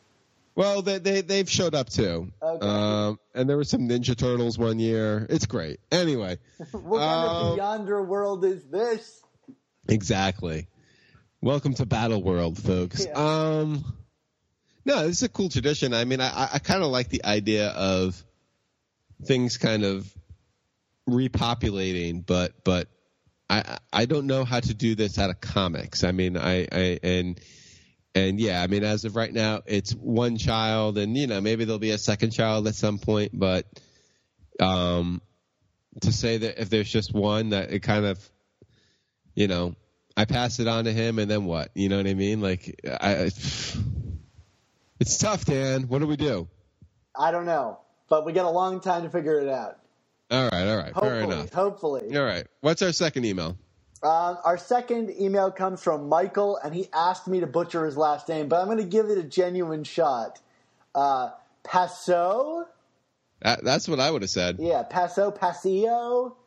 Well, 0.60 0.82
they 0.82 0.98
they 1.00 1.22
they've 1.22 1.50
showed 1.50 1.74
up 1.74 1.90
too. 1.90 2.32
Okay. 2.42 2.68
Um, 2.68 3.18
and 3.34 3.50
there 3.50 3.56
were 3.56 3.64
some 3.64 3.88
Ninja 3.88 4.14
Turtles 4.16 4.58
one 4.58 4.78
year. 4.78 5.26
It's 5.30 5.46
great. 5.46 5.80
Anyway. 5.90 6.38
What 6.72 7.00
kind 7.00 7.30
Um, 7.30 7.52
of 7.54 7.58
yonder 7.58 8.04
world 8.04 8.44
is 8.44 8.64
this? 8.66 9.22
Exactly. 9.88 10.68
Welcome 11.42 11.74
to 11.76 11.86
Battle 11.86 12.22
World, 12.22 12.58
folks. 12.62 13.06
Yeah. 13.06 13.14
Um, 13.14 13.86
no, 14.84 15.08
this 15.08 15.18
is 15.18 15.24
a 15.24 15.30
cool 15.30 15.48
tradition. 15.48 15.94
I 15.94 16.04
mean, 16.04 16.20
I, 16.20 16.28
I- 16.30 16.50
I 16.56 16.60
kind 16.60 16.84
of 16.84 16.90
like 16.92 17.08
the 17.08 17.24
idea 17.24 17.70
of 17.70 18.22
things 19.24 19.56
kind 19.58 19.86
of 19.86 20.14
repopulating, 21.10 22.26
but 22.26 22.54
but 22.66 22.88
I 23.50 23.78
I 23.94 24.06
don't 24.06 24.28
know 24.28 24.44
how 24.44 24.60
to 24.60 24.74
do 24.74 24.96
this 24.96 25.18
out 25.18 25.30
of 25.30 25.40
comics. 25.42 26.04
I 26.04 26.12
mean, 26.12 26.36
I, 26.38 26.68
I 26.72 27.00
and 27.02 27.40
and 28.16 28.40
yeah, 28.40 28.62
I 28.62 28.68
mean, 28.68 28.84
as 28.84 29.06
of 29.06 29.16
right 29.16 29.32
now, 29.32 29.62
it's 29.66 29.92
one 29.94 30.38
child, 30.38 30.98
and 30.98 31.16
you 31.16 31.28
know, 31.28 31.42
maybe 31.42 31.66
there'll 31.66 31.80
be 31.80 31.92
a 31.92 31.98
second 31.98 32.32
child 32.32 32.68
at 32.68 32.76
some 32.76 32.98
point, 32.98 33.32
but 33.34 33.66
um, 34.60 35.22
to 36.02 36.12
say 36.12 36.38
that 36.38 36.62
if 36.62 36.70
there's 36.70 36.90
just 36.90 37.14
one, 37.14 37.50
that 37.50 37.72
it 37.72 37.82
kind 37.82 38.06
of, 38.06 38.30
you 39.36 39.48
know, 39.48 39.76
I 40.18 40.26
pass 40.26 40.60
it 40.60 40.68
on 40.68 40.86
to 40.86 40.92
him, 40.92 41.20
and 41.20 41.30
then 41.30 41.46
what? 41.46 41.70
You 41.76 41.90
know 41.90 41.98
what 41.98 42.08
I 42.08 42.14
mean? 42.14 42.42
Like, 42.42 42.82
I, 42.86 43.30
it's 45.00 45.18
tough, 45.18 45.46
Dan. 45.46 45.84
What 45.84 46.00
do 46.00 46.08
we 46.08 46.18
do? 46.18 46.48
I 47.18 47.32
don't 47.32 47.46
know, 47.46 47.80
but 48.10 48.26
we 48.26 48.34
got 48.34 48.46
a 48.46 48.50
long 48.50 48.82
time 48.82 49.04
to 49.04 49.10
figure 49.10 49.40
it 49.40 49.48
out. 49.50 49.78
All 50.32 50.50
right, 50.50 50.68
all 50.68 50.78
right, 50.78 50.94
Hopefully, 50.94 51.10
fair 51.10 51.22
enough. 51.22 51.54
hopefully. 51.54 52.18
All 52.18 52.24
right, 52.24 52.46
what's 52.62 52.82
our 52.82 52.92
second 52.92 53.26
email? 53.26 53.58
Um, 54.02 54.38
our 54.46 54.58
second 54.58 55.12
email 55.20 55.52
comes 55.52 55.84
from 55.84 56.08
Michael, 56.08 56.58
and 56.64 56.74
he 56.74 56.88
asked 56.94 57.28
me 57.28 57.42
to 57.42 57.48
butcher 57.48 57.86
his 57.86 57.98
last 57.98 58.30
name, 58.30 58.48
but 58.48 58.62
I'm 58.62 58.66
going 58.68 58.78
to 58.78 58.84
give 58.86 59.08
it 59.08 59.18
a 59.18 59.24
genuine 59.24 59.84
shot. 59.84 60.40
Uh, 60.96 61.32
Passo? 61.66 62.66
That, 63.42 63.64
that's 63.64 63.88
what 63.90 64.00
I 64.00 64.10
would 64.10 64.22
have 64.22 64.32
said. 64.32 64.58
Yeah, 64.60 64.84
Passo, 64.84 65.32
Passio. 65.32 66.38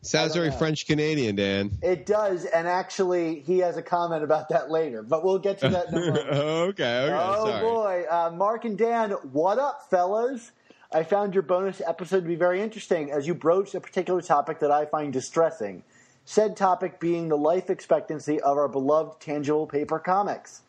Sounds 0.00 0.34
very. 0.34 0.50
French 0.50 0.86
Canadian, 0.86 1.36
Dan. 1.36 1.70
It 1.80 2.06
does, 2.06 2.44
and 2.44 2.66
actually, 2.66 3.40
he 3.40 3.58
has 3.58 3.76
a 3.76 3.82
comment 3.82 4.24
about 4.24 4.48
that 4.48 4.68
later, 4.68 5.02
but 5.02 5.22
we'll 5.22 5.38
get 5.38 5.58
to 5.58 5.68
that 5.68 5.88
in 5.88 5.94
a 5.94 6.00
moment. 6.06 6.28
okay, 6.28 7.04
okay, 7.04 7.14
oh 7.16 7.46
sorry. 7.46 7.60
boy, 7.60 8.04
uh, 8.10 8.30
Mark 8.34 8.64
and 8.64 8.76
Dan, 8.76 9.10
what 9.32 9.58
up, 9.58 9.88
fellas? 9.90 10.50
I 10.92 11.04
found 11.04 11.34
your 11.34 11.42
bonus 11.42 11.80
episode 11.86 12.20
to 12.22 12.28
be 12.28 12.34
very 12.34 12.60
interesting 12.60 13.12
as 13.12 13.26
you 13.26 13.34
broached 13.34 13.74
a 13.74 13.80
particular 13.80 14.20
topic 14.20 14.58
that 14.58 14.70
I 14.70 14.86
find 14.86 15.12
distressing. 15.12 15.84
Said 16.24 16.56
topic 16.56 17.00
being 17.00 17.28
the 17.28 17.36
life 17.36 17.68
expectancy 17.68 18.40
of 18.40 18.56
our 18.56 18.68
beloved 18.68 19.20
tangible 19.20 19.66
paper 19.66 19.98
comics. 19.98 20.62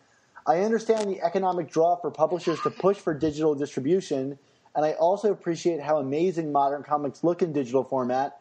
I 0.47 0.61
understand 0.61 1.07
the 1.07 1.21
economic 1.21 1.69
draw 1.69 1.95
for 1.95 2.09
publishers 2.09 2.59
to 2.61 2.71
push 2.71 2.97
for 2.97 3.13
digital 3.13 3.53
distribution, 3.53 4.39
and 4.75 4.83
I 4.83 4.93
also 4.93 5.31
appreciate 5.31 5.79
how 5.79 5.97
amazing 5.97 6.51
modern 6.51 6.81
comics 6.81 7.23
look 7.23 7.43
in 7.43 7.53
digital 7.53 7.83
format, 7.83 8.39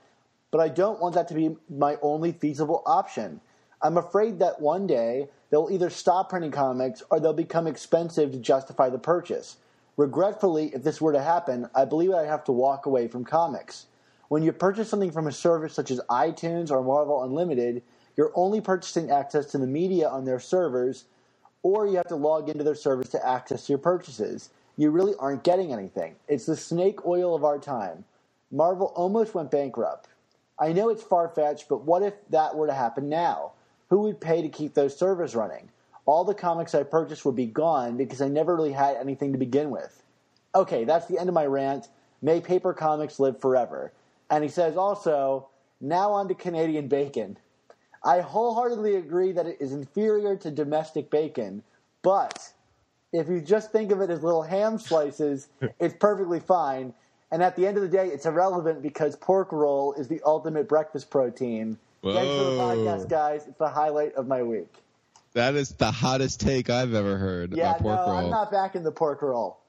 but 0.50 0.60
I 0.60 0.68
don't 0.68 1.00
want 1.00 1.14
that 1.14 1.28
to 1.28 1.34
be 1.34 1.54
my 1.68 1.98
only 2.00 2.32
feasible 2.32 2.82
option. 2.86 3.40
I'm 3.82 3.98
afraid 3.98 4.38
that 4.38 4.60
one 4.60 4.86
day 4.86 5.28
they'll 5.50 5.68
either 5.70 5.90
stop 5.90 6.30
printing 6.30 6.50
comics 6.50 7.02
or 7.10 7.20
they'll 7.20 7.34
become 7.34 7.66
expensive 7.66 8.32
to 8.32 8.38
justify 8.38 8.88
the 8.88 8.98
purchase. 8.98 9.58
Regretfully, 9.98 10.72
if 10.74 10.82
this 10.82 11.00
were 11.00 11.12
to 11.12 11.22
happen, 11.22 11.68
I 11.74 11.84
believe 11.84 12.12
I'd 12.12 12.26
have 12.26 12.44
to 12.44 12.52
walk 12.52 12.86
away 12.86 13.06
from 13.06 13.24
comics. 13.24 13.86
When 14.32 14.42
you 14.42 14.52
purchase 14.52 14.88
something 14.88 15.12
from 15.12 15.26
a 15.26 15.30
service 15.30 15.74
such 15.74 15.90
as 15.90 16.00
iTunes 16.08 16.70
or 16.70 16.82
Marvel 16.82 17.22
Unlimited, 17.22 17.82
you're 18.16 18.32
only 18.34 18.62
purchasing 18.62 19.10
access 19.10 19.44
to 19.50 19.58
the 19.58 19.66
media 19.66 20.08
on 20.08 20.24
their 20.24 20.40
servers, 20.40 21.04
or 21.62 21.86
you 21.86 21.96
have 21.96 22.08
to 22.08 22.16
log 22.16 22.48
into 22.48 22.64
their 22.64 22.74
service 22.74 23.10
to 23.10 23.28
access 23.28 23.68
your 23.68 23.76
purchases. 23.76 24.48
You 24.78 24.90
really 24.90 25.12
aren't 25.18 25.44
getting 25.44 25.70
anything. 25.70 26.16
It's 26.28 26.46
the 26.46 26.56
snake 26.56 27.04
oil 27.04 27.34
of 27.34 27.44
our 27.44 27.58
time. 27.58 28.06
Marvel 28.50 28.94
almost 28.96 29.34
went 29.34 29.50
bankrupt. 29.50 30.08
I 30.58 30.72
know 30.72 30.88
it's 30.88 31.02
far 31.02 31.28
fetched, 31.28 31.68
but 31.68 31.84
what 31.84 32.02
if 32.02 32.14
that 32.30 32.56
were 32.56 32.68
to 32.68 32.72
happen 32.72 33.10
now? 33.10 33.52
Who 33.90 33.98
would 34.04 34.18
pay 34.18 34.40
to 34.40 34.48
keep 34.48 34.72
those 34.72 34.96
servers 34.96 35.36
running? 35.36 35.68
All 36.06 36.24
the 36.24 36.32
comics 36.32 36.74
I 36.74 36.84
purchased 36.84 37.26
would 37.26 37.36
be 37.36 37.44
gone 37.44 37.98
because 37.98 38.22
I 38.22 38.28
never 38.28 38.56
really 38.56 38.72
had 38.72 38.96
anything 38.96 39.32
to 39.32 39.38
begin 39.38 39.68
with. 39.68 40.02
Okay, 40.54 40.84
that's 40.84 41.04
the 41.04 41.18
end 41.18 41.28
of 41.28 41.34
my 41.34 41.44
rant. 41.44 41.88
May 42.22 42.40
paper 42.40 42.72
comics 42.72 43.20
live 43.20 43.38
forever. 43.38 43.92
And 44.32 44.42
he 44.42 44.48
says 44.48 44.78
also, 44.78 45.50
now 45.78 46.12
on 46.12 46.26
to 46.28 46.34
Canadian 46.34 46.88
bacon. 46.88 47.36
I 48.02 48.20
wholeheartedly 48.20 48.96
agree 48.96 49.32
that 49.32 49.46
it 49.46 49.58
is 49.60 49.72
inferior 49.72 50.36
to 50.38 50.50
domestic 50.50 51.10
bacon, 51.10 51.62
but 52.00 52.50
if 53.12 53.28
you 53.28 53.42
just 53.42 53.72
think 53.72 53.92
of 53.92 54.00
it 54.00 54.08
as 54.08 54.22
little 54.22 54.42
ham 54.42 54.78
slices, 54.78 55.48
it's 55.78 55.94
perfectly 56.00 56.40
fine. 56.40 56.94
And 57.30 57.42
at 57.42 57.56
the 57.56 57.66
end 57.66 57.76
of 57.76 57.82
the 57.82 57.90
day, 57.90 58.08
it's 58.08 58.24
irrelevant 58.24 58.80
because 58.82 59.16
pork 59.16 59.52
roll 59.52 59.92
is 59.92 60.08
the 60.08 60.22
ultimate 60.24 60.66
breakfast 60.66 61.10
protein. 61.10 61.78
Thanks 62.02 62.34
for 62.34 62.44
the 62.44 62.58
podcast, 62.58 63.08
guys. 63.10 63.46
It's 63.46 63.58
the 63.58 63.68
highlight 63.68 64.14
of 64.14 64.26
my 64.26 64.42
week. 64.42 64.72
That 65.34 65.54
is 65.54 65.72
the 65.74 65.90
hottest 65.90 66.40
take 66.40 66.70
I've 66.70 66.94
ever 66.94 67.18
heard 67.18 67.54
Yeah, 67.54 67.70
about 67.70 67.80
pork 67.80 67.96
no, 67.98 68.06
roll. 68.06 68.16
I'm 68.16 68.30
not 68.30 68.50
backing 68.50 68.82
the 68.82 68.92
pork 68.92 69.20
roll. 69.20 69.61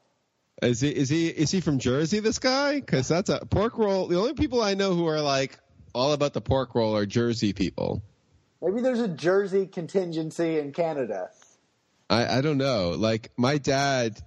Is 0.63 0.79
he 0.79 0.89
is 0.89 1.09
he 1.09 1.27
is 1.27 1.51
he 1.51 1.59
from 1.59 1.79
Jersey? 1.79 2.19
This 2.19 2.39
guy? 2.39 2.79
Because 2.79 3.07
that's 3.07 3.29
a 3.29 3.45
pork 3.45 3.77
roll. 3.77 4.07
The 4.07 4.17
only 4.17 4.33
people 4.33 4.61
I 4.61 4.75
know 4.75 4.93
who 4.95 5.07
are 5.07 5.21
like 5.21 5.59
all 5.93 6.13
about 6.13 6.33
the 6.33 6.41
pork 6.41 6.73
roll 6.73 6.95
are 6.95 7.05
Jersey 7.05 7.53
people. 7.53 8.01
Maybe 8.61 8.81
there's 8.81 9.01
a 9.01 9.09
Jersey 9.09 9.67
contingency 9.67 10.59
in 10.59 10.71
Canada. 10.71 11.29
I 12.09 12.37
I 12.37 12.41
don't 12.41 12.57
know. 12.57 12.91
Like 12.91 13.31
my 13.37 13.57
dad, 13.57 14.17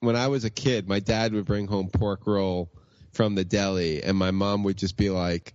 when 0.00 0.14
I 0.14 0.28
was 0.28 0.44
a 0.44 0.50
kid, 0.50 0.88
my 0.88 1.00
dad 1.00 1.32
would 1.32 1.46
bring 1.46 1.66
home 1.66 1.88
pork 1.88 2.26
roll 2.26 2.70
from 3.12 3.34
the 3.34 3.44
deli, 3.44 4.02
and 4.02 4.16
my 4.16 4.30
mom 4.30 4.64
would 4.64 4.76
just 4.76 4.98
be 4.98 5.08
like, 5.08 5.54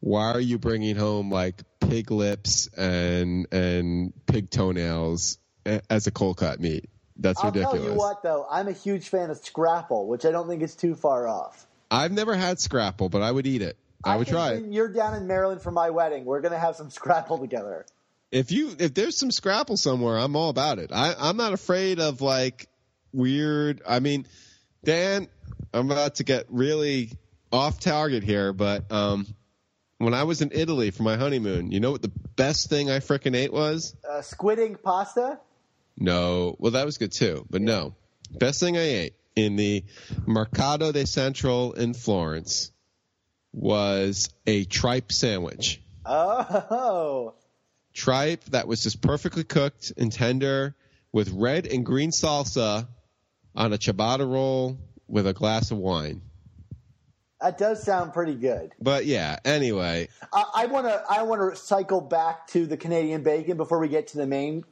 "Why 0.00 0.32
are 0.32 0.40
you 0.40 0.58
bringing 0.58 0.96
home 0.96 1.30
like 1.30 1.62
pig 1.78 2.10
lips 2.10 2.68
and 2.76 3.46
and 3.52 4.12
pig 4.26 4.50
toenails 4.50 5.38
as 5.64 6.08
a 6.08 6.10
cold 6.10 6.38
cut 6.38 6.58
meat?" 6.58 6.88
That's 7.16 7.42
ridiculous. 7.42 7.66
I'll 7.66 7.72
ridiculous. 7.72 7.82
tell 7.82 7.92
you 7.92 7.98
what, 7.98 8.22
though, 8.22 8.46
I'm 8.50 8.68
a 8.68 8.72
huge 8.72 9.08
fan 9.08 9.30
of 9.30 9.38
Scrapple, 9.38 10.06
which 10.08 10.24
I 10.24 10.30
don't 10.30 10.48
think 10.48 10.62
is 10.62 10.74
too 10.74 10.94
far 10.94 11.28
off. 11.28 11.66
I've 11.90 12.12
never 12.12 12.34
had 12.34 12.58
scrapple, 12.58 13.10
but 13.10 13.20
I 13.22 13.30
would 13.30 13.46
eat 13.46 13.60
it. 13.60 13.76
I, 14.04 14.16
would 14.16 14.26
try 14.26 14.54
it. 14.54 14.64
You're 14.64 14.88
down 14.88 15.14
in 15.14 15.26
Maryland 15.26 15.62
for 15.62 15.70
my 15.70 15.90
wedding. 15.90 16.24
We're 16.24 16.40
gonna 16.40 16.58
have 16.58 16.74
some 16.76 16.90
Scrapple 16.90 17.38
together. 17.38 17.86
If 18.30 18.50
you 18.50 18.74
if 18.78 18.94
there's 18.94 19.16
some 19.16 19.30
scrapple 19.30 19.76
somewhere, 19.76 20.18
I'm 20.18 20.34
all 20.34 20.48
about 20.48 20.78
it. 20.78 20.90
I, 20.92 21.14
I'm 21.18 21.36
not 21.36 21.52
afraid 21.52 22.00
of 22.00 22.22
like 22.22 22.66
weird. 23.12 23.82
I 23.86 24.00
mean, 24.00 24.26
Dan, 24.82 25.28
I'm 25.72 25.90
about 25.90 26.16
to 26.16 26.24
get 26.24 26.46
really 26.48 27.12
off 27.52 27.78
target 27.78 28.22
here, 28.22 28.54
but 28.54 28.90
um, 28.90 29.26
when 29.98 30.14
I 30.14 30.24
was 30.24 30.40
in 30.40 30.50
Italy 30.52 30.90
for 30.90 31.02
my 31.02 31.16
honeymoon, 31.16 31.70
you 31.70 31.80
know 31.80 31.92
what 31.92 32.02
the 32.02 32.10
best 32.34 32.70
thing 32.70 32.90
I 32.90 32.98
frickin' 33.00 33.36
ate 33.36 33.52
was? 33.52 33.94
Uh, 34.08 34.22
squid 34.22 34.58
ink 34.58 34.82
pasta. 34.82 35.38
No, 35.98 36.56
well 36.58 36.72
that 36.72 36.86
was 36.86 36.98
good 36.98 37.12
too, 37.12 37.46
but 37.50 37.62
no, 37.62 37.94
best 38.30 38.60
thing 38.60 38.76
I 38.76 38.80
ate 38.80 39.14
in 39.36 39.56
the 39.56 39.84
Mercato 40.26 40.92
de 40.92 41.06
Central 41.06 41.72
in 41.74 41.94
Florence 41.94 42.70
was 43.52 44.30
a 44.46 44.64
tripe 44.64 45.12
sandwich. 45.12 45.80
Oh, 46.04 47.34
tripe 47.94 48.44
that 48.46 48.66
was 48.66 48.82
just 48.82 49.00
perfectly 49.00 49.44
cooked 49.44 49.92
and 49.96 50.10
tender 50.10 50.74
with 51.12 51.30
red 51.30 51.66
and 51.66 51.84
green 51.84 52.10
salsa 52.10 52.88
on 53.54 53.72
a 53.72 53.78
ciabatta 53.78 54.28
roll 54.30 54.78
with 55.06 55.26
a 55.26 55.32
glass 55.34 55.70
of 55.70 55.76
wine. 55.78 56.22
that 57.40 57.58
does 57.58 57.82
sound 57.82 58.14
pretty 58.14 58.34
good. 58.34 58.72
But 58.80 59.04
yeah, 59.04 59.38
anyway, 59.44 60.08
I 60.32 60.66
want 60.66 60.86
to. 60.86 61.04
I 61.08 61.22
want 61.22 61.52
to 61.52 61.56
cycle 61.60 62.00
back 62.00 62.46
to 62.48 62.66
the 62.66 62.76
Canadian 62.76 63.22
bacon 63.22 63.56
before 63.56 63.78
we 63.78 63.88
get 63.88 64.08
to 64.08 64.16
the 64.16 64.26
main 64.26 64.64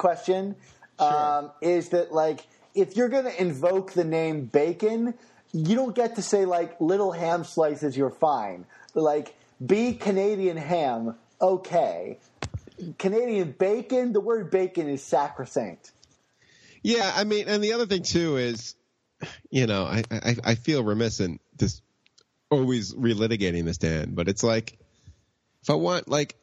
question. 0.00 0.56
Um, 0.98 1.50
is 1.62 1.90
that 1.90 2.12
like 2.12 2.46
if 2.74 2.96
you're 2.96 3.08
going 3.08 3.24
to 3.24 3.40
invoke 3.40 3.92
the 3.92 4.04
name 4.04 4.46
bacon, 4.46 5.14
you 5.52 5.76
don't 5.76 5.94
get 5.94 6.16
to 6.16 6.22
say 6.22 6.44
like 6.44 6.80
little 6.80 7.12
ham 7.12 7.44
slices. 7.44 7.96
You're 7.96 8.10
fine. 8.10 8.66
Like 8.94 9.34
be 9.64 9.94
Canadian 9.94 10.56
ham. 10.56 11.14
Okay. 11.40 12.18
Canadian 12.98 13.52
bacon. 13.52 14.12
The 14.12 14.20
word 14.20 14.50
bacon 14.50 14.88
is 14.88 15.02
sacrosanct. 15.02 15.92
yeah, 16.82 17.12
I 17.14 17.24
mean, 17.24 17.48
and 17.48 17.62
the 17.62 17.72
other 17.74 17.86
thing 17.86 18.02
too 18.02 18.36
is, 18.36 18.74
you 19.50 19.66
know, 19.66 19.84
I 19.84 20.02
I, 20.10 20.36
I 20.44 20.54
feel 20.54 20.82
remiss 20.82 21.20
in 21.20 21.38
just 21.58 21.82
always 22.50 22.94
relitigating 22.94 23.64
this, 23.64 23.78
Dan. 23.78 24.14
But 24.14 24.28
it's 24.28 24.42
like, 24.42 24.78
if 25.62 25.70
I 25.70 25.74
want 25.74 26.08
like, 26.08 26.36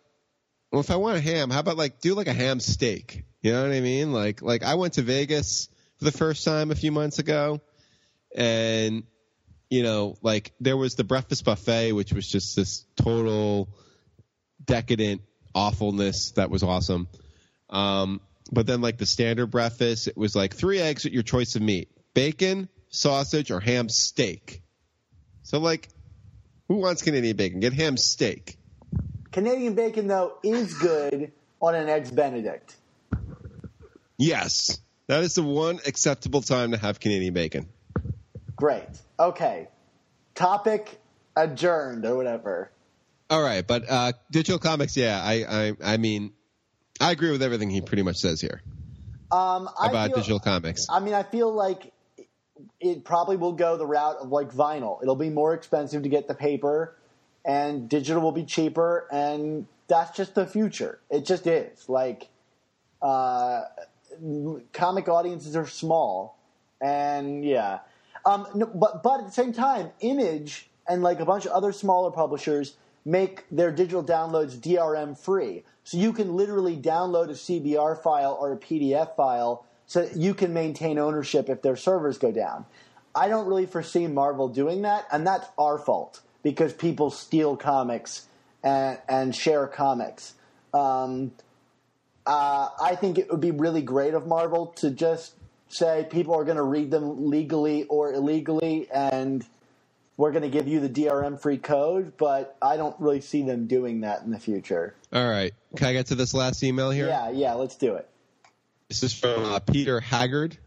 well, 0.71 0.81
if 0.81 0.91
I 0.91 0.95
want 0.97 1.17
a 1.17 1.21
ham, 1.21 1.49
how 1.49 1.59
about 1.59 1.77
like 1.77 2.01
do 2.01 2.15
like 2.15 2.27
a 2.27 2.33
ham 2.33 2.59
steak? 2.59 3.23
You 3.41 3.51
know 3.51 3.63
what 3.63 3.71
I 3.71 3.81
mean? 3.81 4.13
Like 4.13 4.41
like 4.41 4.63
I 4.63 4.75
went 4.75 4.93
to 4.93 5.01
Vegas 5.01 5.69
for 5.97 6.05
the 6.05 6.11
first 6.11 6.43
time 6.43 6.71
a 6.71 6.75
few 6.75 6.91
months 6.91 7.19
ago, 7.19 7.61
and 8.35 9.03
you 9.69 9.83
know, 9.83 10.15
like 10.21 10.53
there 10.59 10.77
was 10.77 10.95
the 10.95 11.03
breakfast 11.03 11.45
buffet, 11.45 11.91
which 11.91 12.13
was 12.13 12.27
just 12.27 12.55
this 12.55 12.85
total 12.95 13.69
decadent 14.63 15.21
awfulness 15.53 16.31
that 16.31 16.49
was 16.49 16.63
awesome. 16.63 17.07
Um, 17.69 18.21
but 18.51 18.65
then 18.65 18.81
like 18.81 18.97
the 18.97 19.05
standard 19.05 19.47
breakfast, 19.47 20.07
it 20.07 20.17
was 20.17 20.35
like 20.35 20.55
three 20.55 20.79
eggs 20.79 21.03
with 21.03 21.13
your 21.13 21.23
choice 21.23 21.55
of 21.55 21.61
meat: 21.61 21.89
bacon, 22.13 22.69
sausage, 22.89 23.51
or 23.51 23.59
ham 23.59 23.89
steak. 23.89 24.61
So 25.43 25.59
like, 25.59 25.89
who 26.67 26.75
wants 26.75 27.01
Canadian 27.01 27.35
bacon? 27.35 27.59
Get 27.59 27.73
ham 27.73 27.97
steak. 27.97 28.57
Canadian 29.31 29.75
bacon 29.75 30.07
though 30.07 30.37
is 30.43 30.73
good 30.75 31.31
on 31.61 31.75
an 31.75 31.89
eggs 31.89 32.09
Benedict. 32.09 32.76
Yes, 34.17 34.79
that 35.07 35.23
is 35.23 35.35
the 35.35 35.43
one 35.43 35.79
acceptable 35.85 36.41
time 36.41 36.71
to 36.71 36.77
have 36.77 36.99
Canadian 36.99 37.33
bacon. 37.33 37.67
Great. 38.55 38.87
Okay. 39.19 39.67
Topic 40.35 40.99
adjourned 41.35 42.05
or 42.05 42.15
whatever. 42.15 42.71
All 43.29 43.41
right, 43.41 43.65
but 43.65 43.83
uh, 43.89 44.13
digital 44.31 44.57
comics, 44.57 44.95
yeah, 44.95 45.21
I, 45.21 45.33
I, 45.67 45.73
I 45.83 45.97
mean, 45.97 46.31
I 46.99 47.11
agree 47.11 47.29
with 47.31 47.43
everything 47.43 47.69
he 47.69 47.81
pretty 47.81 48.03
much 48.03 48.15
says 48.17 48.39
here 48.39 48.61
Um, 49.31 49.69
I 49.79 49.89
about 49.89 50.07
feel- 50.07 50.15
digital 50.17 50.39
comics. 50.39 50.87
I 50.89 50.99
mean, 51.01 51.13
I 51.13 51.23
feel 51.23 51.51
like 51.53 51.91
it 52.79 53.03
probably 53.03 53.35
will 53.37 53.51
go 53.53 53.77
the 53.77 53.85
route 53.85 54.17
of 54.21 54.29
like 54.29 54.51
vinyl. 54.51 55.01
It'll 55.03 55.15
be 55.15 55.29
more 55.29 55.53
expensive 55.53 56.03
to 56.03 56.09
get 56.09 56.27
the 56.27 56.33
paper, 56.33 56.95
and 57.45 57.87
digital 57.89 58.21
will 58.21 58.31
be 58.31 58.45
cheaper, 58.45 59.07
and 59.11 59.67
that's 59.87 60.15
just 60.15 60.33
the 60.33 60.45
future. 60.47 60.99
It 61.09 61.25
just 61.25 61.45
is. 61.47 61.87
Like, 61.89 62.29
uh, 63.01 63.63
comic 64.73 65.07
audiences 65.07 65.55
are 65.55 65.67
small, 65.67 66.37
and 66.81 67.43
yeah. 67.43 67.79
Um, 68.25 68.47
no, 68.55 68.65
but 68.65 69.03
but 69.03 69.21
at 69.21 69.25
the 69.25 69.31
same 69.31 69.53
time, 69.53 69.91
Image 70.01 70.69
and 70.87 71.03
like 71.03 71.19
a 71.19 71.25
bunch 71.25 71.45
of 71.45 71.51
other 71.51 71.71
smaller 71.71 72.11
publishers 72.11 72.75
make 73.05 73.45
their 73.49 73.71
digital 73.71 74.03
downloads 74.03 74.57
DRM 74.57 75.17
free, 75.17 75.63
so 75.83 75.97
you 75.97 76.13
can 76.13 76.35
literally 76.35 76.77
download 76.77 77.29
a 77.29 77.33
CBR 77.33 78.01
file 78.01 78.37
or 78.39 78.53
a 78.53 78.57
PDF 78.57 79.15
file, 79.15 79.65
so 79.85 80.03
that 80.03 80.17
you 80.17 80.33
can 80.33 80.53
maintain 80.53 80.97
ownership 80.97 81.49
if 81.49 81.61
their 81.61 81.75
servers 81.75 82.17
go 82.17 82.31
down. 82.31 82.65
I 83.15 83.29
don't 83.29 83.47
really 83.47 83.65
foresee 83.65 84.07
Marvel 84.07 84.47
doing 84.47 84.83
that, 84.83 85.07
and 85.11 85.25
that's 85.25 85.47
our 85.57 85.79
fault 85.79 86.21
because 86.43 86.73
people 86.73 87.09
steal 87.09 87.57
comics 87.57 88.27
and, 88.63 88.99
and 89.09 89.35
share 89.35 89.67
comics. 89.67 90.35
Um, 90.73 91.31
uh, 92.27 92.69
I 92.81 92.95
think 92.95 93.17
it 93.17 93.31
would 93.31 93.39
be 93.39 93.51
really 93.51 93.81
great 93.81 94.13
of 94.13 94.27
Marvel 94.27 94.67
to 94.77 94.91
just 94.91 95.33
say 95.69 96.05
people 96.09 96.35
are 96.35 96.43
going 96.43 96.57
to 96.57 96.63
read 96.63 96.91
them 96.91 97.29
legally 97.29 97.85
or 97.85 98.13
illegally, 98.13 98.89
and 98.91 99.45
we're 100.17 100.31
going 100.31 100.43
to 100.43 100.49
give 100.49 100.67
you 100.67 100.79
the 100.81 100.89
DRM 100.89 101.39
free 101.39 101.57
code. 101.57 102.13
But 102.17 102.57
I 102.61 102.75
don't 102.75 102.99
really 102.99 103.21
see 103.21 103.43
them 103.43 103.67
doing 103.67 104.01
that 104.01 104.23
in 104.23 104.31
the 104.31 104.39
future. 104.39 104.93
All 105.13 105.27
right. 105.27 105.53
Can 105.75 105.87
I 105.87 105.93
get 105.93 106.07
to 106.07 106.15
this 106.15 106.33
last 106.33 106.63
email 106.63 106.91
here? 106.91 107.07
Yeah, 107.07 107.29
yeah, 107.29 107.53
let's 107.53 107.77
do 107.77 107.95
it. 107.95 108.09
This 108.89 109.03
is 109.03 109.13
from 109.13 109.43
uh, 109.43 109.59
Peter 109.59 109.99
Haggard, 109.99 110.57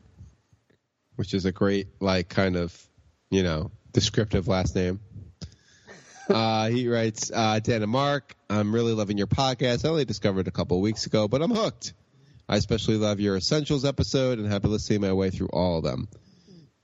which 1.16 1.34
is 1.34 1.44
a 1.44 1.52
great, 1.52 1.88
like, 2.00 2.28
kind 2.28 2.56
of, 2.56 2.78
you 3.30 3.42
know, 3.42 3.70
descriptive 3.92 4.48
last 4.48 4.74
name. 4.74 5.00
Uh, 6.28 6.68
he 6.68 6.88
writes, 6.88 7.30
uh, 7.34 7.58
Dan 7.60 7.82
and 7.82 7.90
Mark, 7.90 8.36
I'm 8.48 8.74
really 8.74 8.92
loving 8.92 9.18
your 9.18 9.26
podcast. 9.26 9.84
I 9.84 9.88
only 9.88 10.04
discovered 10.04 10.46
a 10.48 10.52
couple 10.52 10.80
weeks 10.80 11.06
ago, 11.06 11.26
but 11.28 11.42
I'm 11.42 11.50
hooked. 11.50 11.92
I 12.48 12.56
especially 12.56 12.96
love 12.96 13.20
your 13.20 13.36
Essentials 13.36 13.84
episode 13.84 14.38
and 14.38 14.48
been 14.48 14.70
listening 14.70 15.00
my 15.00 15.12
way 15.12 15.30
through 15.30 15.48
all 15.52 15.78
of 15.78 15.84
them. 15.84 16.08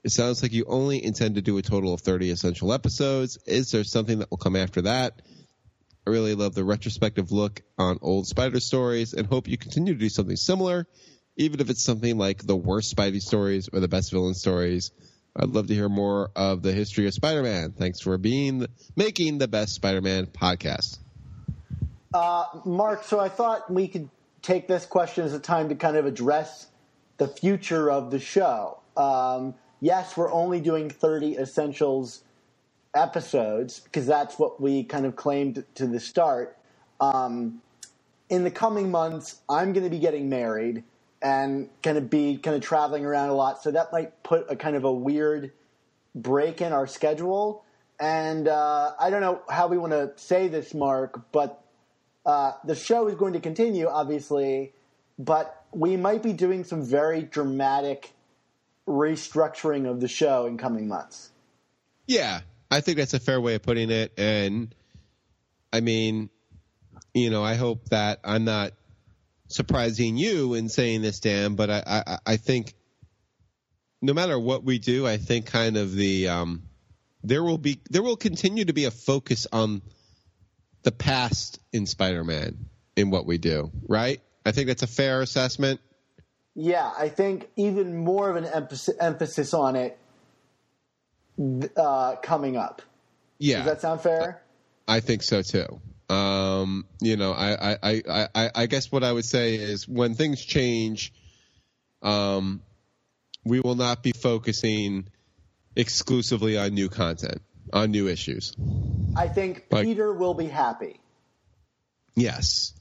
It 0.05 0.11
sounds 0.11 0.41
like 0.41 0.53
you 0.53 0.65
only 0.69 1.05
intend 1.05 1.35
to 1.35 1.43
do 1.43 1.59
a 1.59 1.63
total 1.63 1.93
of 1.93 2.01
30 2.01 2.31
Essential 2.31 2.73
episodes. 2.73 3.39
Is 3.47 3.73
there 3.73 3.83
something 3.83 4.21
that 4.21 4.31
will 4.31 4.39
come 4.39 4.55
after 4.55 4.83
that? 4.83 5.21
I 6.07 6.11
really 6.11 6.37
love 6.37 6.55
the 6.55 6.63
retrospective 6.63 7.33
look 7.33 7.63
on 7.77 7.99
old 8.01 8.29
Spider 8.29 8.61
stories 8.61 9.13
and 9.13 9.27
hope 9.27 9.49
you 9.49 9.59
continue 9.59 9.95
to 9.95 9.99
do 9.99 10.09
something 10.09 10.37
similar, 10.37 10.87
even 11.37 11.59
if 11.59 11.69
it's 11.69 11.83
something 11.83 12.17
like 12.17 12.47
the 12.47 12.55
worst 12.55 12.95
Spidey 12.95 13.21
stories 13.21 13.69
or 13.73 13.81
the 13.81 13.89
best 13.89 14.13
villain 14.13 14.35
stories. 14.35 14.93
I'd 15.39 15.51
love 15.51 15.67
to 15.67 15.75
hear 15.75 15.89
more 15.89 16.31
of 16.35 16.63
the 16.63 16.73
history 16.73 17.07
of 17.07 17.15
Spider-Man. 17.15 17.73
Thanks 17.73 18.01
for 18.01 18.17
being 18.17 18.67
making 18.97 19.39
the 19.39 19.49
best 19.49 19.75
Spider-Man 19.75 20.27
podcast. 20.27 20.99
Uh, 22.15 22.45
Mark, 22.65 23.05
so 23.05 23.21
I 23.21 23.29
thought 23.29 23.71
we 23.71 23.89
could 23.89 24.09
take 24.41 24.67
this 24.67 24.87
question 24.87 25.25
as 25.25 25.35
a 25.35 25.39
time 25.39 25.69
to 25.69 25.75
kind 25.75 25.97
of 25.97 26.07
address 26.07 26.69
the 27.19 27.29
future 27.29 27.91
of 27.91 28.11
the 28.11 28.19
show. 28.19 28.79
Um, 28.97 29.55
yes, 29.81 30.17
we're 30.17 30.33
only 30.33 30.61
doing 30.61 30.89
30 30.89 31.37
essentials 31.37 32.23
episodes 32.95 33.81
because 33.81 34.07
that's 34.07 34.39
what 34.39 34.61
we 34.61 34.85
kind 34.85 35.05
of 35.05 35.17
claimed 35.17 35.63
to 35.75 35.87
the 35.87 36.01
start. 36.01 36.57
Um, 36.99 37.61
in 38.31 38.45
the 38.45 38.51
coming 38.51 38.91
months, 38.91 39.41
I'm 39.49 39.75
going 39.75 39.85
to 39.85 39.91
be 39.91 39.99
getting 39.99 40.31
married 40.31 40.83
and 41.27 41.69
going 41.83 41.97
to 41.97 42.01
be 42.01 42.37
kind 42.37 42.55
of 42.55 42.63
traveling 42.63 43.05
around 43.05 43.31
a 43.31 43.35
lot, 43.35 43.61
so 43.61 43.73
that 43.73 43.91
might 43.91 44.23
put 44.23 44.47
a 44.49 44.55
kind 44.55 44.77
of 44.77 44.85
a 44.85 44.93
weird 44.93 45.51
break 46.15 46.61
in 46.61 46.73
our 46.73 46.87
schedule. 46.87 47.65
And 47.99 48.47
uh, 48.47 48.93
I 49.01 49.11
don't 49.11 49.23
know 49.23 49.43
how 49.51 49.67
we 49.67 49.77
want 49.77 49.93
to 49.93 50.13
say 50.15 50.47
this, 50.47 50.73
Mark, 50.73 51.33
but 51.33 51.65
uh, 52.25 52.53
the 52.63 52.77
show 52.77 53.09
is 53.09 53.17
going 53.17 53.33
to 53.33 53.41
continue, 53.41 53.89
obviously, 53.89 54.73
but 55.19 55.65
we 55.73 55.97
might 55.97 56.23
be 56.23 56.33
doing 56.33 56.63
some 56.63 56.85
very 56.85 57.23
dramatic 57.23 58.13
restructuring 58.87 59.91
of 59.91 60.01
the 60.01 60.09
show 60.09 60.47
in 60.47 60.57
coming 60.57 60.87
months. 60.87 61.31
Yeah, 62.07 62.43
I 62.71 62.81
think 62.83 62.99
that's 62.99 63.15
a 63.15 63.21
fair 63.21 63.41
way 63.41 63.57
of 63.57 63.63
putting 63.63 63.91
it. 63.91 64.13
And 64.17 64.73
I 65.73 65.81
mean, 65.81 66.31
you 67.15 67.31
know, 67.31 67.43
I 67.43 67.55
hope 67.55 67.89
that 67.89 68.21
I'm 68.23 68.45
not 68.45 68.75
surprising 69.49 70.17
you 70.17 70.55
in 70.55 70.69
saying 70.69 71.03
this, 71.03 71.21
Dan, 71.21 71.55
but 71.55 71.71
I, 71.71 71.83
I, 71.87 72.19
I 72.27 72.37
think 72.37 72.75
no 74.03 74.13
matter 74.13 74.39
what 74.39 74.65
we 74.65 74.79
do, 74.79 75.07
I 75.07 75.17
think 75.17 75.47
kind 75.47 75.77
of 75.77 75.95
the 75.95 76.29
um, 76.29 76.63
there 77.23 77.43
will 77.43 77.59
be 77.59 77.81
there 77.91 78.03
will 78.03 78.17
continue 78.17 78.65
to 78.65 78.73
be 78.73 78.85
a 78.85 78.91
focus 78.91 79.47
on 79.53 79.83
the 80.83 80.93
past 80.93 81.59
in 81.73 81.87
Spider-Man 81.87 82.67
in 82.95 83.11
what 83.11 83.27
we 83.27 83.39
do, 83.39 83.71
right? 83.89 84.21
I 84.45 84.53
think 84.53 84.69
that's 84.69 84.83
a 84.83 84.87
fair 84.87 85.23
assessment. 85.23 85.81
Yeah, 86.55 86.91
I 86.97 87.09
think 87.09 87.49
even 87.57 87.97
more 87.97 88.31
of 88.31 88.37
an 88.37 88.45
emphasis, 88.45 88.95
emphasis 89.01 89.53
on 89.53 89.77
it 89.77 89.99
uh, 91.77 92.17
coming 92.23 92.57
up. 92.57 92.83
Yeah, 93.39 93.59
Does 93.59 93.67
that 93.67 93.81
sound 93.83 94.01
fair? 94.01 94.43
I 94.89 95.01
think 95.01 95.23
so 95.23 95.43
too. 95.43 95.81
Um, 96.09 96.87
you 97.01 97.17
know, 97.17 97.33
I, 97.33 97.73
I, 97.73 97.79
I, 97.83 98.29
I, 98.35 98.51
I 98.55 98.67
guess 98.67 98.93
what 98.93 99.03
I 99.03 99.13
would 99.13 99.25
say 99.25 99.57
is 99.57 99.89
when 99.89 100.15
things 100.15 100.45
change, 100.45 101.13
um, 102.03 102.63
we 103.45 103.61
will 103.61 103.75
not 103.75 104.03
be 104.03 104.13
focusing 104.13 105.09
exclusively 105.75 106.57
on 106.59 106.75
new 106.75 106.89
content, 106.89 107.43
on 107.73 107.91
new 107.91 108.09
issues. 108.09 108.55
I 109.17 109.29
think 109.29 109.67
Like- 109.71 109.85
Peter 109.87 110.13
will 110.13 110.35
be 110.35 110.47
happy. 110.47 111.01
Yes. 112.15 112.73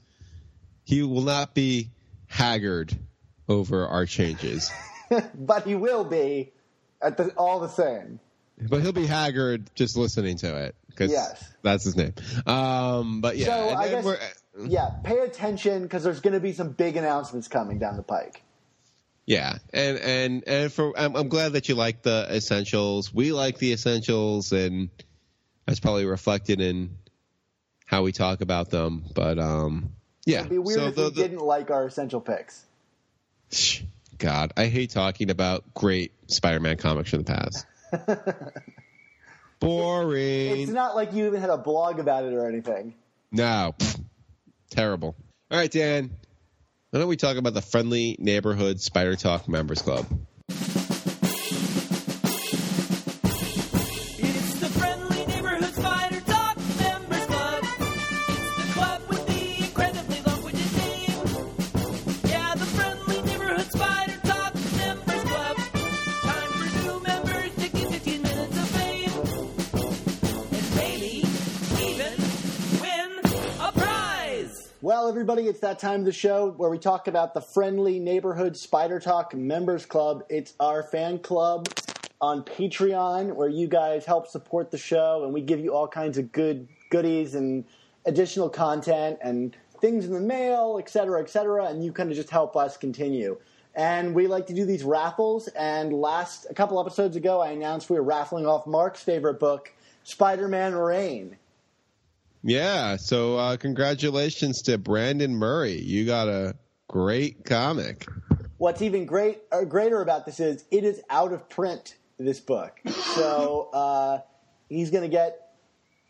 He 0.84 1.02
will 1.02 1.22
not 1.22 1.54
be 1.54 1.90
haggard 2.28 2.96
over 3.48 3.86
our 3.86 4.06
changes, 4.06 4.70
but 5.34 5.66
he 5.66 5.74
will 5.74 6.04
be 6.04 6.52
at 7.02 7.16
the, 7.16 7.30
all 7.30 7.60
the 7.60 7.68
same. 7.68 8.20
but 8.68 8.82
he'll 8.82 8.92
be 8.92 9.06
haggard 9.06 9.68
just 9.74 9.96
listening 9.96 10.36
to 10.38 10.56
it 10.64 10.74
because 10.96 11.12
Yes. 11.12 11.52
that's 11.62 11.84
his 11.84 11.94
name. 11.96 12.14
Um, 12.46 13.20
but 13.20 13.36
yeah, 13.36 13.46
So 13.46 13.68
I 13.76 13.88
guess- 13.88 14.34
Yeah, 14.66 14.88
pay 15.04 15.18
attention 15.18 15.82
because 15.82 16.02
there's 16.02 16.20
going 16.20 16.32
to 16.34 16.40
be 16.40 16.52
some 16.54 16.70
big 16.70 16.96
announcements 16.96 17.46
coming 17.48 17.78
down 17.78 17.96
the 17.98 18.02
pike. 18.02 18.42
Yeah, 19.26 19.58
and 19.72 19.98
and 19.98 20.44
and 20.48 20.72
for 20.72 20.98
I'm, 20.98 21.14
I'm 21.16 21.28
glad 21.28 21.54
that 21.54 21.68
you 21.68 21.74
like 21.74 22.02
the 22.02 22.26
essentials. 22.30 23.12
We 23.12 23.32
like 23.32 23.58
the 23.58 23.72
essentials, 23.72 24.52
and 24.52 24.88
that's 25.66 25.80
probably 25.80 26.04
reflected 26.06 26.60
in 26.60 26.96
how 27.86 28.02
we 28.04 28.12
talk 28.12 28.40
about 28.40 28.70
them. 28.70 29.04
But 29.14 29.38
um, 29.40 29.90
yeah. 30.24 30.38
It'd 30.38 30.50
be 30.50 30.58
weird 30.58 30.78
so 30.78 30.86
if 30.86 30.94
the, 30.94 31.02
we 31.04 31.10
the- 31.10 31.22
didn't 31.22 31.40
like 31.40 31.70
our 31.72 31.86
essential 31.86 32.20
picks. 32.20 32.64
God, 34.16 34.52
I 34.56 34.66
hate 34.66 34.90
talking 34.90 35.30
about 35.30 35.74
great 35.74 36.12
Spider-Man 36.28 36.76
comics 36.78 37.10
from 37.10 37.22
the 37.22 37.32
past. 37.34 37.66
Boring. 39.60 40.60
It's 40.60 40.70
not 40.70 40.94
like 40.94 41.12
you 41.12 41.26
even 41.26 41.40
had 41.40 41.50
a 41.50 41.58
blog 41.58 41.98
about 41.98 42.24
it 42.24 42.34
or 42.34 42.48
anything. 42.48 42.94
No, 43.32 43.74
terrible. 44.70 45.16
All 45.50 45.58
right, 45.58 45.70
Dan. 45.70 46.10
Why 46.90 47.00
don't 47.00 47.08
we 47.08 47.16
talk 47.16 47.36
about 47.36 47.54
the 47.54 47.62
Friendly 47.62 48.16
Neighborhood 48.18 48.80
Spider 48.80 49.16
Talk 49.16 49.48
Members 49.48 49.82
Club? 49.82 50.06
It's 75.56 75.62
that 75.62 75.78
time 75.78 76.00
of 76.00 76.04
the 76.04 76.12
show 76.12 76.50
where 76.58 76.68
we 76.68 76.76
talk 76.76 77.08
about 77.08 77.32
the 77.32 77.40
friendly 77.40 77.98
neighborhood 77.98 78.54
Spider 78.58 79.00
Talk 79.00 79.34
Members 79.34 79.86
Club. 79.86 80.22
It's 80.28 80.52
our 80.60 80.82
fan 80.82 81.18
club 81.18 81.66
on 82.20 82.42
Patreon 82.42 83.34
where 83.34 83.48
you 83.48 83.66
guys 83.66 84.04
help 84.04 84.28
support 84.28 84.70
the 84.70 84.76
show 84.76 85.24
and 85.24 85.32
we 85.32 85.40
give 85.40 85.58
you 85.58 85.74
all 85.74 85.88
kinds 85.88 86.18
of 86.18 86.30
good 86.30 86.68
goodies 86.90 87.34
and 87.34 87.64
additional 88.04 88.50
content 88.50 89.18
and 89.22 89.56
things 89.80 90.04
in 90.04 90.12
the 90.12 90.20
mail, 90.20 90.76
et 90.78 90.90
cetera, 90.90 91.22
et 91.22 91.30
cetera, 91.30 91.64
and 91.68 91.82
you 91.82 91.90
kind 91.90 92.10
of 92.10 92.16
just 92.16 92.28
help 92.28 92.54
us 92.54 92.76
continue. 92.76 93.38
And 93.74 94.14
we 94.14 94.26
like 94.26 94.48
to 94.48 94.54
do 94.54 94.66
these 94.66 94.84
raffles. 94.84 95.48
And 95.48 95.90
last, 95.90 96.46
a 96.50 96.54
couple 96.54 96.78
episodes 96.78 97.16
ago, 97.16 97.40
I 97.40 97.52
announced 97.52 97.88
we 97.88 97.96
were 97.96 98.02
raffling 98.02 98.44
off 98.44 98.66
Mark's 98.66 99.02
favorite 99.02 99.40
book, 99.40 99.72
Spider 100.04 100.48
Man 100.48 100.74
Reign. 100.74 101.38
Yeah, 102.46 102.94
so 102.94 103.36
uh, 103.36 103.56
congratulations 103.56 104.62
to 104.62 104.78
Brandon 104.78 105.34
Murray. 105.34 105.80
You 105.80 106.06
got 106.06 106.28
a 106.28 106.54
great 106.88 107.44
comic. 107.44 108.06
What's 108.58 108.82
even 108.82 109.04
great 109.04 109.40
uh, 109.50 109.64
greater 109.64 110.00
about 110.00 110.26
this 110.26 110.38
is 110.38 110.64
it 110.70 110.84
is 110.84 111.00
out 111.10 111.32
of 111.32 111.48
print. 111.48 111.96
This 112.18 112.40
book, 112.40 112.80
so 113.14 113.68
uh, 113.74 114.20
he's 114.70 114.90
going 114.90 115.02
to 115.02 115.08
get 115.08 115.50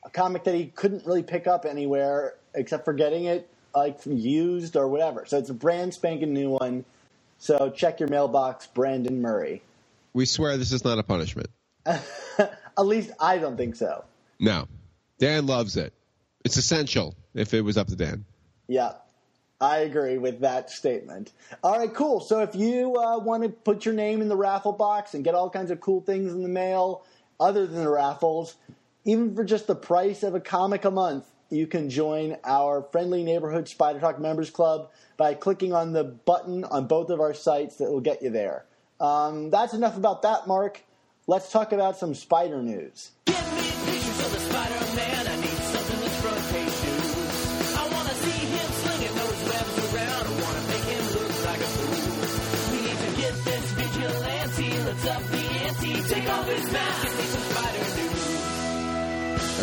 a 0.04 0.10
comic 0.10 0.44
that 0.44 0.54
he 0.54 0.66
couldn't 0.66 1.04
really 1.04 1.24
pick 1.24 1.48
up 1.48 1.64
anywhere 1.64 2.34
except 2.54 2.84
for 2.84 2.92
getting 2.92 3.24
it 3.24 3.48
like 3.74 3.98
used 4.04 4.76
or 4.76 4.86
whatever. 4.86 5.24
So 5.26 5.38
it's 5.38 5.50
a 5.50 5.54
brand 5.54 5.94
spanking 5.94 6.32
new 6.32 6.50
one. 6.50 6.84
So 7.38 7.70
check 7.70 7.98
your 7.98 8.08
mailbox, 8.08 8.68
Brandon 8.68 9.20
Murray. 9.20 9.62
We 10.12 10.26
swear 10.26 10.56
this 10.58 10.70
is 10.70 10.84
not 10.84 10.98
a 10.98 11.02
punishment. 11.02 11.48
At 11.86 12.06
least 12.78 13.10
I 13.18 13.38
don't 13.38 13.56
think 13.56 13.74
so. 13.74 14.04
No. 14.38 14.68
Dan 15.18 15.46
loves 15.46 15.76
it. 15.76 15.92
It's 16.46 16.56
essential 16.56 17.16
if 17.34 17.54
it 17.54 17.62
was 17.62 17.76
up 17.76 17.88
to 17.88 17.96
Dan. 17.96 18.24
Yeah, 18.68 18.92
I 19.60 19.78
agree 19.78 20.16
with 20.16 20.42
that 20.42 20.70
statement. 20.70 21.32
All 21.60 21.76
right, 21.76 21.92
cool. 21.92 22.20
So 22.20 22.38
if 22.38 22.54
you 22.54 22.94
uh, 22.94 23.18
want 23.18 23.42
to 23.42 23.48
put 23.48 23.84
your 23.84 23.94
name 23.94 24.22
in 24.22 24.28
the 24.28 24.36
raffle 24.36 24.70
box 24.70 25.14
and 25.14 25.24
get 25.24 25.34
all 25.34 25.50
kinds 25.50 25.72
of 25.72 25.80
cool 25.80 26.02
things 26.02 26.32
in 26.32 26.44
the 26.44 26.48
mail 26.48 27.02
other 27.40 27.66
than 27.66 27.82
the 27.82 27.90
raffles, 27.90 28.54
even 29.04 29.34
for 29.34 29.42
just 29.42 29.66
the 29.66 29.74
price 29.74 30.22
of 30.22 30.36
a 30.36 30.40
comic 30.40 30.84
a 30.84 30.90
month, 30.92 31.24
you 31.50 31.66
can 31.66 31.90
join 31.90 32.36
our 32.44 32.80
friendly 32.92 33.24
neighborhood 33.24 33.66
Spider 33.66 33.98
Talk 33.98 34.20
Members 34.20 34.50
Club 34.50 34.90
by 35.16 35.34
clicking 35.34 35.72
on 35.72 35.94
the 35.94 36.04
button 36.04 36.62
on 36.62 36.86
both 36.86 37.10
of 37.10 37.18
our 37.18 37.34
sites 37.34 37.78
that 37.78 37.90
will 37.90 38.00
get 38.00 38.22
you 38.22 38.30
there. 38.30 38.66
Um, 39.00 39.50
that's 39.50 39.74
enough 39.74 39.96
about 39.96 40.22
that, 40.22 40.46
Mark. 40.46 40.80
Let's 41.26 41.50
talk 41.50 41.72
about 41.72 41.96
some 41.96 42.14
spider 42.14 42.62
news. 42.62 43.10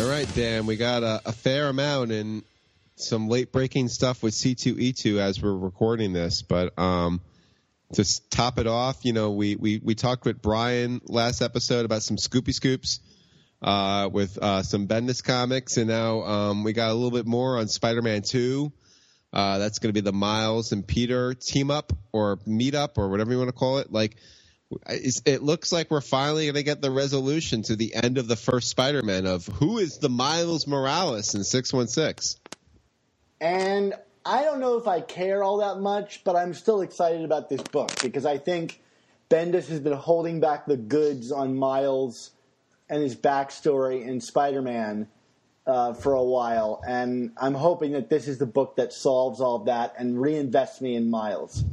All 0.00 0.08
right, 0.08 0.26
Dan, 0.34 0.64
we 0.64 0.76
got 0.76 1.02
a, 1.02 1.20
a 1.26 1.32
fair 1.32 1.68
amount 1.68 2.10
and 2.10 2.42
some 2.96 3.28
late 3.28 3.52
breaking 3.52 3.88
stuff 3.88 4.22
with 4.22 4.32
C2E2 4.32 5.18
as 5.18 5.42
we're 5.42 5.54
recording 5.54 6.14
this, 6.14 6.40
but 6.40 6.78
um, 6.78 7.20
to 7.92 8.28
top 8.30 8.58
it 8.58 8.66
off, 8.66 9.04
you 9.04 9.12
know, 9.12 9.32
we, 9.32 9.56
we, 9.56 9.78
we 9.84 9.94
talked 9.94 10.24
with 10.24 10.40
Brian 10.40 11.02
last 11.06 11.42
episode 11.42 11.84
about 11.84 12.02
some 12.02 12.16
Scoopy 12.16 12.54
Scoops 12.54 13.00
uh, 13.60 14.08
with 14.10 14.38
uh, 14.38 14.62
some 14.62 14.88
Bendis 14.88 15.22
comics, 15.22 15.76
and 15.76 15.88
now 15.88 16.22
um, 16.22 16.64
we 16.64 16.72
got 16.72 16.90
a 16.90 16.94
little 16.94 17.10
bit 17.10 17.26
more 17.26 17.58
on 17.58 17.68
Spider-Man 17.68 18.22
2. 18.22 18.72
Uh, 19.34 19.58
that's 19.58 19.80
going 19.80 19.92
to 19.92 19.94
be 19.94 20.00
the 20.00 20.12
Miles 20.12 20.72
and 20.72 20.86
Peter 20.86 21.34
team 21.34 21.70
up 21.70 21.92
or 22.12 22.38
meet 22.46 22.74
up 22.74 22.96
or 22.96 23.10
whatever 23.10 23.32
you 23.32 23.38
want 23.38 23.48
to 23.48 23.52
call 23.52 23.78
it. 23.78 23.92
Like, 23.92 24.16
it 24.86 25.42
looks 25.42 25.72
like 25.72 25.90
we're 25.90 26.00
finally 26.00 26.46
going 26.46 26.54
to 26.54 26.62
get 26.62 26.80
the 26.80 26.90
resolution 26.90 27.62
to 27.62 27.76
the 27.76 27.94
end 27.94 28.18
of 28.18 28.28
the 28.28 28.36
first 28.36 28.68
Spider-Man 28.68 29.26
of 29.26 29.46
who 29.46 29.78
is 29.78 29.98
the 29.98 30.08
Miles 30.08 30.66
Morales 30.66 31.34
in 31.34 31.44
616. 31.44 32.40
And 33.40 33.94
I 34.24 34.42
don't 34.42 34.60
know 34.60 34.78
if 34.78 34.86
I 34.88 35.00
care 35.00 35.42
all 35.42 35.58
that 35.58 35.80
much, 35.80 36.24
but 36.24 36.36
I'm 36.36 36.54
still 36.54 36.80
excited 36.80 37.24
about 37.24 37.48
this 37.48 37.60
book 37.62 37.90
because 38.02 38.24
I 38.24 38.38
think 38.38 38.80
Bendis 39.28 39.68
has 39.68 39.80
been 39.80 39.92
holding 39.92 40.40
back 40.40 40.66
the 40.66 40.76
goods 40.76 41.30
on 41.30 41.56
Miles 41.56 42.30
and 42.88 43.02
his 43.02 43.16
backstory 43.16 44.06
in 44.06 44.20
Spider 44.20 44.62
Man 44.62 45.08
uh, 45.66 45.94
for 45.94 46.12
a 46.14 46.22
while. 46.22 46.82
And 46.86 47.32
I'm 47.36 47.54
hoping 47.54 47.92
that 47.92 48.08
this 48.08 48.28
is 48.28 48.38
the 48.38 48.46
book 48.46 48.76
that 48.76 48.92
solves 48.92 49.40
all 49.40 49.56
of 49.56 49.66
that 49.66 49.94
and 49.98 50.16
reinvests 50.16 50.80
me 50.80 50.94
in 50.94 51.10
Miles. 51.10 51.64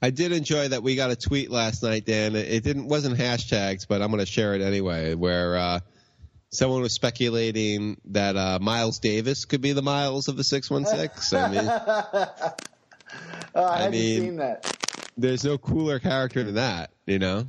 I 0.00 0.10
did 0.10 0.32
enjoy 0.32 0.68
that 0.68 0.82
we 0.82 0.94
got 0.96 1.10
a 1.10 1.16
tweet 1.16 1.50
last 1.50 1.82
night, 1.82 2.04
Dan. 2.06 2.36
It 2.36 2.62
didn't 2.62 2.86
wasn't 2.88 3.18
hashtags, 3.18 3.86
but 3.88 4.00
I'm 4.00 4.10
going 4.10 4.20
to 4.24 4.30
share 4.30 4.54
it 4.54 4.60
anyway. 4.62 5.14
Where 5.14 5.56
uh, 5.56 5.80
someone 6.50 6.82
was 6.82 6.92
speculating 6.92 8.00
that 8.06 8.36
uh, 8.36 8.58
Miles 8.60 9.00
Davis 9.00 9.44
could 9.44 9.60
be 9.60 9.72
the 9.72 9.82
Miles 9.82 10.28
of 10.28 10.36
the 10.36 10.44
616. 10.44 11.38
I 11.38 11.48
mean, 11.48 11.68
Uh, 11.68 12.52
I, 13.54 13.76
hadn't 13.78 13.92
mean- 13.92 14.20
seen 14.20 14.36
that. 14.36 14.76
there's 15.16 15.44
no 15.44 15.58
cooler 15.58 15.98
character 15.98 16.44
than 16.44 16.54
that, 16.54 16.90
you 17.06 17.18
know. 17.18 17.48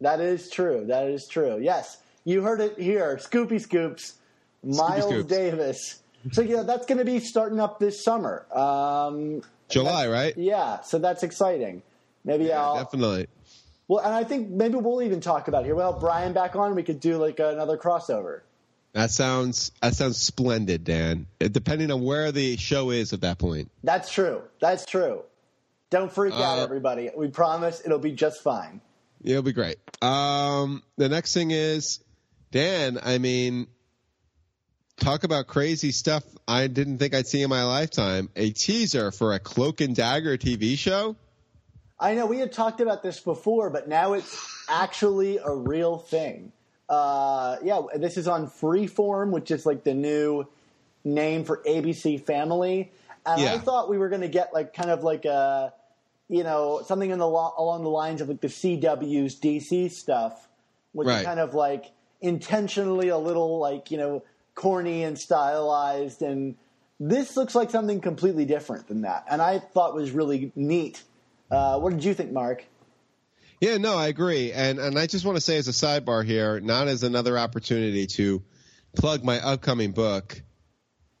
That 0.00 0.20
is 0.20 0.48
true. 0.50 0.84
That 0.86 1.08
is 1.08 1.26
true. 1.26 1.58
Yes, 1.60 1.98
you 2.24 2.42
heard 2.42 2.60
it 2.60 2.78
here. 2.78 3.16
Scoopy 3.20 3.60
Scoops, 3.60 4.14
Miles 4.62 5.04
Scoops. 5.10 5.28
Davis. 5.28 6.00
So 6.30 6.42
yeah, 6.42 6.62
that's 6.62 6.86
going 6.86 6.98
to 6.98 7.04
be 7.04 7.18
starting 7.18 7.58
up 7.58 7.80
this 7.80 8.04
summer. 8.04 8.46
Um, 8.56 9.42
July, 9.68 10.06
right? 10.08 10.36
yeah, 10.36 10.80
so 10.82 10.98
that's 10.98 11.22
exciting. 11.24 11.82
Maybe 12.28 12.52
I'll. 12.52 12.76
Definitely. 12.76 13.26
Well, 13.88 14.04
and 14.04 14.14
I 14.14 14.22
think 14.22 14.50
maybe 14.50 14.76
we'll 14.76 15.02
even 15.02 15.22
talk 15.22 15.48
about 15.48 15.62
it 15.62 15.66
here. 15.66 15.74
We'll 15.74 15.92
have 15.92 16.00
Brian 16.00 16.34
back 16.34 16.54
on. 16.56 16.74
We 16.74 16.82
could 16.82 17.00
do 17.00 17.16
like 17.16 17.40
another 17.40 17.78
crossover. 17.78 18.42
That 18.92 19.10
sounds 19.10 19.72
that 19.80 19.94
sounds 19.94 20.18
splendid, 20.18 20.84
Dan. 20.84 21.26
Uh, 21.40 21.48
Depending 21.48 21.90
on 21.90 22.02
where 22.02 22.30
the 22.30 22.58
show 22.58 22.90
is 22.90 23.14
at 23.14 23.22
that 23.22 23.38
point. 23.38 23.70
That's 23.82 24.12
true. 24.12 24.42
That's 24.60 24.84
true. 24.84 25.22
Don't 25.88 26.12
freak 26.12 26.34
out, 26.34 26.58
Uh, 26.58 26.62
everybody. 26.64 27.10
We 27.16 27.28
promise 27.28 27.80
it'll 27.82 27.98
be 27.98 28.12
just 28.12 28.42
fine. 28.42 28.82
It'll 29.24 29.42
be 29.42 29.52
great. 29.52 29.78
Um, 30.02 30.82
the 30.98 31.08
next 31.08 31.32
thing 31.32 31.50
is, 31.50 32.00
Dan. 32.50 32.98
I 33.02 33.16
mean, 33.16 33.68
talk 35.00 35.24
about 35.24 35.46
crazy 35.46 35.92
stuff 35.92 36.24
I 36.46 36.66
didn't 36.66 36.98
think 36.98 37.14
I'd 37.14 37.26
see 37.26 37.40
in 37.40 37.48
my 37.48 37.64
lifetime. 37.64 38.28
A 38.36 38.50
teaser 38.50 39.12
for 39.12 39.32
a 39.32 39.38
Cloak 39.38 39.80
and 39.80 39.96
Dagger 39.96 40.36
TV 40.36 40.76
show. 40.76 41.16
I 42.00 42.14
know 42.14 42.26
we 42.26 42.38
had 42.38 42.52
talked 42.52 42.80
about 42.80 43.02
this 43.02 43.20
before, 43.20 43.70
but 43.70 43.88
now 43.88 44.12
it's 44.12 44.64
actually 44.68 45.38
a 45.38 45.52
real 45.52 45.98
thing. 45.98 46.52
Uh, 46.88 47.56
yeah, 47.62 47.80
this 47.96 48.16
is 48.16 48.28
on 48.28 48.46
Freeform, 48.48 49.30
which 49.30 49.50
is 49.50 49.66
like 49.66 49.84
the 49.84 49.94
new 49.94 50.46
name 51.04 51.44
for 51.44 51.62
ABC 51.66 52.24
Family. 52.24 52.92
And 53.26 53.40
I 53.54 53.58
thought 53.58 53.90
we 53.90 53.98
were 53.98 54.08
going 54.08 54.22
to 54.22 54.28
get 54.28 54.54
like 54.54 54.72
kind 54.72 54.90
of 54.90 55.02
like 55.02 55.24
a, 55.24 55.74
you 56.28 56.44
know, 56.44 56.82
something 56.86 57.10
in 57.10 57.18
the 57.18 57.28
lo- 57.28 57.52
along 57.58 57.82
the 57.82 57.90
lines 57.90 58.20
of 58.20 58.28
like 58.28 58.40
the 58.40 58.48
CW's 58.48 59.38
DC 59.38 59.90
stuff, 59.90 60.48
which 60.92 61.08
is 61.20 61.26
kind 61.26 61.40
of 61.40 61.52
like 61.52 61.92
intentionally 62.20 63.08
a 63.08 63.18
little 63.18 63.58
like 63.58 63.90
you 63.90 63.98
know 63.98 64.22
corny 64.54 65.04
and 65.04 65.18
stylized 65.18 66.22
and 66.22 66.56
this 66.98 67.36
looks 67.36 67.54
like 67.54 67.70
something 67.70 68.00
completely 68.00 68.44
different 68.44 68.88
than 68.88 69.02
that 69.02 69.24
and 69.30 69.40
i 69.40 69.58
thought 69.60 69.94
was 69.94 70.10
really 70.10 70.50
neat 70.56 71.04
uh, 71.50 71.78
what 71.78 71.90
did 71.90 72.04
you 72.04 72.14
think 72.14 72.32
mark 72.32 72.64
Yeah, 73.60 73.78
no, 73.78 73.96
I 73.96 74.08
agree. 74.08 74.52
And 74.52 74.78
and 74.78 74.98
I 74.98 75.06
just 75.06 75.24
want 75.24 75.36
to 75.36 75.40
say 75.40 75.56
as 75.56 75.68
a 75.68 75.72
sidebar 75.72 76.24
here, 76.24 76.60
not 76.60 76.88
as 76.88 77.02
another 77.02 77.38
opportunity 77.38 78.06
to 78.06 78.42
plug 78.96 79.24
my 79.24 79.40
upcoming 79.40 79.92
book, 79.92 80.40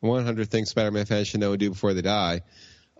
100 0.00 0.48
Things 0.48 0.70
Spider-Man 0.70 1.06
fans 1.06 1.28
should 1.28 1.40
know 1.40 1.52
and 1.52 1.60
do 1.60 1.70
before 1.70 1.94
they 1.94 2.02
die. 2.02 2.42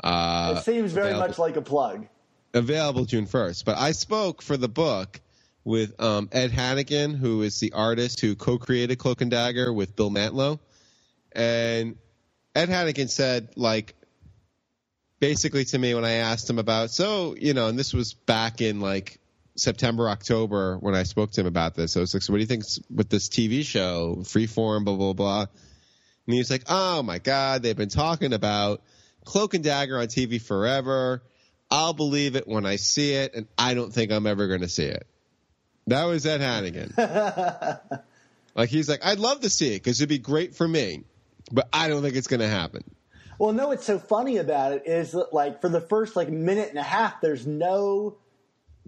Uh, 0.02 0.56
it 0.58 0.64
seems 0.64 0.92
very 0.92 1.08
available- 1.08 1.28
much 1.28 1.38
like 1.38 1.56
a 1.56 1.62
plug 1.62 2.06
available 2.54 3.04
June 3.04 3.26
1st. 3.26 3.64
But 3.64 3.78
I 3.78 3.92
spoke 3.92 4.42
for 4.42 4.56
the 4.56 4.68
book 4.68 5.20
with 5.64 6.00
um, 6.00 6.28
Ed 6.32 6.50
Hannigan, 6.50 7.14
who 7.14 7.42
is 7.42 7.60
the 7.60 7.72
artist 7.72 8.20
who 8.20 8.34
co-created 8.34 8.96
Cloak 8.98 9.20
and 9.20 9.30
Dagger 9.30 9.72
with 9.72 9.94
Bill 9.96 10.10
Mantlo. 10.10 10.60
And 11.32 11.96
Ed 12.54 12.68
Hannigan 12.68 13.08
said, 13.08 13.50
like, 13.56 13.94
basically 15.20 15.64
to 15.66 15.78
me 15.78 15.94
when 15.94 16.04
I 16.04 16.14
asked 16.14 16.48
him 16.48 16.58
about, 16.58 16.90
so, 16.90 17.34
you 17.38 17.54
know, 17.54 17.68
and 17.68 17.78
this 17.78 17.92
was 17.92 18.14
back 18.14 18.60
in 18.60 18.80
like 18.80 19.18
September, 19.56 20.08
October 20.08 20.76
when 20.78 20.94
I 20.94 21.02
spoke 21.02 21.32
to 21.32 21.40
him 21.40 21.46
about 21.46 21.74
this. 21.74 21.96
I 21.96 22.00
was 22.00 22.14
like, 22.14 22.22
so 22.22 22.32
what 22.32 22.38
do 22.38 22.42
you 22.42 22.46
think 22.46 22.64
with 22.94 23.08
this 23.08 23.28
TV 23.28 23.64
show, 23.64 24.18
Freeform, 24.20 24.84
blah, 24.84 24.96
blah, 24.96 25.12
blah. 25.12 25.40
And 25.40 26.34
he 26.34 26.38
was 26.38 26.50
like, 26.50 26.64
oh 26.68 27.02
my 27.02 27.18
God, 27.18 27.62
they've 27.62 27.76
been 27.76 27.88
talking 27.88 28.32
about 28.32 28.82
Cloak 29.24 29.54
and 29.54 29.64
Dagger 29.64 29.98
on 29.98 30.06
TV 30.06 30.40
forever. 30.40 31.22
I'll 31.70 31.92
believe 31.92 32.36
it 32.36 32.48
when 32.48 32.64
I 32.64 32.76
see 32.76 33.12
it, 33.12 33.34
and 33.34 33.46
I 33.58 33.74
don't 33.74 33.92
think 33.92 34.10
I'm 34.10 34.26
ever 34.26 34.46
going 34.48 34.62
to 34.62 34.68
see 34.68 34.86
it. 34.86 35.06
That 35.86 36.04
was 36.04 36.24
Ed 36.24 36.40
Hannigan. 36.40 36.94
like 38.54 38.68
he's 38.68 38.88
like, 38.88 39.04
I'd 39.04 39.18
love 39.18 39.40
to 39.40 39.50
see 39.50 39.74
it 39.74 39.82
because 39.82 40.00
it'd 40.00 40.08
be 40.08 40.18
great 40.18 40.54
for 40.54 40.66
me, 40.66 41.04
but 41.50 41.68
I 41.72 41.88
don't 41.88 42.02
think 42.02 42.16
it's 42.16 42.26
going 42.26 42.40
to 42.40 42.48
happen. 42.48 42.84
Well 43.38 43.52
no 43.52 43.68
what's 43.68 43.84
so 43.86 43.98
funny 43.98 44.36
about 44.38 44.72
it 44.72 44.82
is 44.86 45.12
that 45.12 45.32
like 45.32 45.60
for 45.60 45.68
the 45.68 45.80
first 45.80 46.16
like 46.16 46.28
minute 46.28 46.68
and 46.70 46.78
a 46.78 46.82
half 46.82 47.20
there's 47.20 47.46
no 47.46 48.16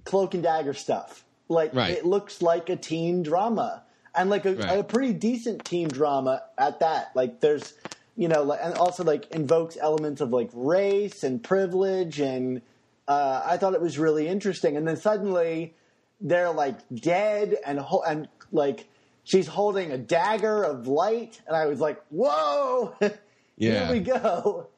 cloak 0.05 0.35
and 0.35 0.43
dagger 0.43 0.73
stuff. 0.75 1.25
Like 1.49 1.75
Right. 1.75 1.91
it 1.91 2.07
looks 2.07 2.41
like 2.41 2.69
a 2.71 2.77
teen 2.77 3.23
drama. 3.23 3.83
And 4.15 4.31
like 4.31 4.47
a, 4.47 4.55
Right. 4.55 4.79
a 4.79 4.83
pretty 4.85 5.13
decent 5.13 5.65
teen 5.65 5.89
drama 5.89 6.43
at 6.59 6.81
that. 6.81 7.11
Like 7.15 7.41
there's 7.41 7.75
you 8.17 8.29
know 8.29 8.43
like, 8.43 8.61
and 8.63 8.75
also 8.75 9.05
like 9.05 9.31
invokes 9.33 9.77
elements 9.81 10.21
of 10.21 10.31
like 10.33 10.51
race 10.55 11.23
and 11.23 11.43
privilege 11.43 12.19
and 12.21 12.63
uh, 13.09 13.43
i 13.45 13.57
thought 13.57 13.75
it 13.75 13.81
was 13.81 13.99
really 13.99 14.27
interesting. 14.29 14.77
And 14.77 14.87
then 14.87 14.97
suddenly 14.97 15.75
they're 16.21 16.51
like 16.53 16.77
dead 16.95 17.57
and 17.67 17.79
ho- 17.79 18.03
and 18.07 18.29
like 18.53 18.87
she's 19.25 19.47
holding 19.49 19.91
a 19.93 19.99
dagger 19.99 20.63
of 20.63 20.87
light. 20.89 21.41
And 21.47 21.55
i 21.57 21.67
was 21.67 21.79
like 21.81 22.01
whoa 22.11 22.95
Yeah. 23.61 23.85
here 23.87 23.93
we 23.93 24.01
go 24.01 24.69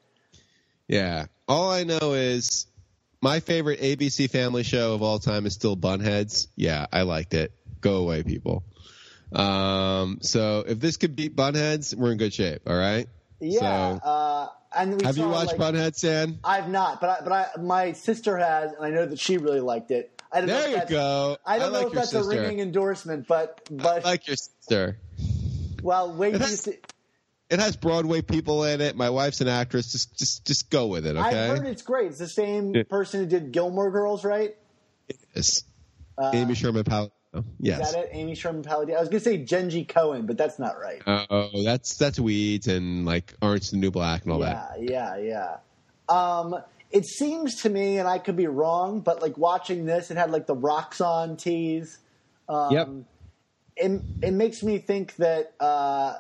Yeah. 0.89 1.27
All 1.49 1.71
I 1.71 1.85
know 1.85 2.13
is 2.15 2.67
my 3.21 3.41
favorite 3.41 3.81
ABC 3.81 4.29
family 4.31 4.63
show 4.63 4.95
of 4.95 5.03
all 5.03 5.19
time 5.19 5.47
is 5.47 5.55
still 5.55 5.77
Bunheads. 5.77 6.49
Yeah, 6.57 6.87
I 6.93 7.03
liked 7.03 7.35
it. 7.35 7.53
Go 7.81 7.97
away, 7.97 8.23
people. 8.23 8.65
Um, 9.33 10.19
so 10.21 10.65
if 10.67 10.79
this 10.81 10.97
could 10.97 11.17
beat 11.17 11.35
Bunheads, 11.37 11.95
we're 11.95 12.13
in 12.13 12.19
good 12.19 12.35
shape. 12.35 12.63
All 12.67 12.77
right. 12.77 13.09
yeah 13.41 13.99
So, 13.99 14.05
uh, 14.09 14.49
and 14.75 14.99
we 15.01 15.05
have 15.07 15.17
you 15.17 15.29
watched 15.29 15.59
like, 15.59 15.75
Bunheads, 15.75 16.01
Dan? 16.01 16.39
i've 16.45 16.69
not 16.69 17.01
but 17.01 17.11
I, 17.11 17.25
but 17.25 17.33
I, 17.33 17.61
my 17.61 17.93
sister 17.93 18.37
has 18.39 18.73
and 18.73 18.85
i 18.85 18.89
know 18.91 19.05
that 19.05 19.19
she 19.19 19.37
really 19.37 19.61
liked 19.61 19.91
it 19.91 20.19
i 20.33 20.39
don't 20.41 20.49
know 20.49 20.55
There 20.61 20.83
if 20.83 20.91
you 20.91 20.97
go. 20.97 21.37
i 21.45 21.59
don't 21.59 21.69
I 21.69 21.71
like 21.73 21.83
know 21.83 21.89
if 21.89 21.95
that's 21.95 22.15
a 22.15 22.25
ringing 22.25 22.61
endorsement 22.61 23.27
but 23.29 23.69
but 23.71 24.05
I 24.07 24.11
like 24.11 24.27
your 24.27 24.37
sister. 24.37 24.97
well 25.83 26.13
wait 26.15 26.33
till 26.39 26.41
you 26.49 26.57
see 26.57 26.79
It 27.53 27.61
has 27.61 27.77
Broadway 27.77 28.23
people 28.23 28.65
in 28.65 28.81
it. 28.81 28.97
My 28.97 29.11
wife's 29.11 29.43
an 29.43 29.49
actress. 29.49 29.93
Just, 29.93 30.19
just, 30.19 30.47
just 30.47 30.71
go 30.71 30.87
with 30.87 31.07
it. 31.07 31.17
Okay. 31.17 31.51
I've 31.51 31.59
heard 31.59 31.67
it's 31.67 31.83
great. 31.83 32.07
It's 32.07 32.19
the 32.19 32.27
same 32.27 32.75
Yeah. 32.75 32.85
person 32.89 33.21
who 33.21 33.27
did 33.27 33.53
Gilmore 33.53 33.91
Girls, 33.91 34.25
right? 34.25 34.57
Yes. 35.37 35.65
Uh, 36.17 36.31
Amy 36.33 36.55
Sherman 36.55 36.85
Palladino. 36.85 37.13
Yes. 37.61 37.89
Is 37.89 37.95
that 37.95 38.05
it? 38.05 38.11
Amy 38.13 38.35
Sherman 38.35 38.63
Palladino. 38.63 38.97
I 38.97 39.01
was 39.01 39.11
gonna 39.11 39.21
say 39.21 39.39
Jenji 39.45 39.87
Kohan, 39.87 40.27
but 40.27 40.39
that's 40.39 40.59
not 40.59 40.79
right. 40.81 41.03
Oh, 41.07 41.63
that's 41.63 41.97
that's 41.97 42.19
Weeds 42.19 42.69
and 42.69 43.05
like 43.05 43.35
Orange 43.43 43.71
the 43.71 43.77
New 43.77 43.91
Black 43.91 44.25
and 44.25 44.33
all 44.33 44.41
yeah, 44.41 44.67
that. 44.79 44.83
yeah, 44.83 45.17
yeah. 45.19 45.57
Um, 46.09 46.57
it 46.91 47.07
seems 47.07 47.63
to 47.63 47.71
me, 47.71 47.99
and 47.99 48.07
I 48.09 48.19
could 48.19 48.37
be 48.37 48.47
wrong, 48.47 49.01
but 49.01 49.23
like 49.23 49.37
watching 49.39 49.87
this, 49.87 50.11
it 50.11 50.17
had 50.19 50.31
like 50.31 50.47
the 50.47 50.57
Roxxon 50.57 51.39
tease. 51.39 51.99
Um, 52.49 52.73
Yep. 52.73 52.89
It, 53.77 54.03
it 54.23 54.31
makes 54.33 54.63
me 54.63 54.77
think 54.79 55.17
that 55.17 55.55
uh, 55.59 56.17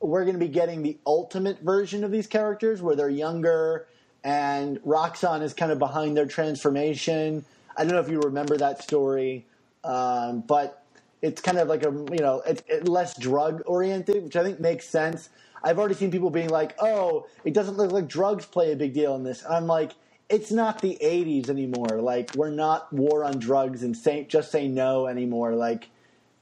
we're 0.00 0.24
going 0.24 0.34
to 0.34 0.40
be 0.44 0.48
getting 0.48 0.82
the 0.82 0.98
ultimate 1.06 1.60
version 1.60 2.04
of 2.04 2.10
these 2.10 2.26
characters, 2.26 2.82
where 2.82 2.96
they're 2.96 3.08
younger, 3.08 3.86
and 4.24 4.78
Roxxon 4.82 5.42
is 5.42 5.54
kind 5.54 5.72
of 5.72 5.78
behind 5.78 6.16
their 6.16 6.26
transformation. 6.26 7.44
I 7.76 7.84
don't 7.84 7.92
know 7.92 8.00
if 8.00 8.08
you 8.08 8.20
remember 8.20 8.56
that 8.58 8.82
story, 8.82 9.46
um, 9.84 10.40
but 10.42 10.84
it's 11.22 11.40
kind 11.40 11.58
of 11.58 11.68
like 11.68 11.84
a 11.84 11.90
you 11.90 12.18
know 12.20 12.42
it's 12.46 12.62
it 12.68 12.88
less 12.88 13.18
drug 13.18 13.62
oriented, 13.66 14.22
which 14.24 14.36
I 14.36 14.42
think 14.42 14.60
makes 14.60 14.88
sense. 14.88 15.30
I've 15.62 15.78
already 15.78 15.94
seen 15.94 16.10
people 16.10 16.30
being 16.30 16.50
like, 16.50 16.74
"Oh, 16.78 17.26
it 17.44 17.54
doesn't 17.54 17.76
look 17.76 17.92
like 17.92 18.08
drugs 18.08 18.46
play 18.46 18.72
a 18.72 18.76
big 18.76 18.94
deal 18.94 19.14
in 19.16 19.24
this." 19.24 19.44
I'm 19.48 19.66
like, 19.66 19.92
"It's 20.28 20.52
not 20.52 20.80
the 20.80 20.98
'80s 21.00 21.48
anymore. 21.48 22.00
Like 22.02 22.34
we're 22.36 22.50
not 22.50 22.92
war 22.92 23.24
on 23.24 23.38
drugs 23.38 23.82
and 23.82 23.96
say 23.96 24.24
just 24.24 24.50
say 24.50 24.68
no 24.68 25.06
anymore." 25.06 25.54
Like 25.54 25.88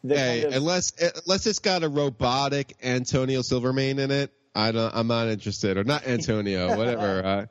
Hey, 0.07 0.45
of- 0.45 0.53
unless 0.55 0.93
unless 1.25 1.47
it's 1.47 1.59
got 1.61 1.83
a 1.83 1.89
robotic 1.89 2.77
Antonio 2.83 3.43
Silvermane 3.43 3.99
in 3.99 4.11
it, 4.11 4.31
I 4.55 4.73
don't. 4.73 4.95
I'm 4.95 5.07
not 5.07 5.29
interested. 5.29 5.77
Or 5.79 5.85
not 5.85 6.07
Antonio, 6.07 6.77
whatever. 6.77 7.23
Uh, 7.25 7.47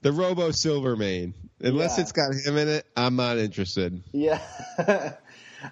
the 0.00 0.12
Robo 0.12 0.52
Silvermane. 0.52 1.34
Unless 1.60 1.96
Yeah. 1.98 2.02
it's 2.02 2.12
got 2.12 2.32
him 2.32 2.56
in 2.56 2.68
it, 2.68 2.86
I'm 2.96 3.16
not 3.16 3.36
interested. 3.38 4.00
Yeah. 4.12 4.40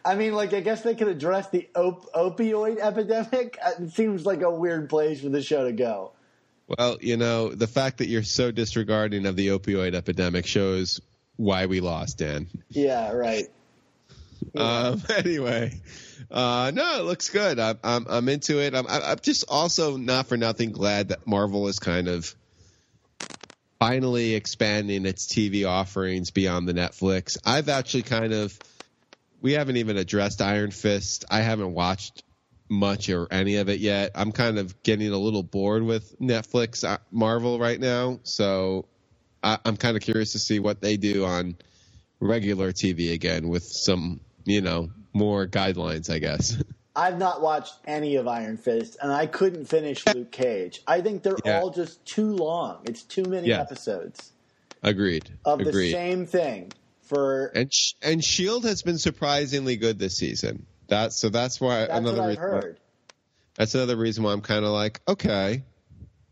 I 0.04 0.16
mean, 0.16 0.32
like, 0.34 0.52
I 0.52 0.58
guess 0.60 0.82
they 0.82 0.96
could 0.96 1.06
address 1.06 1.48
the 1.50 1.68
op- 1.76 2.12
opioid 2.12 2.78
epidemic. 2.80 3.56
Uh, 3.64 3.70
It 3.84 3.92
seems 3.92 4.26
like 4.26 4.42
a 4.42 4.50
weird 4.50 4.88
place 4.90 5.20
for 5.20 5.28
the 5.28 5.42
show 5.42 5.64
to 5.64 5.72
go. 5.72 6.10
Well, 6.66 6.98
you 7.00 7.16
know, 7.16 7.50
the 7.54 7.68
fact 7.68 7.98
that 7.98 8.08
you're 8.08 8.24
so 8.24 8.50
disregarding 8.50 9.26
of 9.26 9.36
the 9.36 9.48
opioid 9.48 9.94
epidemic 9.94 10.44
shows 10.46 11.00
why 11.36 11.66
we 11.66 11.78
lost, 11.80 12.18
Dan. 12.18 12.48
Yeah, 12.70 13.12
right. 13.12 13.44
Um, 14.54 15.02
anyway, 15.16 15.80
uh, 16.30 16.72
no, 16.74 17.00
it 17.00 17.04
looks 17.04 17.30
good. 17.30 17.58
I'm, 17.58 17.78
I'm, 17.82 18.06
I'm 18.08 18.28
into 18.28 18.60
it. 18.60 18.74
I'm, 18.74 18.86
I'm 18.88 19.18
just 19.20 19.44
also 19.48 19.96
not 19.96 20.26
for 20.26 20.36
nothing 20.36 20.72
glad 20.72 21.08
that 21.08 21.26
Marvel 21.26 21.68
is 21.68 21.78
kind 21.78 22.08
of 22.08 22.34
finally 23.78 24.34
expanding 24.34 25.06
its 25.06 25.26
TV 25.26 25.68
offerings 25.68 26.30
beyond 26.30 26.68
the 26.68 26.74
Netflix. 26.74 27.36
I've 27.44 27.68
actually 27.68 28.04
kind 28.04 28.32
of, 28.32 28.58
we 29.40 29.52
haven't 29.52 29.76
even 29.76 29.96
addressed 29.96 30.40
Iron 30.40 30.70
Fist. 30.70 31.24
I 31.30 31.40
haven't 31.40 31.74
watched 31.74 32.22
much 32.68 33.08
or 33.10 33.28
any 33.30 33.56
of 33.56 33.68
it 33.68 33.80
yet. 33.80 34.12
I'm 34.14 34.32
kind 34.32 34.58
of 34.58 34.82
getting 34.82 35.12
a 35.12 35.18
little 35.18 35.42
bored 35.42 35.82
with 35.82 36.18
Netflix 36.18 36.88
uh, 36.88 36.98
Marvel 37.10 37.58
right 37.58 37.78
now. 37.78 38.20
So 38.22 38.86
I, 39.42 39.58
I'm 39.64 39.76
kind 39.76 39.96
of 39.96 40.02
curious 40.02 40.32
to 40.32 40.38
see 40.38 40.58
what 40.58 40.80
they 40.80 40.96
do 40.96 41.24
on 41.24 41.56
regular 42.20 42.72
TV 42.72 43.12
again 43.12 43.48
with 43.48 43.64
some, 43.64 44.20
you 44.46 44.62
know, 44.62 44.88
more 45.12 45.46
guidelines, 45.46 46.08
I 46.10 46.18
guess. 46.18 46.56
I've 46.96 47.18
not 47.18 47.42
watched 47.42 47.74
any 47.86 48.16
of 48.16 48.26
Iron 48.26 48.56
Fist, 48.56 48.96
and 49.02 49.12
I 49.12 49.26
couldn't 49.26 49.66
finish 49.66 50.06
Luke 50.06 50.30
Cage. 50.32 50.82
I 50.86 51.02
think 51.02 51.22
they're 51.22 51.36
Yeah. 51.44 51.60
all 51.60 51.68
just 51.70 52.02
too 52.06 52.32
long. 52.34 52.78
It's 52.84 53.02
too 53.02 53.24
many 53.24 53.48
Yeah. 53.48 53.60
episodes 53.60 54.32
Agreed. 54.82 55.28
of 55.44 55.58
the 55.58 55.72
same 55.90 56.24
thing. 56.24 56.72
For 57.02 57.48
and 57.54 57.72
Sh- 57.72 57.92
and 58.02 58.24
Shield 58.24 58.64
has 58.64 58.82
been 58.82 58.96
surprisingly 58.98 59.76
good 59.76 59.98
this 59.98 60.16
season. 60.16 60.64
That 60.88 61.12
so 61.12 61.28
that's 61.28 61.60
why 61.60 61.80
that's 61.80 61.92
another 61.98 62.28
reason 62.28 62.42
why- 62.42 62.48
heard. 62.50 62.80
that's 63.56 63.74
another 63.74 63.96
reason 63.96 64.24
why 64.24 64.32
I'm 64.32 64.40
kind 64.40 64.64
of 64.64 64.70
like 64.72 65.00
okay, 65.06 65.62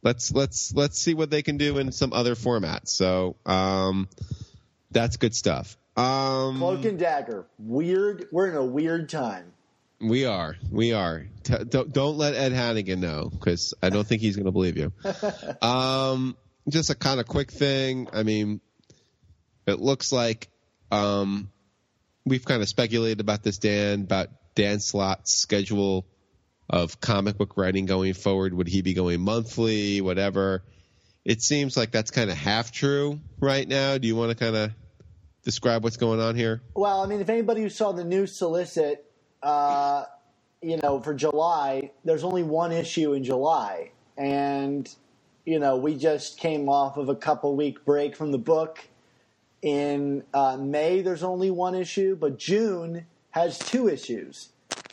let's 0.02 0.32
let's 0.32 0.72
let's 0.74 0.98
see 0.98 1.12
what 1.14 1.28
they 1.30 1.42
can 1.42 1.58
do 1.58 1.76
in 1.78 1.92
some 1.92 2.12
other 2.12 2.34
format. 2.34 2.88
So 2.88 3.36
um, 3.46 4.08
that's 4.90 5.16
good 5.18 5.34
stuff. 5.34 5.76
Um, 5.96 6.58
Cloak 6.58 6.84
and 6.84 6.98
Dagger. 6.98 7.46
Weird. 7.58 8.26
We're 8.32 8.48
in 8.48 8.56
a 8.56 8.64
weird 8.64 9.08
time. 9.08 9.52
We 10.00 10.26
are. 10.26 10.56
We 10.70 10.92
are. 10.92 11.26
T- 11.44 11.64
don't, 11.68 11.92
don't 11.92 12.18
let 12.18 12.34
Ed 12.34 12.52
Hannigan 12.52 13.00
know 13.00 13.30
because 13.30 13.74
I 13.82 13.90
don't 13.90 14.06
think 14.06 14.20
he's 14.20 14.36
going 14.36 14.46
to 14.46 14.52
believe 14.52 14.76
you. 14.76 14.92
um, 15.66 16.36
just 16.68 16.90
a 16.90 16.94
kind 16.94 17.20
of 17.20 17.26
quick 17.26 17.52
thing. 17.52 18.08
I 18.12 18.22
mean, 18.22 18.60
it 19.66 19.78
looks 19.78 20.10
like 20.12 20.48
um, 20.90 21.50
we've 22.24 22.44
kind 22.44 22.60
of 22.60 22.68
speculated 22.68 23.20
about 23.20 23.42
this, 23.42 23.58
Dan, 23.58 24.02
about 24.02 24.28
Dan 24.54 24.80
Slott's 24.80 25.32
schedule 25.32 26.06
of 26.68 27.00
comic 27.00 27.38
book 27.38 27.56
writing 27.56 27.86
going 27.86 28.14
forward. 28.14 28.52
Would 28.52 28.68
he 28.68 28.82
be 28.82 28.94
going 28.94 29.20
monthly, 29.20 30.00
whatever? 30.00 30.64
It 31.24 31.40
seems 31.40 31.76
like 31.76 31.90
that's 31.90 32.10
kind 32.10 32.30
of 32.30 32.36
half 32.36 32.72
true 32.72 33.20
right 33.38 33.66
now. 33.66 33.96
Do 33.96 34.08
you 34.08 34.16
want 34.16 34.30
to 34.30 34.36
kind 34.36 34.56
of 34.56 34.72
describe 35.44 35.84
what's 35.84 35.96
going 35.96 36.20
on 36.20 36.34
here? 36.34 36.62
Well, 36.74 37.02
I 37.02 37.06
mean, 37.06 37.20
if 37.20 37.28
anybody 37.28 37.62
who 37.62 37.68
saw 37.68 37.92
the 37.92 38.04
new 38.04 38.26
solicit, 38.26 39.04
uh, 39.42 40.04
you 40.62 40.78
know, 40.82 41.00
for 41.00 41.14
July, 41.14 41.90
there's 42.04 42.24
only 42.24 42.42
one 42.42 42.72
issue 42.72 43.12
in 43.12 43.22
July, 43.22 43.92
and 44.16 44.92
you 45.44 45.58
know, 45.58 45.76
we 45.76 45.96
just 45.96 46.38
came 46.38 46.68
off 46.68 46.96
of 46.96 47.08
a 47.08 47.14
couple 47.14 47.54
week 47.54 47.84
break 47.84 48.16
from 48.16 48.32
the 48.32 48.38
book. 48.38 48.80
In 49.60 50.24
uh, 50.34 50.58
May, 50.58 51.00
there's 51.02 51.22
only 51.22 51.50
one 51.50 51.74
issue, 51.74 52.16
but 52.16 52.38
June 52.38 53.06
has 53.30 53.58
two 53.58 53.88
issues. 53.88 54.50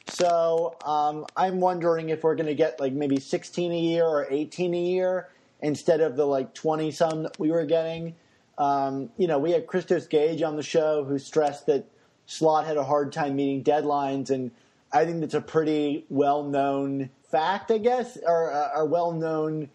So 0.07 0.75
um, 0.85 1.25
I'm 1.35 1.59
wondering 1.59 2.09
if 2.09 2.23
we're 2.23 2.35
going 2.35 2.47
to 2.47 2.55
get 2.55 2.79
like 2.79 2.93
maybe 2.93 3.19
16 3.19 3.71
a 3.71 3.77
year 3.77 4.05
or 4.05 4.27
18 4.29 4.73
a 4.73 4.77
year 4.77 5.29
instead 5.61 6.01
of 6.01 6.15
the 6.15 6.25
like 6.25 6.53
20 6.53 6.91
some 6.91 7.23
that 7.23 7.39
we 7.39 7.51
were 7.51 7.65
getting. 7.65 8.15
Um, 8.62 9.09
you 9.18 9.26
know, 9.26 9.39
we 9.39 9.51
had 9.51 9.66
Christos 9.66 10.05
Gage 10.05 10.43
on 10.43 10.55
the 10.55 10.62
show 10.62 11.03
who 11.03 11.18
stressed 11.18 11.66
that 11.66 11.86
Slott 12.28 12.68
had 12.68 12.78
a 12.78 12.84
hard 12.84 13.12
time 13.12 13.36
meeting 13.36 13.64
deadlines, 13.64 14.30
and 14.30 14.51
I 14.93 15.03
think 15.05 15.22
that's 15.22 15.34
a 15.34 15.41
pretty 15.41 16.05
well 16.09 16.43
known 16.43 17.09
fact, 17.24 17.72
I 17.72 17.80
guess, 17.80 18.20
or 18.24 18.51
uh, 18.51 18.82
a 18.82 18.86
well 18.86 19.14
known 19.14 19.72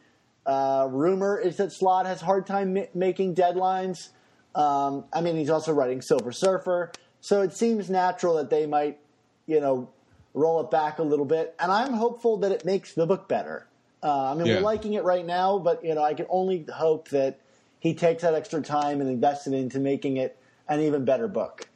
uh, 0.46 0.86
rumor 0.88 1.36
is 1.36 1.56
that 1.56 1.72
Slott 1.72 2.06
has 2.06 2.22
a 2.22 2.24
hard 2.26 2.46
time 2.46 2.74
ma- 2.74 2.82
making 2.94 3.34
deadlines. 3.34 4.10
Um, 4.54 5.04
I 5.12 5.20
mean, 5.20 5.36
he's 5.36 5.50
also 5.50 5.72
writing 5.72 6.00
Silver 6.00 6.30
Surfer, 6.30 6.92
so 7.20 7.42
it 7.42 7.52
seems 7.52 7.90
natural 7.90 8.36
that 8.36 8.50
they 8.50 8.66
might, 8.66 9.00
you 9.46 9.60
know, 9.60 9.90
roll 10.32 10.60
it 10.60 10.70
back 10.70 11.00
a 11.00 11.02
little 11.02 11.24
bit. 11.24 11.56
And 11.58 11.72
I'm 11.72 11.94
hopeful 11.94 12.36
that 12.38 12.52
it 12.52 12.64
makes 12.64 12.92
the 12.92 13.04
book 13.04 13.26
better. 13.26 13.66
Uh, 14.00 14.30
I 14.30 14.34
mean, 14.34 14.46
Yeah. 14.46 14.56
we're 14.56 14.60
liking 14.60 14.92
it 14.92 15.02
right 15.02 15.26
now, 15.26 15.58
but 15.58 15.84
you 15.84 15.92
know, 15.96 16.04
I 16.04 16.14
can 16.14 16.26
only 16.30 16.64
hope 16.72 17.08
that 17.08 17.40
he 17.86 17.94
takes 17.94 18.22
that 18.22 18.34
extra 18.34 18.60
time 18.60 19.00
and 19.00 19.08
invests 19.08 19.46
it 19.46 19.54
into 19.54 19.78
making 19.78 20.16
it 20.16 20.36
an 20.68 20.80
even 20.80 21.04
better 21.04 21.28
book. 21.28 21.68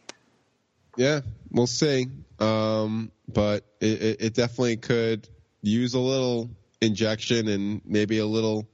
Yeah, 0.97 1.21
we'll 1.53 1.69
see. 1.69 2.09
Um, 2.41 3.13
but 3.29 3.65
it, 3.81 4.03
it, 4.03 4.17
it 4.21 4.35
definitely 4.35 4.77
could 4.79 5.29
use 5.63 5.95
a 5.95 6.01
little 6.01 6.51
injection 6.81 7.47
and 7.47 7.81
maybe 7.85 8.19
a 8.19 8.27
little. 8.27 8.67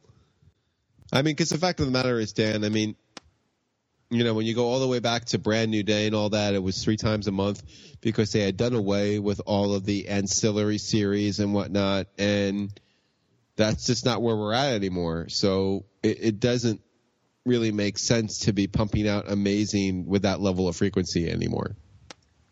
I 1.13 1.17
mean, 1.17 1.35
because 1.35 1.51
the 1.51 1.59
fact 1.59 1.79
of 1.81 1.87
the 1.87 1.93
matter 1.93 2.19
is, 2.19 2.33
Dan. 2.33 2.65
I 2.65 2.71
mean, 2.71 2.97
you 4.09 4.25
know, 4.25 4.33
when 4.33 4.47
you 4.47 4.55
go 4.55 4.65
all 4.69 4.81
the 4.81 4.89
way 4.89 5.01
back 5.01 5.27
to 5.27 5.39
Brand 5.39 5.71
New 5.71 5.83
Day 5.83 6.07
and 6.07 6.17
all 6.17 6.31
that, 6.31 6.55
it 6.55 6.63
was 6.63 6.83
three 6.83 6.97
times 6.97 7.27
a 7.27 7.33
month 7.33 7.63
because 8.01 8.33
they 8.33 8.41
had 8.41 8.57
done 8.57 8.73
away 8.73 9.19
with 9.19 9.43
all 9.45 9.75
of 9.75 9.85
the 9.85 10.09
ancillary 10.09 10.79
series 10.79 11.39
and 11.39 11.53
whatnot, 11.53 12.07
and 12.17 12.73
that's 13.57 13.85
just 13.85 14.07
not 14.07 14.23
where 14.23 14.37
we're 14.37 14.55
at 14.55 14.73
anymore. 14.73 15.29
So 15.29 15.85
it, 16.03 16.19
it 16.21 16.41
doesn't 16.41 16.81
really 17.47 17.73
make 17.73 17.99
sense 17.99 18.41
to 18.41 18.53
be 18.53 18.67
pumping 18.67 19.09
out 19.09 19.31
amazing 19.31 20.07
with 20.07 20.23
that 20.23 20.41
level 20.41 20.69
of 20.69 20.77
frequency 20.77 21.31
anymore. 21.31 21.77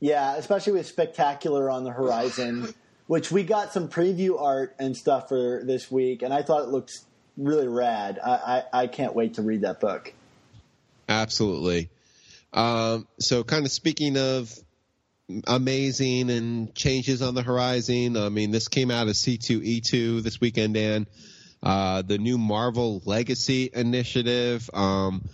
Yeah, 0.01 0.36
especially 0.36 0.74
with 0.74 0.86
Spectacular 0.86 1.70
on 1.70 1.84
the 1.84 1.90
horizon, 1.90 2.72
which 3.07 3.30
we 3.30 3.42
got 3.42 3.72
some 3.72 3.88
preview 3.88 4.40
art 4.40 4.74
and 4.78 4.97
stuff 4.97 5.28
for 5.28 5.62
this 5.64 5.90
week, 5.90 6.22
and 6.22 6.32
I 6.32 6.42
thought 6.42 6.62
it 6.62 6.68
looks 6.68 7.05
really 7.36 7.68
rad. 7.68 8.18
I, 8.24 8.30
I, 8.72 8.82
I 8.82 8.86
can't 8.86 9.14
wait 9.14 9.34
to 9.34 9.42
read 9.42 9.62
that 9.62 9.80
book. 9.80 10.12
Absolutely. 11.09 11.90
Um, 12.53 13.07
so, 13.18 13.45
kind 13.45 13.66
of 13.66 13.72
speaking 13.72 14.16
of 14.16 14.53
amazing 15.47 16.30
and 16.30 16.74
changes 16.74 17.22
on 17.22 17.34
the 17.34 17.42
horizon, 17.42 18.16
I 18.16 18.28
mean, 18.28 18.51
this 18.51 18.68
came 18.68 18.90
out 18.90 19.09
of 19.09 19.14
C2E2 19.14 20.22
this 20.22 20.40
weekend, 20.40 20.74
Dan. 20.74 21.07
Uh, 21.64 22.02
the 22.02 22.18
new 22.18 22.36
Marvel 22.36 23.00
Legacy 23.06 23.70
Initiative. 23.72 24.68
Um, 24.74 25.26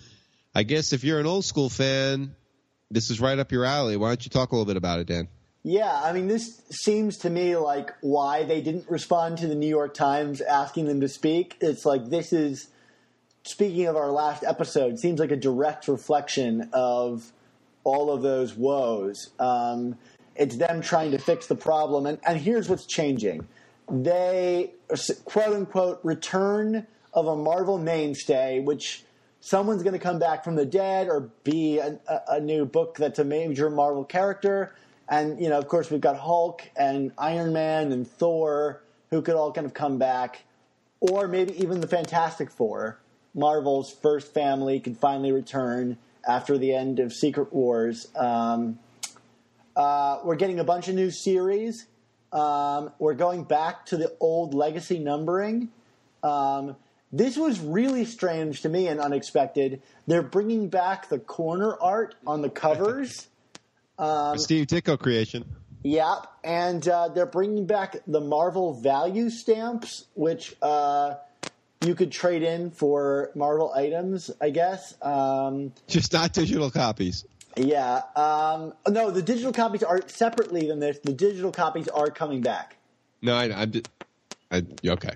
I 0.55 0.63
guess 0.63 0.93
if 0.93 1.03
you're 1.03 1.19
an 1.19 1.27
old 1.27 1.45
school 1.45 1.69
fan, 1.69 2.37
this 2.89 3.11
is 3.11 3.21
right 3.21 3.37
up 3.37 3.51
your 3.51 3.65
alley. 3.65 3.97
Why 3.97 4.09
don't 4.09 4.25
you 4.25 4.31
talk 4.31 4.53
a 4.53 4.55
little 4.55 4.67
bit 4.67 4.77
about 4.77 5.01
it, 5.01 5.09
Dan? 5.09 5.27
Yeah, 5.63 5.93
I 5.93 6.13
mean, 6.13 6.29
this 6.29 6.63
seems 6.71 7.19
to 7.19 7.31
me 7.31 7.57
like 7.57 7.91
why 8.01 8.45
they 8.45 8.61
didn't 8.61 8.89
respond 8.89 9.39
to 9.39 9.49
the 9.49 9.55
New 9.55 9.69
York 9.69 9.93
Times 9.93 10.41
asking 10.41 10.87
them 10.87 11.01
to 11.01 11.09
speak. 11.09 11.57
It's 11.61 11.85
like 11.85 12.09
this 12.09 12.33
is, 12.33 12.69
speaking 13.43 13.87
of 13.87 13.97
our 13.97 14.11
last 14.11 14.45
episode, 14.45 14.99
seems 14.99 15.19
like 15.21 15.33
a 15.33 15.37
direct 15.37 15.89
reflection 15.89 16.71
of 16.73 17.33
all 17.83 18.13
of 18.13 18.23
those 18.23 18.55
woes. 18.55 19.31
Um, 19.39 19.99
it's 20.37 20.57
them 20.57 20.81
trying 20.81 21.11
to 21.11 21.19
fix 21.19 21.49
the 21.49 21.57
problem. 21.57 22.07
And, 22.07 22.19
and 22.25 22.39
here's 22.39 22.69
what's 22.69 22.87
changing 22.87 23.47
they, 23.91 24.73
quote 25.25 25.55
unquote, 25.55 26.01
return 26.03 26.87
of 27.13 27.27
a 27.27 27.37
Marvel 27.37 27.79
mainstay, 27.79 28.61
which 28.61 29.05
someone's 29.41 29.83
going 29.83 29.95
to 29.95 29.99
come 29.99 30.19
back 30.19 30.45
from 30.45 30.55
the 30.55 30.67
dead 30.67 31.09
or 31.09 31.31
be 31.45 31.79
a, 31.79 31.99
a, 32.29 32.41
new 32.41 32.65
book 32.65 32.97
that's 32.97 33.19
a 33.19 33.25
major 33.25 33.71
Marvel 33.71 34.05
character. 34.05 34.75
And, 35.09 35.41
you 35.41 35.49
know, 35.49 35.59
of 35.59 35.67
course, 35.67 35.91
we've 35.91 36.01
got 36.01 36.19
Hulk 36.19 36.63
and 36.77 37.13
Iron 37.19 37.53
Man 37.53 37.91
and 37.91 38.07
Thor 38.07 38.83
who 39.11 39.23
could 39.23 39.35
all 39.35 39.53
kind 39.53 39.67
of 39.67 39.75
come 39.75 39.99
back. 39.99 40.45
Or 41.01 41.27
maybe 41.27 41.61
even 41.61 41.81
the 41.81 41.89
Fantastic 41.89 42.51
Four. 42.51 43.01
Marvel's 43.35 43.91
first 43.91 44.33
family 44.35 44.81
can 44.81 44.95
finally 44.95 45.33
return 45.33 45.97
after 46.29 46.59
the 46.59 46.75
end 46.75 46.99
of 46.99 47.13
Secret 47.13 47.53
Wars. 47.53 48.07
Um, 48.15 48.79
uh, 49.75 50.19
we're 50.25 50.37
getting 50.37 50.61
a 50.61 50.65
bunch 50.65 50.89
of 50.89 50.95
new 50.95 51.11
series. 51.11 51.87
Um, 52.33 52.93
we're 52.99 53.15
going 53.15 53.45
back 53.45 53.87
to 53.87 53.97
the 53.97 54.15
old 54.21 54.55
legacy 54.55 54.99
numbering. 54.99 55.69
Um, 56.23 56.77
this 57.13 57.37
was 57.37 57.59
really 57.61 58.05
strange 58.05 58.63
to 58.63 58.69
me 58.69 58.87
and 58.87 59.01
unexpected. 59.01 59.83
They're 60.07 60.23
bringing 60.23 60.69
back 60.69 61.09
the 61.09 61.19
corner 61.19 61.77
art 61.81 62.15
on 62.27 62.43
the 62.43 62.51
covers. 62.51 63.27
Um, 63.99 64.39
Steve 64.39 64.67
Ditko 64.67 64.99
creation. 64.99 65.45
Yep, 65.83 66.27
and 66.43 66.89
uh, 66.89 67.09
they're 67.09 67.27
bringing 67.27 67.67
back 67.67 67.97
the 68.07 68.21
Marvel 68.21 68.73
value 68.73 69.29
stamps, 69.29 70.07
which 70.15 70.55
uh, 70.63 71.17
you 71.85 71.95
could 71.95 72.11
trade 72.11 72.43
in 72.43 72.71
for 72.71 73.31
Marvel 73.35 73.73
items, 73.75 74.31
I 74.41 74.51
guess. 74.51 74.95
Um, 75.03 75.73
Just 75.87 76.15
not 76.15 76.33
digital 76.33 76.71
copies. 76.71 77.27
Yeah. 77.57 78.03
Um, 78.17 78.75
no, 78.89 79.11
the 79.11 79.23
digital 79.23 79.53
copies 79.53 79.83
are 79.83 80.03
separately 80.07 80.67
than 80.67 80.81
this. 80.81 80.99
The 81.03 81.13
digital 81.13 81.53
copies 81.53 81.89
are 81.89 82.11
coming 82.11 82.41
back. 82.41 82.77
No, 83.23 83.35
I, 83.35 83.53
I'm. 83.53 83.73
I, 84.51 84.65
okay. 84.87 85.11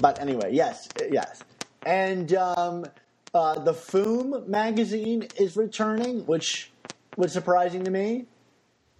But 0.00 0.20
anyway, 0.20 0.50
yes, 0.52 0.88
yes, 1.10 1.42
and 1.84 2.32
um, 2.34 2.86
uh, 3.34 3.58
the 3.58 3.72
Foom 3.72 4.46
magazine 4.46 5.26
is 5.36 5.56
returning, 5.56 6.24
which 6.26 6.70
was 7.16 7.32
surprising 7.32 7.84
to 7.84 7.90
me. 7.90 8.26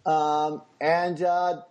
Um, 0.05 0.63
and 0.81 1.23
uh, 1.23 1.63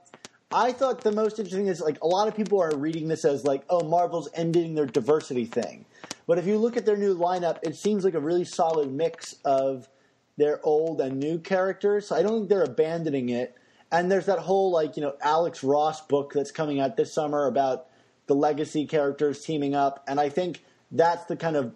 I 0.53 0.72
thought 0.72 1.01
the 1.01 1.11
most 1.11 1.39
interesting 1.39 1.68
is 1.68 1.82
like 1.82 2.01
a 2.01 2.07
lot 2.07 2.28
of 2.28 2.36
people 2.36 2.61
are 2.61 2.76
reading 2.76 3.07
this 3.09 3.26
as 3.26 3.43
like, 3.43 3.63
oh, 3.70 3.84
Marvel's 3.84 4.30
ending 4.34 4.76
their 4.76 4.86
diversity 4.86 5.45
thing. 5.45 5.86
But 6.26 6.38
if 6.38 6.45
you 6.45 6.57
look 6.57 6.78
at 6.78 6.86
their 6.86 6.97
new 6.97 7.18
lineup, 7.18 7.59
it 7.63 7.76
seems 7.76 8.05
like 8.05 8.13
a 8.13 8.20
really 8.20 8.45
solid 8.45 8.91
mix 8.91 9.36
of 9.43 9.89
their 10.38 10.59
old 10.63 11.01
and 11.01 11.19
new 11.19 11.39
characters. 11.39 12.07
So 12.07 12.15
I 12.15 12.21
don't 12.21 12.39
think 12.39 12.49
they're 12.49 12.63
abandoning 12.63 13.29
it. 13.29 13.55
And 13.91 14.11
there's 14.11 14.27
that 14.27 14.39
whole 14.39 14.71
like 14.71 14.97
you 14.97 15.03
know 15.03 15.15
Alex 15.21 15.63
Ross 15.63 16.01
book 16.01 16.33
that's 16.33 16.51
coming 16.51 16.79
out 16.79 16.97
this 16.97 17.13
summer 17.13 17.47
about 17.47 17.88
the 18.27 18.35
legacy 18.35 18.85
characters 18.85 19.43
teaming 19.43 19.73
up, 19.73 20.03
and 20.07 20.19
I 20.19 20.27
think 20.27 20.63
that's 20.91 21.25
the 21.25 21.38
kind 21.38 21.55
of 21.55 21.73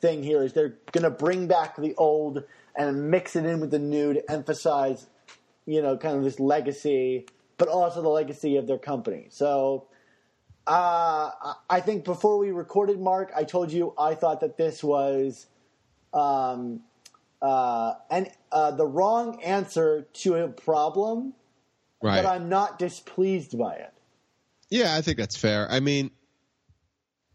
thing 0.00 0.24
here 0.24 0.42
is 0.42 0.52
they're 0.52 0.76
going 0.90 1.04
to 1.04 1.10
bring 1.10 1.46
back 1.46 1.76
the 1.76 1.94
old 1.94 2.42
and 2.74 3.08
mix 3.12 3.36
it 3.36 3.44
in 3.44 3.60
with 3.60 3.70
the 3.70 3.78
new 3.78 4.12
to 4.12 4.30
emphasize 4.30 5.06
you 5.64 5.80
know 5.80 5.96
kind 5.96 6.16
of 6.16 6.24
this 6.24 6.40
legacy, 6.40 7.26
but 7.58 7.68
also 7.68 8.02
the 8.02 8.08
legacy 8.08 8.56
of 8.56 8.66
their 8.66 8.78
company. 8.78 9.26
So. 9.30 9.86
Uh, 10.64 11.28
I 11.68 11.80
think 11.80 12.04
before 12.04 12.38
we 12.38 12.52
recorded, 12.52 13.00
Mark, 13.00 13.32
I 13.34 13.42
told 13.42 13.72
you 13.72 13.94
I 13.98 14.14
thought 14.14 14.42
that 14.42 14.56
this 14.56 14.84
was 14.84 15.46
um, 16.14 16.82
uh, 17.42 17.94
and 18.08 18.30
uh, 18.52 18.70
the 18.70 18.86
wrong 18.86 19.42
answer 19.42 20.06
to 20.12 20.36
a 20.36 20.48
problem, 20.48 21.34
right. 22.00 22.22
but 22.22 22.26
I'm 22.28 22.48
not 22.48 22.78
displeased 22.78 23.58
by 23.58 23.74
it. 23.74 23.92
Yeah, 24.70 24.94
I 24.94 25.02
think 25.02 25.18
that's 25.18 25.36
fair. 25.36 25.70
I 25.70 25.80
mean, 25.80 26.12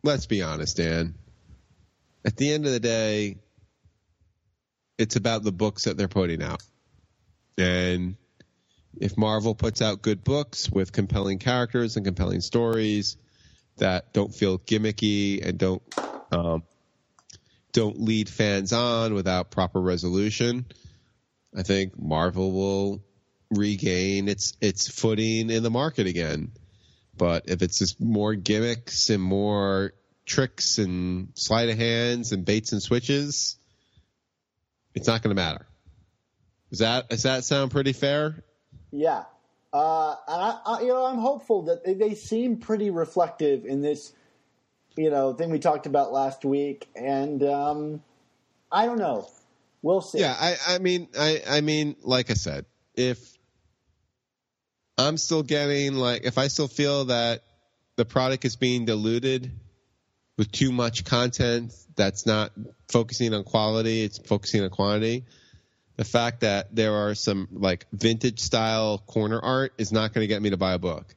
let's 0.03 0.25
be 0.25 0.41
honest, 0.41 0.77
Dan. 0.77 1.15
At 2.25 2.37
the 2.37 2.51
end 2.51 2.65
of 2.65 2.71
the 2.71 2.79
day, 2.79 3.37
it's 4.97 5.17
about 5.17 5.43
the 5.43 5.51
books 5.51 5.83
that 5.83 5.97
they're 5.97 6.07
putting 6.07 6.41
out. 6.41 6.63
And 7.57 8.15
if 8.99 9.17
Marvel 9.17 9.55
puts 9.55 9.81
out 9.81 10.01
good 10.01 10.23
books 10.23 10.69
with 10.69 10.91
compelling 10.91 11.39
characters 11.39 11.97
and 11.97 12.05
compelling 12.05 12.41
stories 12.41 13.17
that 13.77 14.13
don't 14.13 14.33
feel 14.33 14.57
gimmicky 14.57 15.45
and 15.45 15.57
don't 15.57 15.83
um, 16.31 16.63
don't 17.71 17.99
lead 17.99 18.29
fans 18.29 18.73
on 18.73 19.13
without 19.13 19.51
proper 19.51 19.79
resolution, 19.79 20.65
I 21.55 21.63
think 21.63 21.99
Marvel 21.99 22.51
will 22.51 23.03
regain 23.49 24.27
its 24.27 24.53
its 24.61 24.89
footing 24.89 25.49
in 25.49 25.63
the 25.63 25.69
market 25.69 26.07
again. 26.07 26.51
But 27.15 27.45
if 27.47 27.61
it's 27.61 27.79
just 27.79 27.99
more 27.99 28.35
gimmicks 28.35 29.09
and 29.09 29.21
more 29.21 29.93
tricks 30.25 30.77
and 30.77 31.29
sleight 31.35 31.69
of 31.69 31.77
hands 31.77 32.31
and 32.31 32.45
baits 32.45 32.73
and 32.73 32.81
switches, 32.81 33.57
it's 34.93 35.07
not 35.07 35.23
going 35.23 35.35
to 35.35 35.41
matter. 35.41 35.65
Does 36.69 36.79
that 36.79 37.09
does 37.09 37.23
that 37.23 37.43
sound 37.43 37.71
pretty 37.71 37.93
fair? 37.93 38.43
Yeah, 38.91 39.23
uh, 39.73 40.15
I, 40.27 40.59
I, 40.65 40.81
you 40.81 40.89
know 40.89 41.05
I'm 41.05 41.19
hopeful 41.19 41.63
that 41.63 41.85
they, 41.85 41.93
they 41.93 42.13
seem 42.13 42.57
pretty 42.57 42.89
reflective 42.89 43.65
in 43.65 43.81
this 43.81 44.13
you 44.97 45.09
know 45.09 45.33
thing 45.33 45.49
we 45.49 45.59
talked 45.59 45.85
about 45.85 46.11
last 46.11 46.43
week, 46.45 46.87
and 46.95 47.43
um, 47.43 48.03
I 48.71 48.85
don't 48.85 48.99
know. 48.99 49.27
We'll 49.81 50.01
see. 50.01 50.19
Yeah, 50.19 50.35
I, 50.37 50.55
I 50.67 50.79
mean, 50.79 51.07
I, 51.17 51.41
I 51.47 51.61
mean, 51.61 51.95
like 52.03 52.31
I 52.31 52.33
said, 52.33 52.65
if 52.95 53.19
I'm 54.97 55.17
still 55.17 55.43
getting 55.43 55.95
like, 55.95 56.25
if 56.25 56.37
I 56.37 56.47
still 56.47 56.67
feel 56.67 57.05
that 57.05 57.43
the 57.95 58.05
product 58.05 58.43
is 58.45 58.55
being 58.55 58.85
diluted 58.85 59.51
with 60.37 60.51
too 60.51 60.71
much 60.71 61.05
content 61.05 61.73
that's 61.95 62.25
not 62.25 62.51
focusing 62.89 63.33
on 63.33 63.43
quality, 63.43 64.03
it's 64.03 64.17
focusing 64.17 64.63
on 64.63 64.69
quantity. 64.69 65.25
The 65.95 66.05
fact 66.05 66.41
that 66.41 66.75
there 66.75 66.93
are 66.93 67.15
some 67.15 67.47
like 67.51 67.85
vintage 67.91 68.39
style 68.39 68.99
corner 68.99 69.39
art 69.39 69.73
is 69.77 69.91
not 69.91 70.13
going 70.13 70.23
to 70.23 70.27
get 70.27 70.41
me 70.41 70.51
to 70.51 70.57
buy 70.57 70.73
a 70.73 70.79
book. 70.79 71.13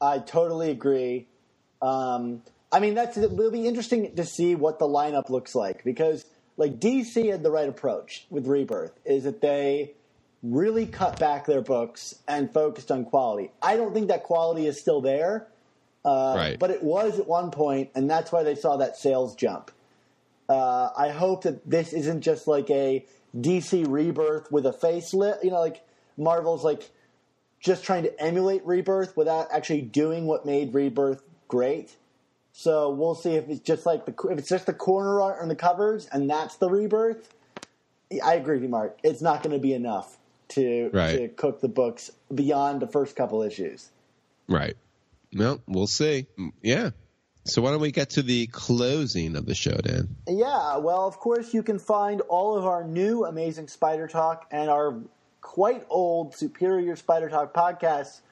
I 0.00 0.18
totally 0.18 0.70
agree. 0.70 1.26
Um, 1.80 2.42
I 2.72 2.80
mean, 2.80 2.94
that's 2.94 3.16
it'll 3.16 3.50
be 3.50 3.66
interesting 3.66 4.14
to 4.16 4.24
see 4.24 4.54
what 4.54 4.78
the 4.78 4.86
lineup 4.86 5.30
looks 5.30 5.54
like 5.54 5.84
because 5.84 6.24
like 6.56 6.78
DC 6.80 7.30
had 7.30 7.42
the 7.42 7.50
right 7.50 7.68
approach 7.68 8.26
with 8.30 8.46
Rebirth 8.46 8.92
is 9.04 9.24
that 9.24 9.40
they 9.40 9.92
really 10.42 10.86
cut 10.86 11.18
back 11.18 11.46
their 11.46 11.60
books 11.60 12.14
and 12.26 12.52
focused 12.52 12.90
on 12.90 13.04
quality. 13.04 13.50
I 13.62 13.76
don't 13.76 13.92
think 13.92 14.08
that 14.08 14.22
quality 14.22 14.66
is 14.66 14.80
still 14.80 15.00
there, 15.00 15.46
uh, 16.04 16.34
right. 16.36 16.58
but 16.58 16.70
it 16.70 16.82
was 16.82 17.18
at 17.18 17.26
one 17.26 17.50
point, 17.50 17.90
and 17.94 18.08
that's 18.08 18.32
why 18.32 18.42
they 18.42 18.54
saw 18.54 18.76
that 18.76 18.96
sales 18.96 19.34
jump. 19.34 19.70
Uh, 20.48 20.90
I 20.96 21.10
hope 21.10 21.42
that 21.42 21.68
this 21.68 21.92
isn't 21.92 22.20
just 22.20 22.46
like 22.46 22.70
a 22.70 23.04
DC 23.36 23.86
Rebirth 23.88 24.50
with 24.52 24.66
a 24.66 24.72
facelift. 24.72 25.42
You 25.42 25.50
know, 25.50 25.60
like 25.60 25.84
Marvel's 26.16 26.64
like 26.64 26.90
just 27.60 27.84
trying 27.84 28.04
to 28.04 28.20
emulate 28.20 28.64
Rebirth 28.64 29.16
without 29.16 29.48
actually 29.52 29.82
doing 29.82 30.26
what 30.26 30.46
made 30.46 30.72
Rebirth 30.72 31.22
great. 31.48 31.96
So 32.58 32.88
we'll 32.88 33.14
see 33.14 33.34
if 33.34 33.50
it's 33.50 33.60
just 33.60 33.84
like 33.84 34.06
the 34.06 34.14
if 34.30 34.38
it's 34.38 34.48
just 34.48 34.64
the 34.64 34.72
corner 34.72 35.20
art 35.20 35.42
on 35.42 35.48
the 35.48 35.54
covers 35.54 36.06
and 36.06 36.28
that's 36.28 36.56
the 36.56 36.70
rebirth. 36.70 37.28
I 38.24 38.36
agree 38.36 38.54
with 38.54 38.62
you, 38.62 38.70
Mark. 38.70 38.98
It's 39.04 39.20
not 39.20 39.42
going 39.42 39.52
to 39.52 39.60
be 39.60 39.74
enough 39.74 40.16
to 40.48 40.88
right. 40.90 41.18
to 41.18 41.28
cook 41.28 41.60
the 41.60 41.68
books 41.68 42.10
beyond 42.34 42.80
the 42.80 42.86
first 42.86 43.14
couple 43.14 43.42
issues. 43.42 43.90
Right. 44.48 44.74
Well, 45.34 45.60
we'll 45.66 45.86
see. 45.86 46.28
Mm, 46.38 46.52
yeah. 46.62 46.90
So 47.44 47.60
why 47.60 47.72
don't 47.72 47.82
we 47.82 47.92
get 47.92 48.08
to 48.10 48.22
the 48.22 48.46
closing 48.46 49.36
of 49.36 49.44
the 49.44 49.54
show, 49.54 49.76
Dan? 49.76 50.16
Yeah. 50.26 50.78
Well, 50.78 51.06
of 51.06 51.18
course, 51.18 51.52
you 51.52 51.62
can 51.62 51.78
find 51.78 52.22
all 52.22 52.56
of 52.56 52.64
our 52.64 52.84
new 52.84 53.26
amazing 53.26 53.68
Spider 53.68 54.08
Talk 54.08 54.46
and 54.50 54.70
our 54.70 54.98
quite 55.42 55.84
old 55.90 56.34
Superior 56.34 56.96
Spider 56.96 57.28
Talk 57.28 57.52
podcasts 57.52 58.22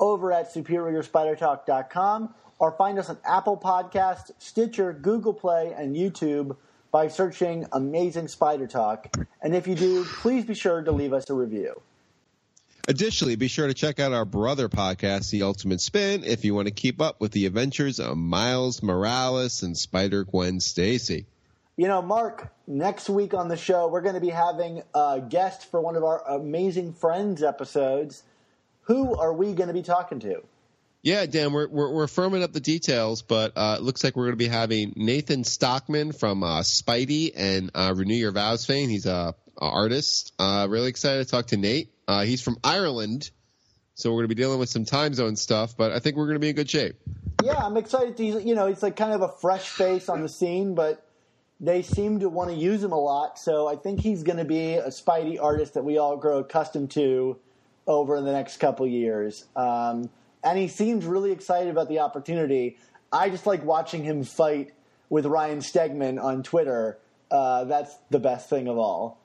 over 0.00 0.32
at 0.32 0.52
superiorspidertalk.com 0.52 2.34
or 2.58 2.72
find 2.72 2.98
us 2.98 3.08
on 3.08 3.18
Apple 3.24 3.56
Podcast, 3.56 4.30
Stitcher, 4.38 4.92
Google 4.92 5.34
Play, 5.34 5.74
and 5.76 5.94
YouTube 5.94 6.56
by 6.90 7.08
searching 7.08 7.66
Amazing 7.72 8.28
Spider 8.28 8.66
Talk. 8.66 9.14
And 9.42 9.54
if 9.54 9.66
you 9.66 9.74
do, 9.74 10.04
please 10.04 10.44
be 10.44 10.54
sure 10.54 10.82
to 10.82 10.92
leave 10.92 11.12
us 11.12 11.28
a 11.30 11.34
review. 11.34 11.80
Additionally, 12.88 13.36
be 13.36 13.48
sure 13.48 13.66
to 13.66 13.74
check 13.74 14.00
out 14.00 14.12
our 14.12 14.24
brother 14.24 14.70
podcast, 14.70 15.30
The 15.30 15.42
Ultimate 15.42 15.82
Spin, 15.82 16.24
if 16.24 16.44
you 16.44 16.54
want 16.54 16.68
to 16.68 16.74
keep 16.74 17.02
up 17.02 17.20
with 17.20 17.32
the 17.32 17.44
adventures 17.44 18.00
of 18.00 18.16
Miles 18.16 18.82
Morales 18.82 19.62
and 19.62 19.76
Spider 19.76 20.24
Gwen 20.24 20.58
Stacy. 20.58 21.26
You 21.76 21.86
know, 21.86 22.00
Mark, 22.00 22.50
next 22.66 23.10
week 23.10 23.34
on 23.34 23.48
the 23.48 23.58
show, 23.58 23.88
we're 23.88 24.00
going 24.00 24.14
to 24.14 24.20
be 24.20 24.30
having 24.30 24.82
a 24.94 25.20
guest 25.20 25.70
for 25.70 25.80
one 25.82 25.96
of 25.96 26.02
our 26.02 26.26
Amazing 26.26 26.94
Friends 26.94 27.42
episodes. 27.42 28.22
Who 28.84 29.14
are 29.14 29.34
we 29.34 29.52
going 29.52 29.68
to 29.68 29.74
be 29.74 29.82
talking 29.82 30.18
to? 30.20 30.42
Yeah, 31.02 31.26
Dan, 31.26 31.52
we're, 31.52 31.68
we're, 31.68 31.92
we're 31.92 32.06
firming 32.06 32.42
up 32.42 32.52
the 32.52 32.60
details, 32.60 33.22
but 33.22 33.52
uh, 33.56 33.76
it 33.78 33.82
looks 33.82 34.02
like 34.02 34.16
we're 34.16 34.24
going 34.24 34.38
to 34.38 34.44
be 34.44 34.48
having 34.48 34.94
Nathan 34.96 35.44
Stockman 35.44 36.12
from 36.12 36.42
uh, 36.42 36.60
Spidey 36.62 37.32
and 37.36 37.70
uh, 37.74 37.94
Renew 37.96 38.16
Your 38.16 38.32
Vows 38.32 38.66
fame. 38.66 38.88
He's 38.88 39.06
a, 39.06 39.34
artist. 39.60 40.32
Uh, 40.38 40.66
really 40.70 40.88
excited 40.88 41.24
to 41.24 41.30
talk 41.30 41.46
to 41.48 41.56
Nate. 41.56 41.90
Uh, 42.06 42.22
he's 42.22 42.40
from 42.40 42.58
Ireland, 42.62 43.30
So 43.94 44.10
we're 44.10 44.18
going 44.18 44.28
to 44.28 44.34
be 44.36 44.40
dealing 44.40 44.60
with 44.60 44.68
some 44.68 44.84
time 44.84 45.12
zone 45.14 45.34
stuff, 45.34 45.76
but 45.76 45.90
I 45.90 45.98
think 45.98 46.16
we're 46.16 46.26
going 46.26 46.36
to 46.36 46.40
be 46.40 46.50
in 46.50 46.54
good 46.54 46.70
shape. 46.70 46.94
Yeah, 47.42 47.56
I'm 47.56 47.76
excited. 47.76 48.16
To, 48.18 48.24
you 48.24 48.54
know, 48.54 48.68
he's 48.68 48.82
like 48.82 48.94
kind 48.94 49.12
of 49.12 49.22
a 49.22 49.28
fresh 49.28 49.68
face 49.68 50.08
on 50.08 50.22
the 50.22 50.28
scene, 50.28 50.76
but 50.76 51.04
they 51.58 51.82
seem 51.82 52.20
to 52.20 52.28
want 52.28 52.50
to 52.50 52.56
use 52.56 52.82
him 52.82 52.92
a 52.92 53.00
lot. 53.00 53.38
So 53.40 53.66
I 53.66 53.74
think 53.74 53.98
he's 53.98 54.22
going 54.22 54.38
to 54.38 54.44
be 54.44 54.74
a 54.74 54.88
Spidey 54.88 55.42
artist 55.42 55.74
that 55.74 55.84
we 55.84 55.98
all 55.98 56.16
grow 56.16 56.38
accustomed 56.38 56.92
to 56.92 57.36
over 57.88 58.20
the 58.20 58.30
next 58.30 58.58
couple 58.58 58.86
years. 58.86 59.44
Um, 59.56 60.10
and 60.42 60.58
he 60.58 60.68
seems 60.68 61.04
really 61.04 61.32
excited 61.32 61.70
about 61.70 61.88
the 61.88 62.00
opportunity. 62.00 62.78
I 63.12 63.30
just 63.30 63.46
like 63.46 63.64
watching 63.64 64.04
him 64.04 64.24
fight 64.24 64.72
with 65.08 65.26
Ryan 65.26 65.60
Stegman 65.60 66.22
on 66.22 66.42
Twitter. 66.42 66.98
Uh, 67.30 67.64
that's 67.64 67.94
the 68.10 68.18
best 68.18 68.48
thing 68.48 68.68
of 68.68 68.78
all. 68.78 69.20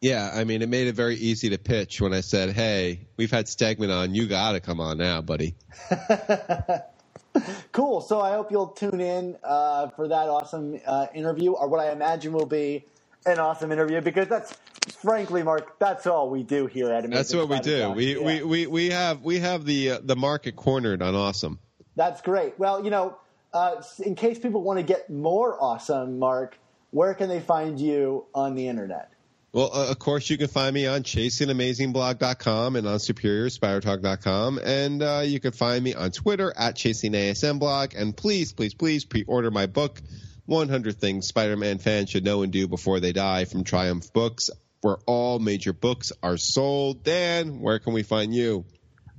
Yeah, 0.00 0.30
I 0.34 0.44
mean, 0.44 0.60
it 0.60 0.68
made 0.68 0.86
it 0.86 0.94
very 0.94 1.16
easy 1.16 1.48
to 1.50 1.58
pitch 1.58 2.00
when 2.00 2.12
I 2.12 2.20
said, 2.20 2.50
"Hey, 2.50 3.06
we've 3.16 3.30
had 3.30 3.46
Stegman 3.46 3.90
on. 3.90 4.14
You 4.14 4.26
got 4.26 4.52
to 4.52 4.60
come 4.60 4.78
on 4.78 4.98
now, 4.98 5.22
buddy." 5.22 5.54
cool. 7.72 8.02
So 8.02 8.20
I 8.20 8.32
hope 8.32 8.50
you'll 8.50 8.68
tune 8.68 9.00
in 9.00 9.36
uh, 9.42 9.88
for 9.88 10.08
that 10.08 10.28
awesome 10.28 10.78
uh, 10.84 11.06
interview, 11.14 11.52
or 11.52 11.68
what 11.68 11.80
I 11.80 11.90
imagine 11.90 12.34
will 12.34 12.44
be 12.44 12.84
an 13.24 13.38
awesome 13.38 13.72
interview, 13.72 14.02
because 14.02 14.28
that's 14.28 14.52
frankly, 14.92 15.42
Mark, 15.42 15.78
that's 15.78 16.06
all 16.06 16.30
we 16.30 16.42
do 16.42 16.66
here 16.66 16.90
at 16.90 17.04
Amazing 17.04 17.10
That's 17.10 17.34
what 17.34 17.48
we 17.48 17.60
do. 17.60 17.90
We, 17.90 18.16
yeah. 18.16 18.24
we, 18.24 18.42
we 18.42 18.66
we 18.66 18.90
have 18.90 19.22
we 19.22 19.38
have 19.40 19.64
the 19.64 19.90
uh, 19.90 19.98
the 20.02 20.16
market 20.16 20.56
cornered 20.56 21.02
on 21.02 21.14
awesome. 21.14 21.58
That's 21.96 22.22
great. 22.22 22.58
Well, 22.58 22.84
you 22.84 22.90
know, 22.90 23.16
uh, 23.52 23.82
in 24.04 24.14
case 24.14 24.38
people 24.38 24.62
want 24.62 24.78
to 24.78 24.82
get 24.82 25.08
more 25.10 25.56
awesome, 25.62 26.18
Mark, 26.18 26.58
where 26.90 27.14
can 27.14 27.28
they 27.28 27.40
find 27.40 27.78
you 27.80 28.26
on 28.34 28.54
the 28.54 28.68
internet? 28.68 29.10
Well, 29.54 29.70
uh, 29.72 29.90
of 29.92 30.00
course, 30.00 30.28
you 30.28 30.36
can 30.36 30.48
find 30.48 30.74
me 30.74 30.88
on 30.88 31.04
chasingamazingblog.com 31.04 32.74
and 32.74 32.88
on 32.88 32.98
superiorspidertalk.com. 32.98 34.58
And 34.58 35.00
uh, 35.00 35.22
you 35.24 35.38
can 35.38 35.52
find 35.52 35.84
me 35.84 35.94
on 35.94 36.10
Twitter 36.10 36.52
at 36.56 36.74
chasingasmblog. 36.74 37.94
And 37.96 38.16
please, 38.16 38.52
please, 38.52 38.74
please 38.74 39.04
pre-order 39.04 39.52
my 39.52 39.66
book, 39.66 40.02
100 40.46 40.98
Things 40.98 41.28
Spider-Man 41.28 41.78
fans 41.78 42.10
should 42.10 42.24
know 42.24 42.42
and 42.42 42.52
do 42.52 42.66
before 42.66 42.98
they 42.98 43.12
die 43.12 43.44
from 43.44 43.62
Triumph 43.62 44.12
Books, 44.12 44.50
where 44.84 44.98
all 45.06 45.38
major 45.38 45.72
books 45.72 46.12
are 46.22 46.36
sold. 46.36 47.02
Dan, 47.02 47.60
where 47.60 47.78
can 47.78 47.94
we 47.94 48.02
find 48.02 48.34
you? 48.34 48.66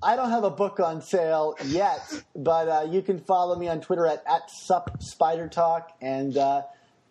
I 0.01 0.16
don't 0.16 0.30
have 0.30 0.43
a 0.43 0.51
book 0.51 0.80
on 0.80 1.01
sale 1.01 1.55
yet, 1.66 2.01
but 2.36 2.68
uh, 2.70 2.88
you 2.91 3.01
can 3.01 3.20
follow 3.20 3.55
me 3.55 3.68
on 3.68 3.82
Twitter 3.82 4.05
at, 4.05 4.24
at 4.28 4.49
SupSpiderTalk. 4.49 5.86
And 5.99 6.38
uh, 6.38 6.61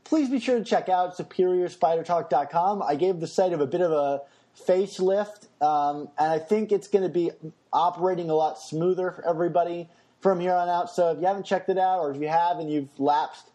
please 0.05 0.31
be 0.31 0.39
sure 0.39 0.57
to 0.57 0.65
check 0.65 0.89
out 0.89 1.17
SuperiorSpiderTalk.com. 1.17 2.81
I 2.83 2.95
gave 2.95 3.19
the 3.19 3.27
site 3.27 3.53
of 3.53 3.61
a 3.61 3.67
bit 3.67 3.81
of 3.81 3.91
a 3.91 4.23
facelift, 4.69 5.49
um, 5.61 6.09
and 6.17 6.31
I 6.31 6.39
think 6.39 6.71
it's 6.71 6.87
going 6.87 7.03
to 7.03 7.13
be 7.13 7.33
operating 7.73 8.31
a 8.31 8.35
lot 8.35 8.61
smoother 8.61 9.11
for 9.11 9.29
everybody 9.29 9.89
from 10.21 10.39
here 10.39 10.55
on 10.55 10.69
out. 10.69 10.91
So 10.91 11.11
if 11.11 11.19
you 11.19 11.27
haven't 11.27 11.45
checked 11.47 11.71
it 11.71 11.79
out, 11.79 11.99
or 11.99 12.13
if 12.13 12.21
you 12.21 12.29
have 12.29 12.61
and 12.61 12.71
you've 12.71 13.01
lapsed, 13.01 13.51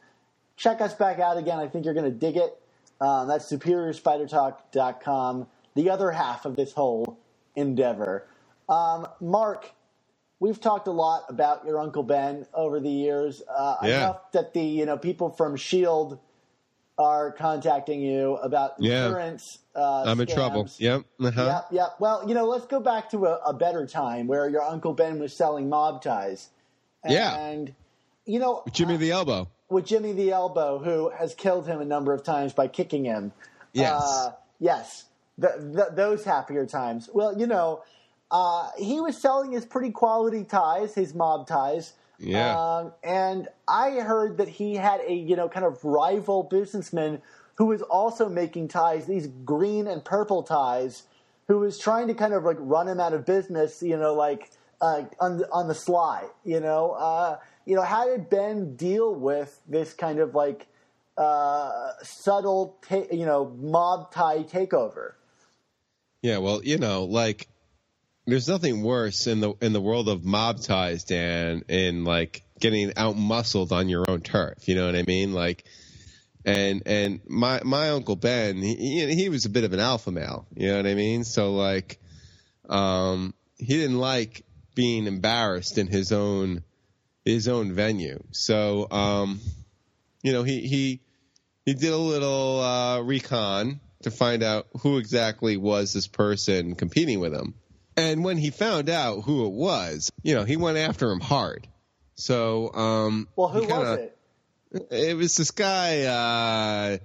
check 0.57 0.81
us 0.81 0.93
back 0.93 1.19
out 1.19 1.37
again. 1.37 1.57
I 1.57 1.69
think 1.69 1.85
you're 1.85 1.93
going 1.93 2.11
to 2.11 2.17
dig 2.17 2.35
it. 2.35 2.58
Um, 3.01 3.27
that's 3.27 3.51
SuperiorSpiderTalk.com, 3.51 5.47
the 5.75 5.89
other 5.89 6.11
half 6.11 6.45
of 6.45 6.55
this 6.55 6.73
whole 6.73 7.19
endeavor. 7.55 8.27
Um, 8.67 9.07
Mark, 9.21 9.71
we've 10.39 10.59
talked 10.59 10.87
a 10.87 10.91
lot 10.91 11.23
about 11.29 11.65
your 11.65 11.79
Uncle 11.79 12.03
Ben 12.03 12.45
over 12.53 12.79
the 12.79 12.89
years. 12.89 13.41
Uh, 13.49 13.77
yeah. 13.83 13.97
Enough 13.97 14.31
that 14.33 14.53
the 14.53 14.61
you 14.61 14.85
know 14.85 14.97
people 14.97 15.29
from 15.29 15.55
Shield 15.55 16.19
are 16.99 17.31
contacting 17.31 18.01
you 18.01 18.35
about 18.35 18.77
insurance. 18.77 19.59
Yeah. 19.73 19.81
Uh, 19.81 20.03
I'm 20.05 20.17
scams. 20.17 20.21
in 20.21 20.35
trouble. 20.35 20.69
Yep. 20.77 21.05
Uh-huh. 21.21 21.45
Yep. 21.45 21.65
Yep. 21.71 21.95
Well, 21.99 22.27
you 22.27 22.33
know, 22.33 22.45
let's 22.45 22.65
go 22.65 22.81
back 22.81 23.09
to 23.11 23.25
a, 23.25 23.35
a, 23.45 23.53
better 23.53 23.87
time 23.87 24.27
where 24.27 24.49
your 24.49 24.61
Uncle 24.61 24.93
Ben 24.93 25.17
was 25.17 25.33
selling 25.33 25.69
mob 25.69 26.01
ties. 26.01 26.49
And, 27.05 27.13
yeah. 27.13 27.65
You 28.29 28.39
know, 28.39 28.61
with 28.65 28.73
Jimmy 28.73 28.95
uh, 28.95 28.97
the 28.97 29.11
Elbow. 29.11 29.49
With 29.69 29.85
Jimmy 29.85 30.13
the 30.13 30.31
Elbow, 30.31 30.79
who 30.79 31.09
has 31.09 31.33
killed 31.35 31.67
him 31.67 31.81
a 31.81 31.85
number 31.85 32.13
of 32.13 32.23
times 32.23 32.53
by 32.53 32.67
kicking 32.67 33.05
him. 33.05 33.31
Yes. 33.73 34.01
Uh, 34.01 34.31
yes. 34.59 35.05
The, 35.37 35.47
the, 35.57 35.95
those 35.95 36.23
happier 36.23 36.65
times. 36.65 37.09
Well, 37.13 37.37
you 37.37 37.47
know, 37.47 37.83
uh, 38.31 38.69
he 38.77 38.99
was 38.99 39.21
selling 39.21 39.51
his 39.51 39.65
pretty 39.65 39.91
quality 39.91 40.43
ties, 40.43 40.95
his 40.95 41.13
mob 41.13 41.47
ties 41.47 41.93
yeah. 42.19 42.59
Um, 42.59 42.93
and 43.03 43.47
I 43.67 43.91
heard 43.91 44.37
that 44.37 44.49
he 44.49 44.75
had 44.75 45.01
a 45.01 45.13
you 45.13 45.35
know 45.35 45.47
kind 45.47 45.65
of 45.65 45.83
rival 45.83 46.43
businessman 46.43 47.21
who 47.55 47.65
was 47.65 47.81
also 47.81 48.29
making 48.29 48.67
ties, 48.69 49.05
these 49.05 49.27
green 49.27 49.87
and 49.87 50.03
purple 50.03 50.43
ties, 50.43 51.03
who 51.47 51.59
was 51.59 51.79
trying 51.79 52.07
to 52.07 52.13
kind 52.13 52.33
of 52.33 52.43
like 52.43 52.57
run 52.59 52.87
him 52.87 52.99
out 52.99 53.13
of 53.13 53.25
business. 53.25 53.81
You 53.81 53.97
know, 53.97 54.13
like 54.13 54.51
uh, 54.81 55.03
on 55.19 55.43
on 55.51 55.67
the 55.67 55.75
sly. 55.75 56.25
You 56.43 56.59
know, 56.59 56.91
uh, 56.91 57.37
you 57.65 57.75
know 57.75 57.83
how 57.83 58.05
did 58.05 58.29
Ben 58.29 58.75
deal 58.75 59.13
with 59.13 59.61
this 59.67 59.93
kind 59.93 60.19
of 60.19 60.35
like 60.35 60.67
uh, 61.19 61.91
subtle, 62.01 62.77
ta- 62.87 63.07
you 63.11 63.25
know, 63.25 63.53
mob 63.59 64.11
tie 64.11 64.43
takeover? 64.43 65.13
Yeah, 66.21 66.37
well, 66.37 66.63
you 66.63 66.77
know, 66.77 67.03
like 67.03 67.47
there's 68.25 68.47
nothing 68.47 68.83
worse 68.83 69.27
in 69.27 69.39
the 69.39 69.53
in 69.61 69.73
the 69.73 69.81
world 69.81 70.07
of 70.07 70.23
mob 70.23 70.61
ties, 70.61 71.03
Dan, 71.03 71.63
in 71.67 72.05
like 72.05 72.43
getting 72.59 72.93
out 72.95 73.17
muscled 73.17 73.71
on 73.71 73.89
your 73.89 74.09
own 74.09 74.21
turf. 74.21 74.67
You 74.67 74.75
know 74.75 74.85
what 74.85 74.95
I 74.95 75.03
mean? 75.03 75.33
Like, 75.33 75.65
and 76.45 76.83
and 76.85 77.21
my 77.27 77.61
my 77.63 77.89
uncle 77.89 78.15
Ben, 78.15 78.57
he 78.57 79.13
he 79.13 79.29
was 79.29 79.45
a 79.45 79.49
bit 79.49 79.63
of 79.63 79.73
an 79.73 79.79
alpha 79.79 80.11
male. 80.11 80.47
You 80.55 80.69
know 80.69 80.77
what 80.77 80.87
I 80.87 80.95
mean? 80.95 81.23
So 81.23 81.53
like, 81.53 81.99
um, 82.69 83.33
he 83.57 83.77
didn't 83.77 83.99
like 83.99 84.45
being 84.75 85.05
embarrassed 85.05 85.77
in 85.77 85.87
his 85.87 86.11
own 86.11 86.63
his 87.25 87.47
own 87.47 87.73
venue. 87.73 88.23
So 88.31 88.89
um, 88.91 89.39
you 90.23 90.33
know, 90.33 90.43
he 90.43 90.61
he 90.61 91.01
he 91.65 91.73
did 91.73 91.91
a 91.91 91.97
little 91.97 92.59
uh, 92.59 93.01
recon 93.01 93.79
to 94.03 94.11
find 94.11 94.43
out 94.43 94.67
who 94.81 94.97
exactly 94.97 95.57
was 95.57 95.93
this 95.93 96.07
person 96.07 96.75
competing 96.75 97.19
with 97.19 97.33
him. 97.33 97.53
And 97.97 98.23
when 98.23 98.37
he 98.37 98.49
found 98.49 98.89
out 98.89 99.21
who 99.23 99.45
it 99.45 99.51
was, 99.51 100.11
you 100.23 100.35
know, 100.35 100.45
he 100.45 100.55
went 100.55 100.77
after 100.77 101.11
him 101.11 101.19
hard. 101.19 101.67
So, 102.15 102.73
um, 102.73 103.27
well, 103.35 103.49
who 103.49 103.61
kinda, 103.61 103.75
was 103.75 103.99
it? 103.99 104.87
It 104.91 105.17
was 105.17 105.35
this 105.35 105.51
guy, 105.51 106.03
uh, 106.03 106.97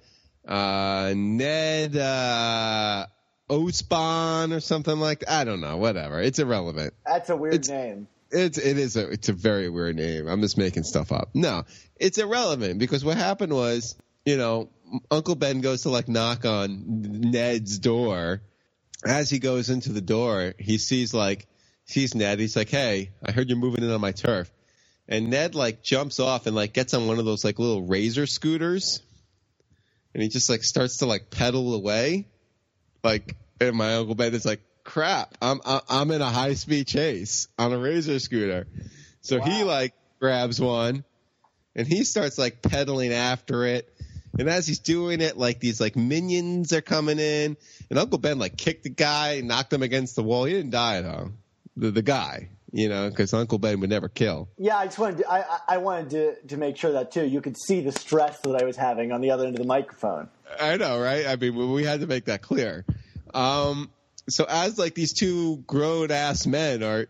uh, 0.51 1.15
Ned, 1.17 1.97
uh, 1.97 3.07
Osborn 3.49 4.53
or 4.53 4.61
something 4.61 4.99
like 4.99 5.21
that. 5.21 5.31
I 5.31 5.45
don't 5.45 5.61
know, 5.61 5.79
whatever. 5.79 6.21
It's 6.21 6.39
irrelevant. 6.39 6.95
That's 7.05 7.31
a 7.31 7.37
weird 7.37 7.55
it's, 7.55 7.69
name. 7.69 8.07
It's, 8.31 8.59
it 8.59 8.79
is 8.79 8.97
a, 8.97 9.09
it's 9.11 9.29
a 9.29 9.33
very 9.33 9.69
weird 9.69 9.97
name. 9.97 10.27
I'm 10.27 10.41
just 10.41 10.59
making 10.59 10.83
stuff 10.83 11.13
up. 11.13 11.31
No, 11.35 11.65
it's 11.97 12.19
irrelevant 12.19 12.79
because 12.79 13.05
what 13.05 13.17
happened 13.17 13.53
was, 13.53 13.97
you 14.25 14.37
know, 14.37 14.71
Uncle 15.11 15.35
Ben 15.35 15.61
goes 15.61 15.83
to 15.83 15.91
like 15.91 16.09
knock 16.09 16.45
on 16.45 16.83
Ned's 17.31 17.79
door 17.79 18.43
as 19.05 19.31
he 19.31 19.39
goes 19.39 19.71
into 19.71 19.93
the 19.93 20.01
door, 20.01 20.55
he 20.59 20.79
sees 20.79 21.13
like 21.13 21.47
sees 21.87 22.15
Ned. 22.15 22.41
He's 22.41 22.57
like, 22.57 22.71
"Hey, 22.71 23.11
I 23.23 23.33
heard 23.33 23.49
you're 23.49 23.59
moving 23.59 23.85
in 23.85 23.91
on 23.91 24.01
my 24.01 24.13
turf." 24.13 24.51
And 25.07 25.29
Ned 25.29 25.55
like 25.55 25.83
jumps 25.83 26.21
off 26.21 26.47
and 26.47 26.57
like 26.57 26.73
gets 26.73 26.95
on 26.95 27.07
one 27.07 27.19
of 27.19 27.25
those 27.25 27.45
like 27.45 27.59
little 27.59 27.83
razor 27.83 28.27
scooters, 28.27 29.03
and 30.15 30.23
he 30.23 30.29
just 30.29 30.49
like 30.49 30.65
starts 30.65 30.99
to 30.99 31.07
like 31.07 31.31
pedal 31.31 31.75
away, 31.75 32.29
like. 33.03 33.37
And 33.61 33.77
my 33.77 33.95
uncle 33.95 34.17
Ben 34.17 34.35
is 34.35 34.45
like, 34.45 34.61
"Crap, 34.85 35.37
I'm 35.41 35.61
I'm 35.65 36.11
in 36.11 36.23
a 36.23 36.31
high 36.31 36.55
speed 36.55 36.87
chase 36.87 37.49
on 37.59 37.73
a 37.73 37.79
razor 37.79 38.19
scooter," 38.19 38.67
so 39.21 39.39
wow. 39.39 39.45
he 39.45 39.65
like 39.65 39.95
grabs 40.21 40.61
one, 40.61 41.05
and 41.75 41.87
he 41.87 42.05
starts 42.05 42.39
like 42.39 42.63
pedaling 42.63 43.13
after 43.13 43.65
it. 43.65 43.91
And 44.39 44.49
as 44.49 44.67
he's 44.67 44.81
doing 44.81 45.21
it, 45.21 45.37
like 45.37 45.61
these 45.61 45.81
like 45.81 45.97
minions 45.97 46.73
are 46.73 46.81
coming 46.81 47.19
in, 47.19 47.57
and 47.89 47.99
Uncle 47.99 48.19
Ben 48.19 48.39
like 48.39 48.57
kicked 48.57 48.83
the 48.83 48.91
guy, 48.91 49.41
knocked 49.43 49.73
him 49.73 49.83
against 49.83 50.17
the 50.17 50.23
wall. 50.23 50.45
He 50.45 50.55
didn't 50.55 50.73
die 50.73 51.01
though. 51.03 51.33
The 51.77 51.91
the 51.91 52.03
guy, 52.03 52.49
you 52.73 52.89
know, 52.89 53.09
because 53.09 53.33
Uncle 53.33 53.59
Ben 53.59 53.81
would 53.81 53.91
never 53.91 54.09
kill. 54.09 54.49
Yeah, 54.59 54.77
I 54.77 54.87
just 54.87 54.99
wanted 54.99 55.19
to, 55.19 55.31
I 55.31 55.59
I 55.69 55.79
wanted 55.79 56.11
to 56.11 56.49
to 56.49 56.57
make 56.57 56.77
sure 56.77 56.93
that 56.93 57.13
too. 57.13 57.25
You 57.25 57.41
could 57.41 57.57
see 57.57 57.81
the 57.81 57.93
stress 57.93 58.41
that 58.41 58.61
I 58.61 58.65
was 58.65 58.77
having 58.77 59.13
on 59.13 59.21
the 59.21 59.31
other 59.31 59.47
end 59.47 59.55
of 59.55 59.63
the 59.63 59.69
microphone. 59.69 60.29
I 60.61 60.77
know, 60.77 61.01
right? 61.01 61.27
I 61.27 61.37
mean, 61.37 61.73
we 61.73 61.85
had 61.85 62.01
to 62.01 62.07
make 62.07 62.27
that 62.27 62.43
clear. 62.43 62.85
Um, 63.33 63.91
so 64.29 64.45
as 64.49 64.79
like 64.79 64.95
these 64.95 65.13
two 65.13 65.59
grown 65.67 66.11
ass 66.11 66.47
men 66.47 66.83
are 66.83 67.07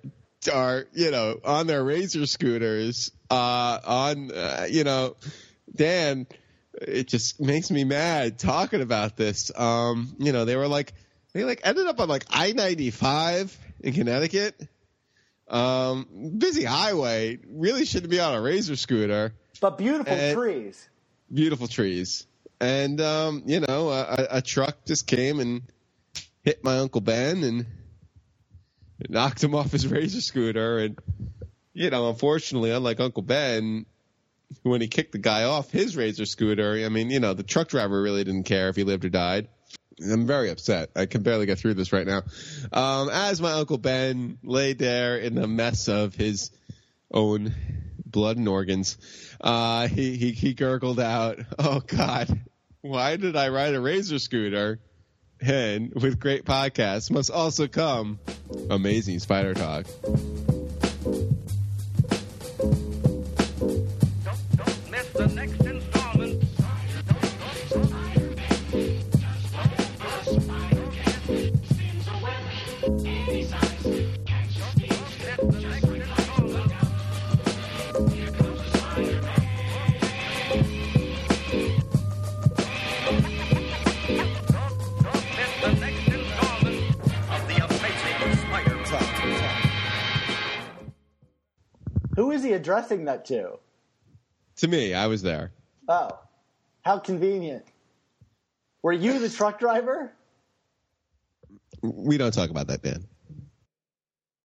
are 0.53 0.87
you 0.93 1.11
know 1.11 1.41
on 1.45 1.67
their 1.67 1.83
razor 1.83 2.27
scooters, 2.27 3.11
uh, 3.31 3.79
on 3.85 4.31
uh, 4.33 4.67
you 4.71 4.85
know, 4.85 5.17
Dan 5.75 6.27
it 6.81 7.09
just 7.09 7.41
makes 7.41 7.71
me 7.71 7.85
mad 7.85 8.39
talking 8.39 8.81
about 8.81 9.17
this. 9.17 9.51
Um, 9.57 10.15
you 10.19 10.33
know, 10.33 10.45
they 10.45 10.57
were 10.57 10.69
like, 10.69 10.93
they 11.33 11.45
like 11.45 11.61
ended 11.65 11.87
up 11.87 12.01
on 12.01 12.09
like 12.09 12.25
I 12.31 12.53
ninety 12.53 12.91
five 12.91 13.57
in 13.81 13.95
Connecticut. 13.95 14.61
Um, 15.49 16.33
busy 16.39 16.65
highway. 16.65 17.39
Really 17.49 17.85
shouldn't 17.85 18.11
be 18.11 18.21
on 18.21 18.35
a 18.35 18.41
razor 18.41 18.77
scooter. 18.77 19.35
But 19.61 19.79
beautiful 19.79 20.13
and 20.13 20.35
trees. 20.35 20.89
Beautiful 21.33 21.69
trees. 21.69 22.27
And 22.61 23.01
um, 23.01 23.43
you 23.47 23.61
know, 23.61 23.91
a, 23.91 24.27
a 24.31 24.43
truck 24.43 24.85
just 24.85 25.07
came 25.07 25.41
and 25.41 25.63
hit 26.45 26.63
my 26.63 26.79
uncle 26.79 27.01
Ben, 27.01 27.43
and 27.43 27.67
knocked 29.09 29.43
him 29.43 29.55
off 29.55 29.73
his 29.73 29.87
razor 29.87 30.21
scooter, 30.21 30.79
and 30.79 30.99
you 31.73 31.91
know, 31.91 32.09
unfortunately, 32.09 32.71
unlike 32.71 33.01
Uncle 33.01 33.23
Ben, 33.23 33.87
when 34.63 34.81
he 34.81 34.87
kicked 34.87 35.13
the 35.13 35.19
guy 35.19 35.45
off 35.45 35.71
his 35.71 35.97
razor 35.97 36.27
scooter, 36.27 36.85
I 36.85 36.89
mean, 36.89 37.11
you 37.11 37.19
know, 37.19 37.35
the 37.35 37.43
truck 37.43 37.69
driver 37.69 38.01
really 38.01 38.23
didn't 38.23 38.45
care 38.45 38.69
if 38.69 38.77
he 38.77 38.85
lived 38.85 39.05
or 39.05 39.09
died. 39.09 39.49
I'm 40.01 40.27
very 40.27 40.51
upset. 40.51 40.91
I 40.97 41.07
can 41.07 41.23
barely 41.23 41.47
get 41.47 41.59
through 41.59 41.75
this 41.75 41.93
right 41.93 42.07
now. 42.07 42.23
Um, 42.73 43.09
as 43.11 43.41
my 43.41 43.53
Uncle 43.53 43.79
Ben 43.79 44.39
lay 44.43 44.73
there 44.73 45.19
in 45.19 45.35
the 45.35 45.47
mess 45.47 45.89
of 45.89 46.15
his 46.15 46.51
own 47.13 47.55
blood 48.05 48.37
and 48.37 48.49
organs, 48.49 48.97
uh, 49.41 49.89
he, 49.89 50.17
he, 50.17 50.33
he 50.33 50.55
gurgled 50.55 51.01
out, 51.01 51.39
Oh 51.59 51.81
God, 51.81 52.41
why 52.81 53.17
did 53.17 53.37
I 53.37 53.49
ride 53.49 53.75
a 53.75 53.81
razor 53.81 54.19
scooter? 54.19 54.81
And 55.47 55.93
with 55.95 56.19
great 56.19 56.45
podcasts 56.45 57.11
must 57.11 57.31
also 57.31 57.69
come 57.69 58.19
amazing 58.71 59.19
spider 59.19 59.53
talk. 59.53 59.87
Who 92.17 92.31
is 92.31 92.43
he 92.43 92.53
addressing 92.53 93.05
that 93.07 93.25
to? 93.27 93.59
To 94.57 94.69
me, 94.69 94.95
I 94.95 95.07
was 95.07 95.23
there. 95.23 95.53
Oh, 95.89 96.19
how 96.83 96.99
convenient. 96.99 97.65
Were 98.83 98.93
you 98.93 99.19
the 99.19 99.29
truck 99.29 99.59
driver? 99.59 100.13
We 101.83 102.17
don't 102.17 102.33
talk 102.33 102.51
about 102.51 102.69
that, 102.69 102.83
Dan. 102.83 103.05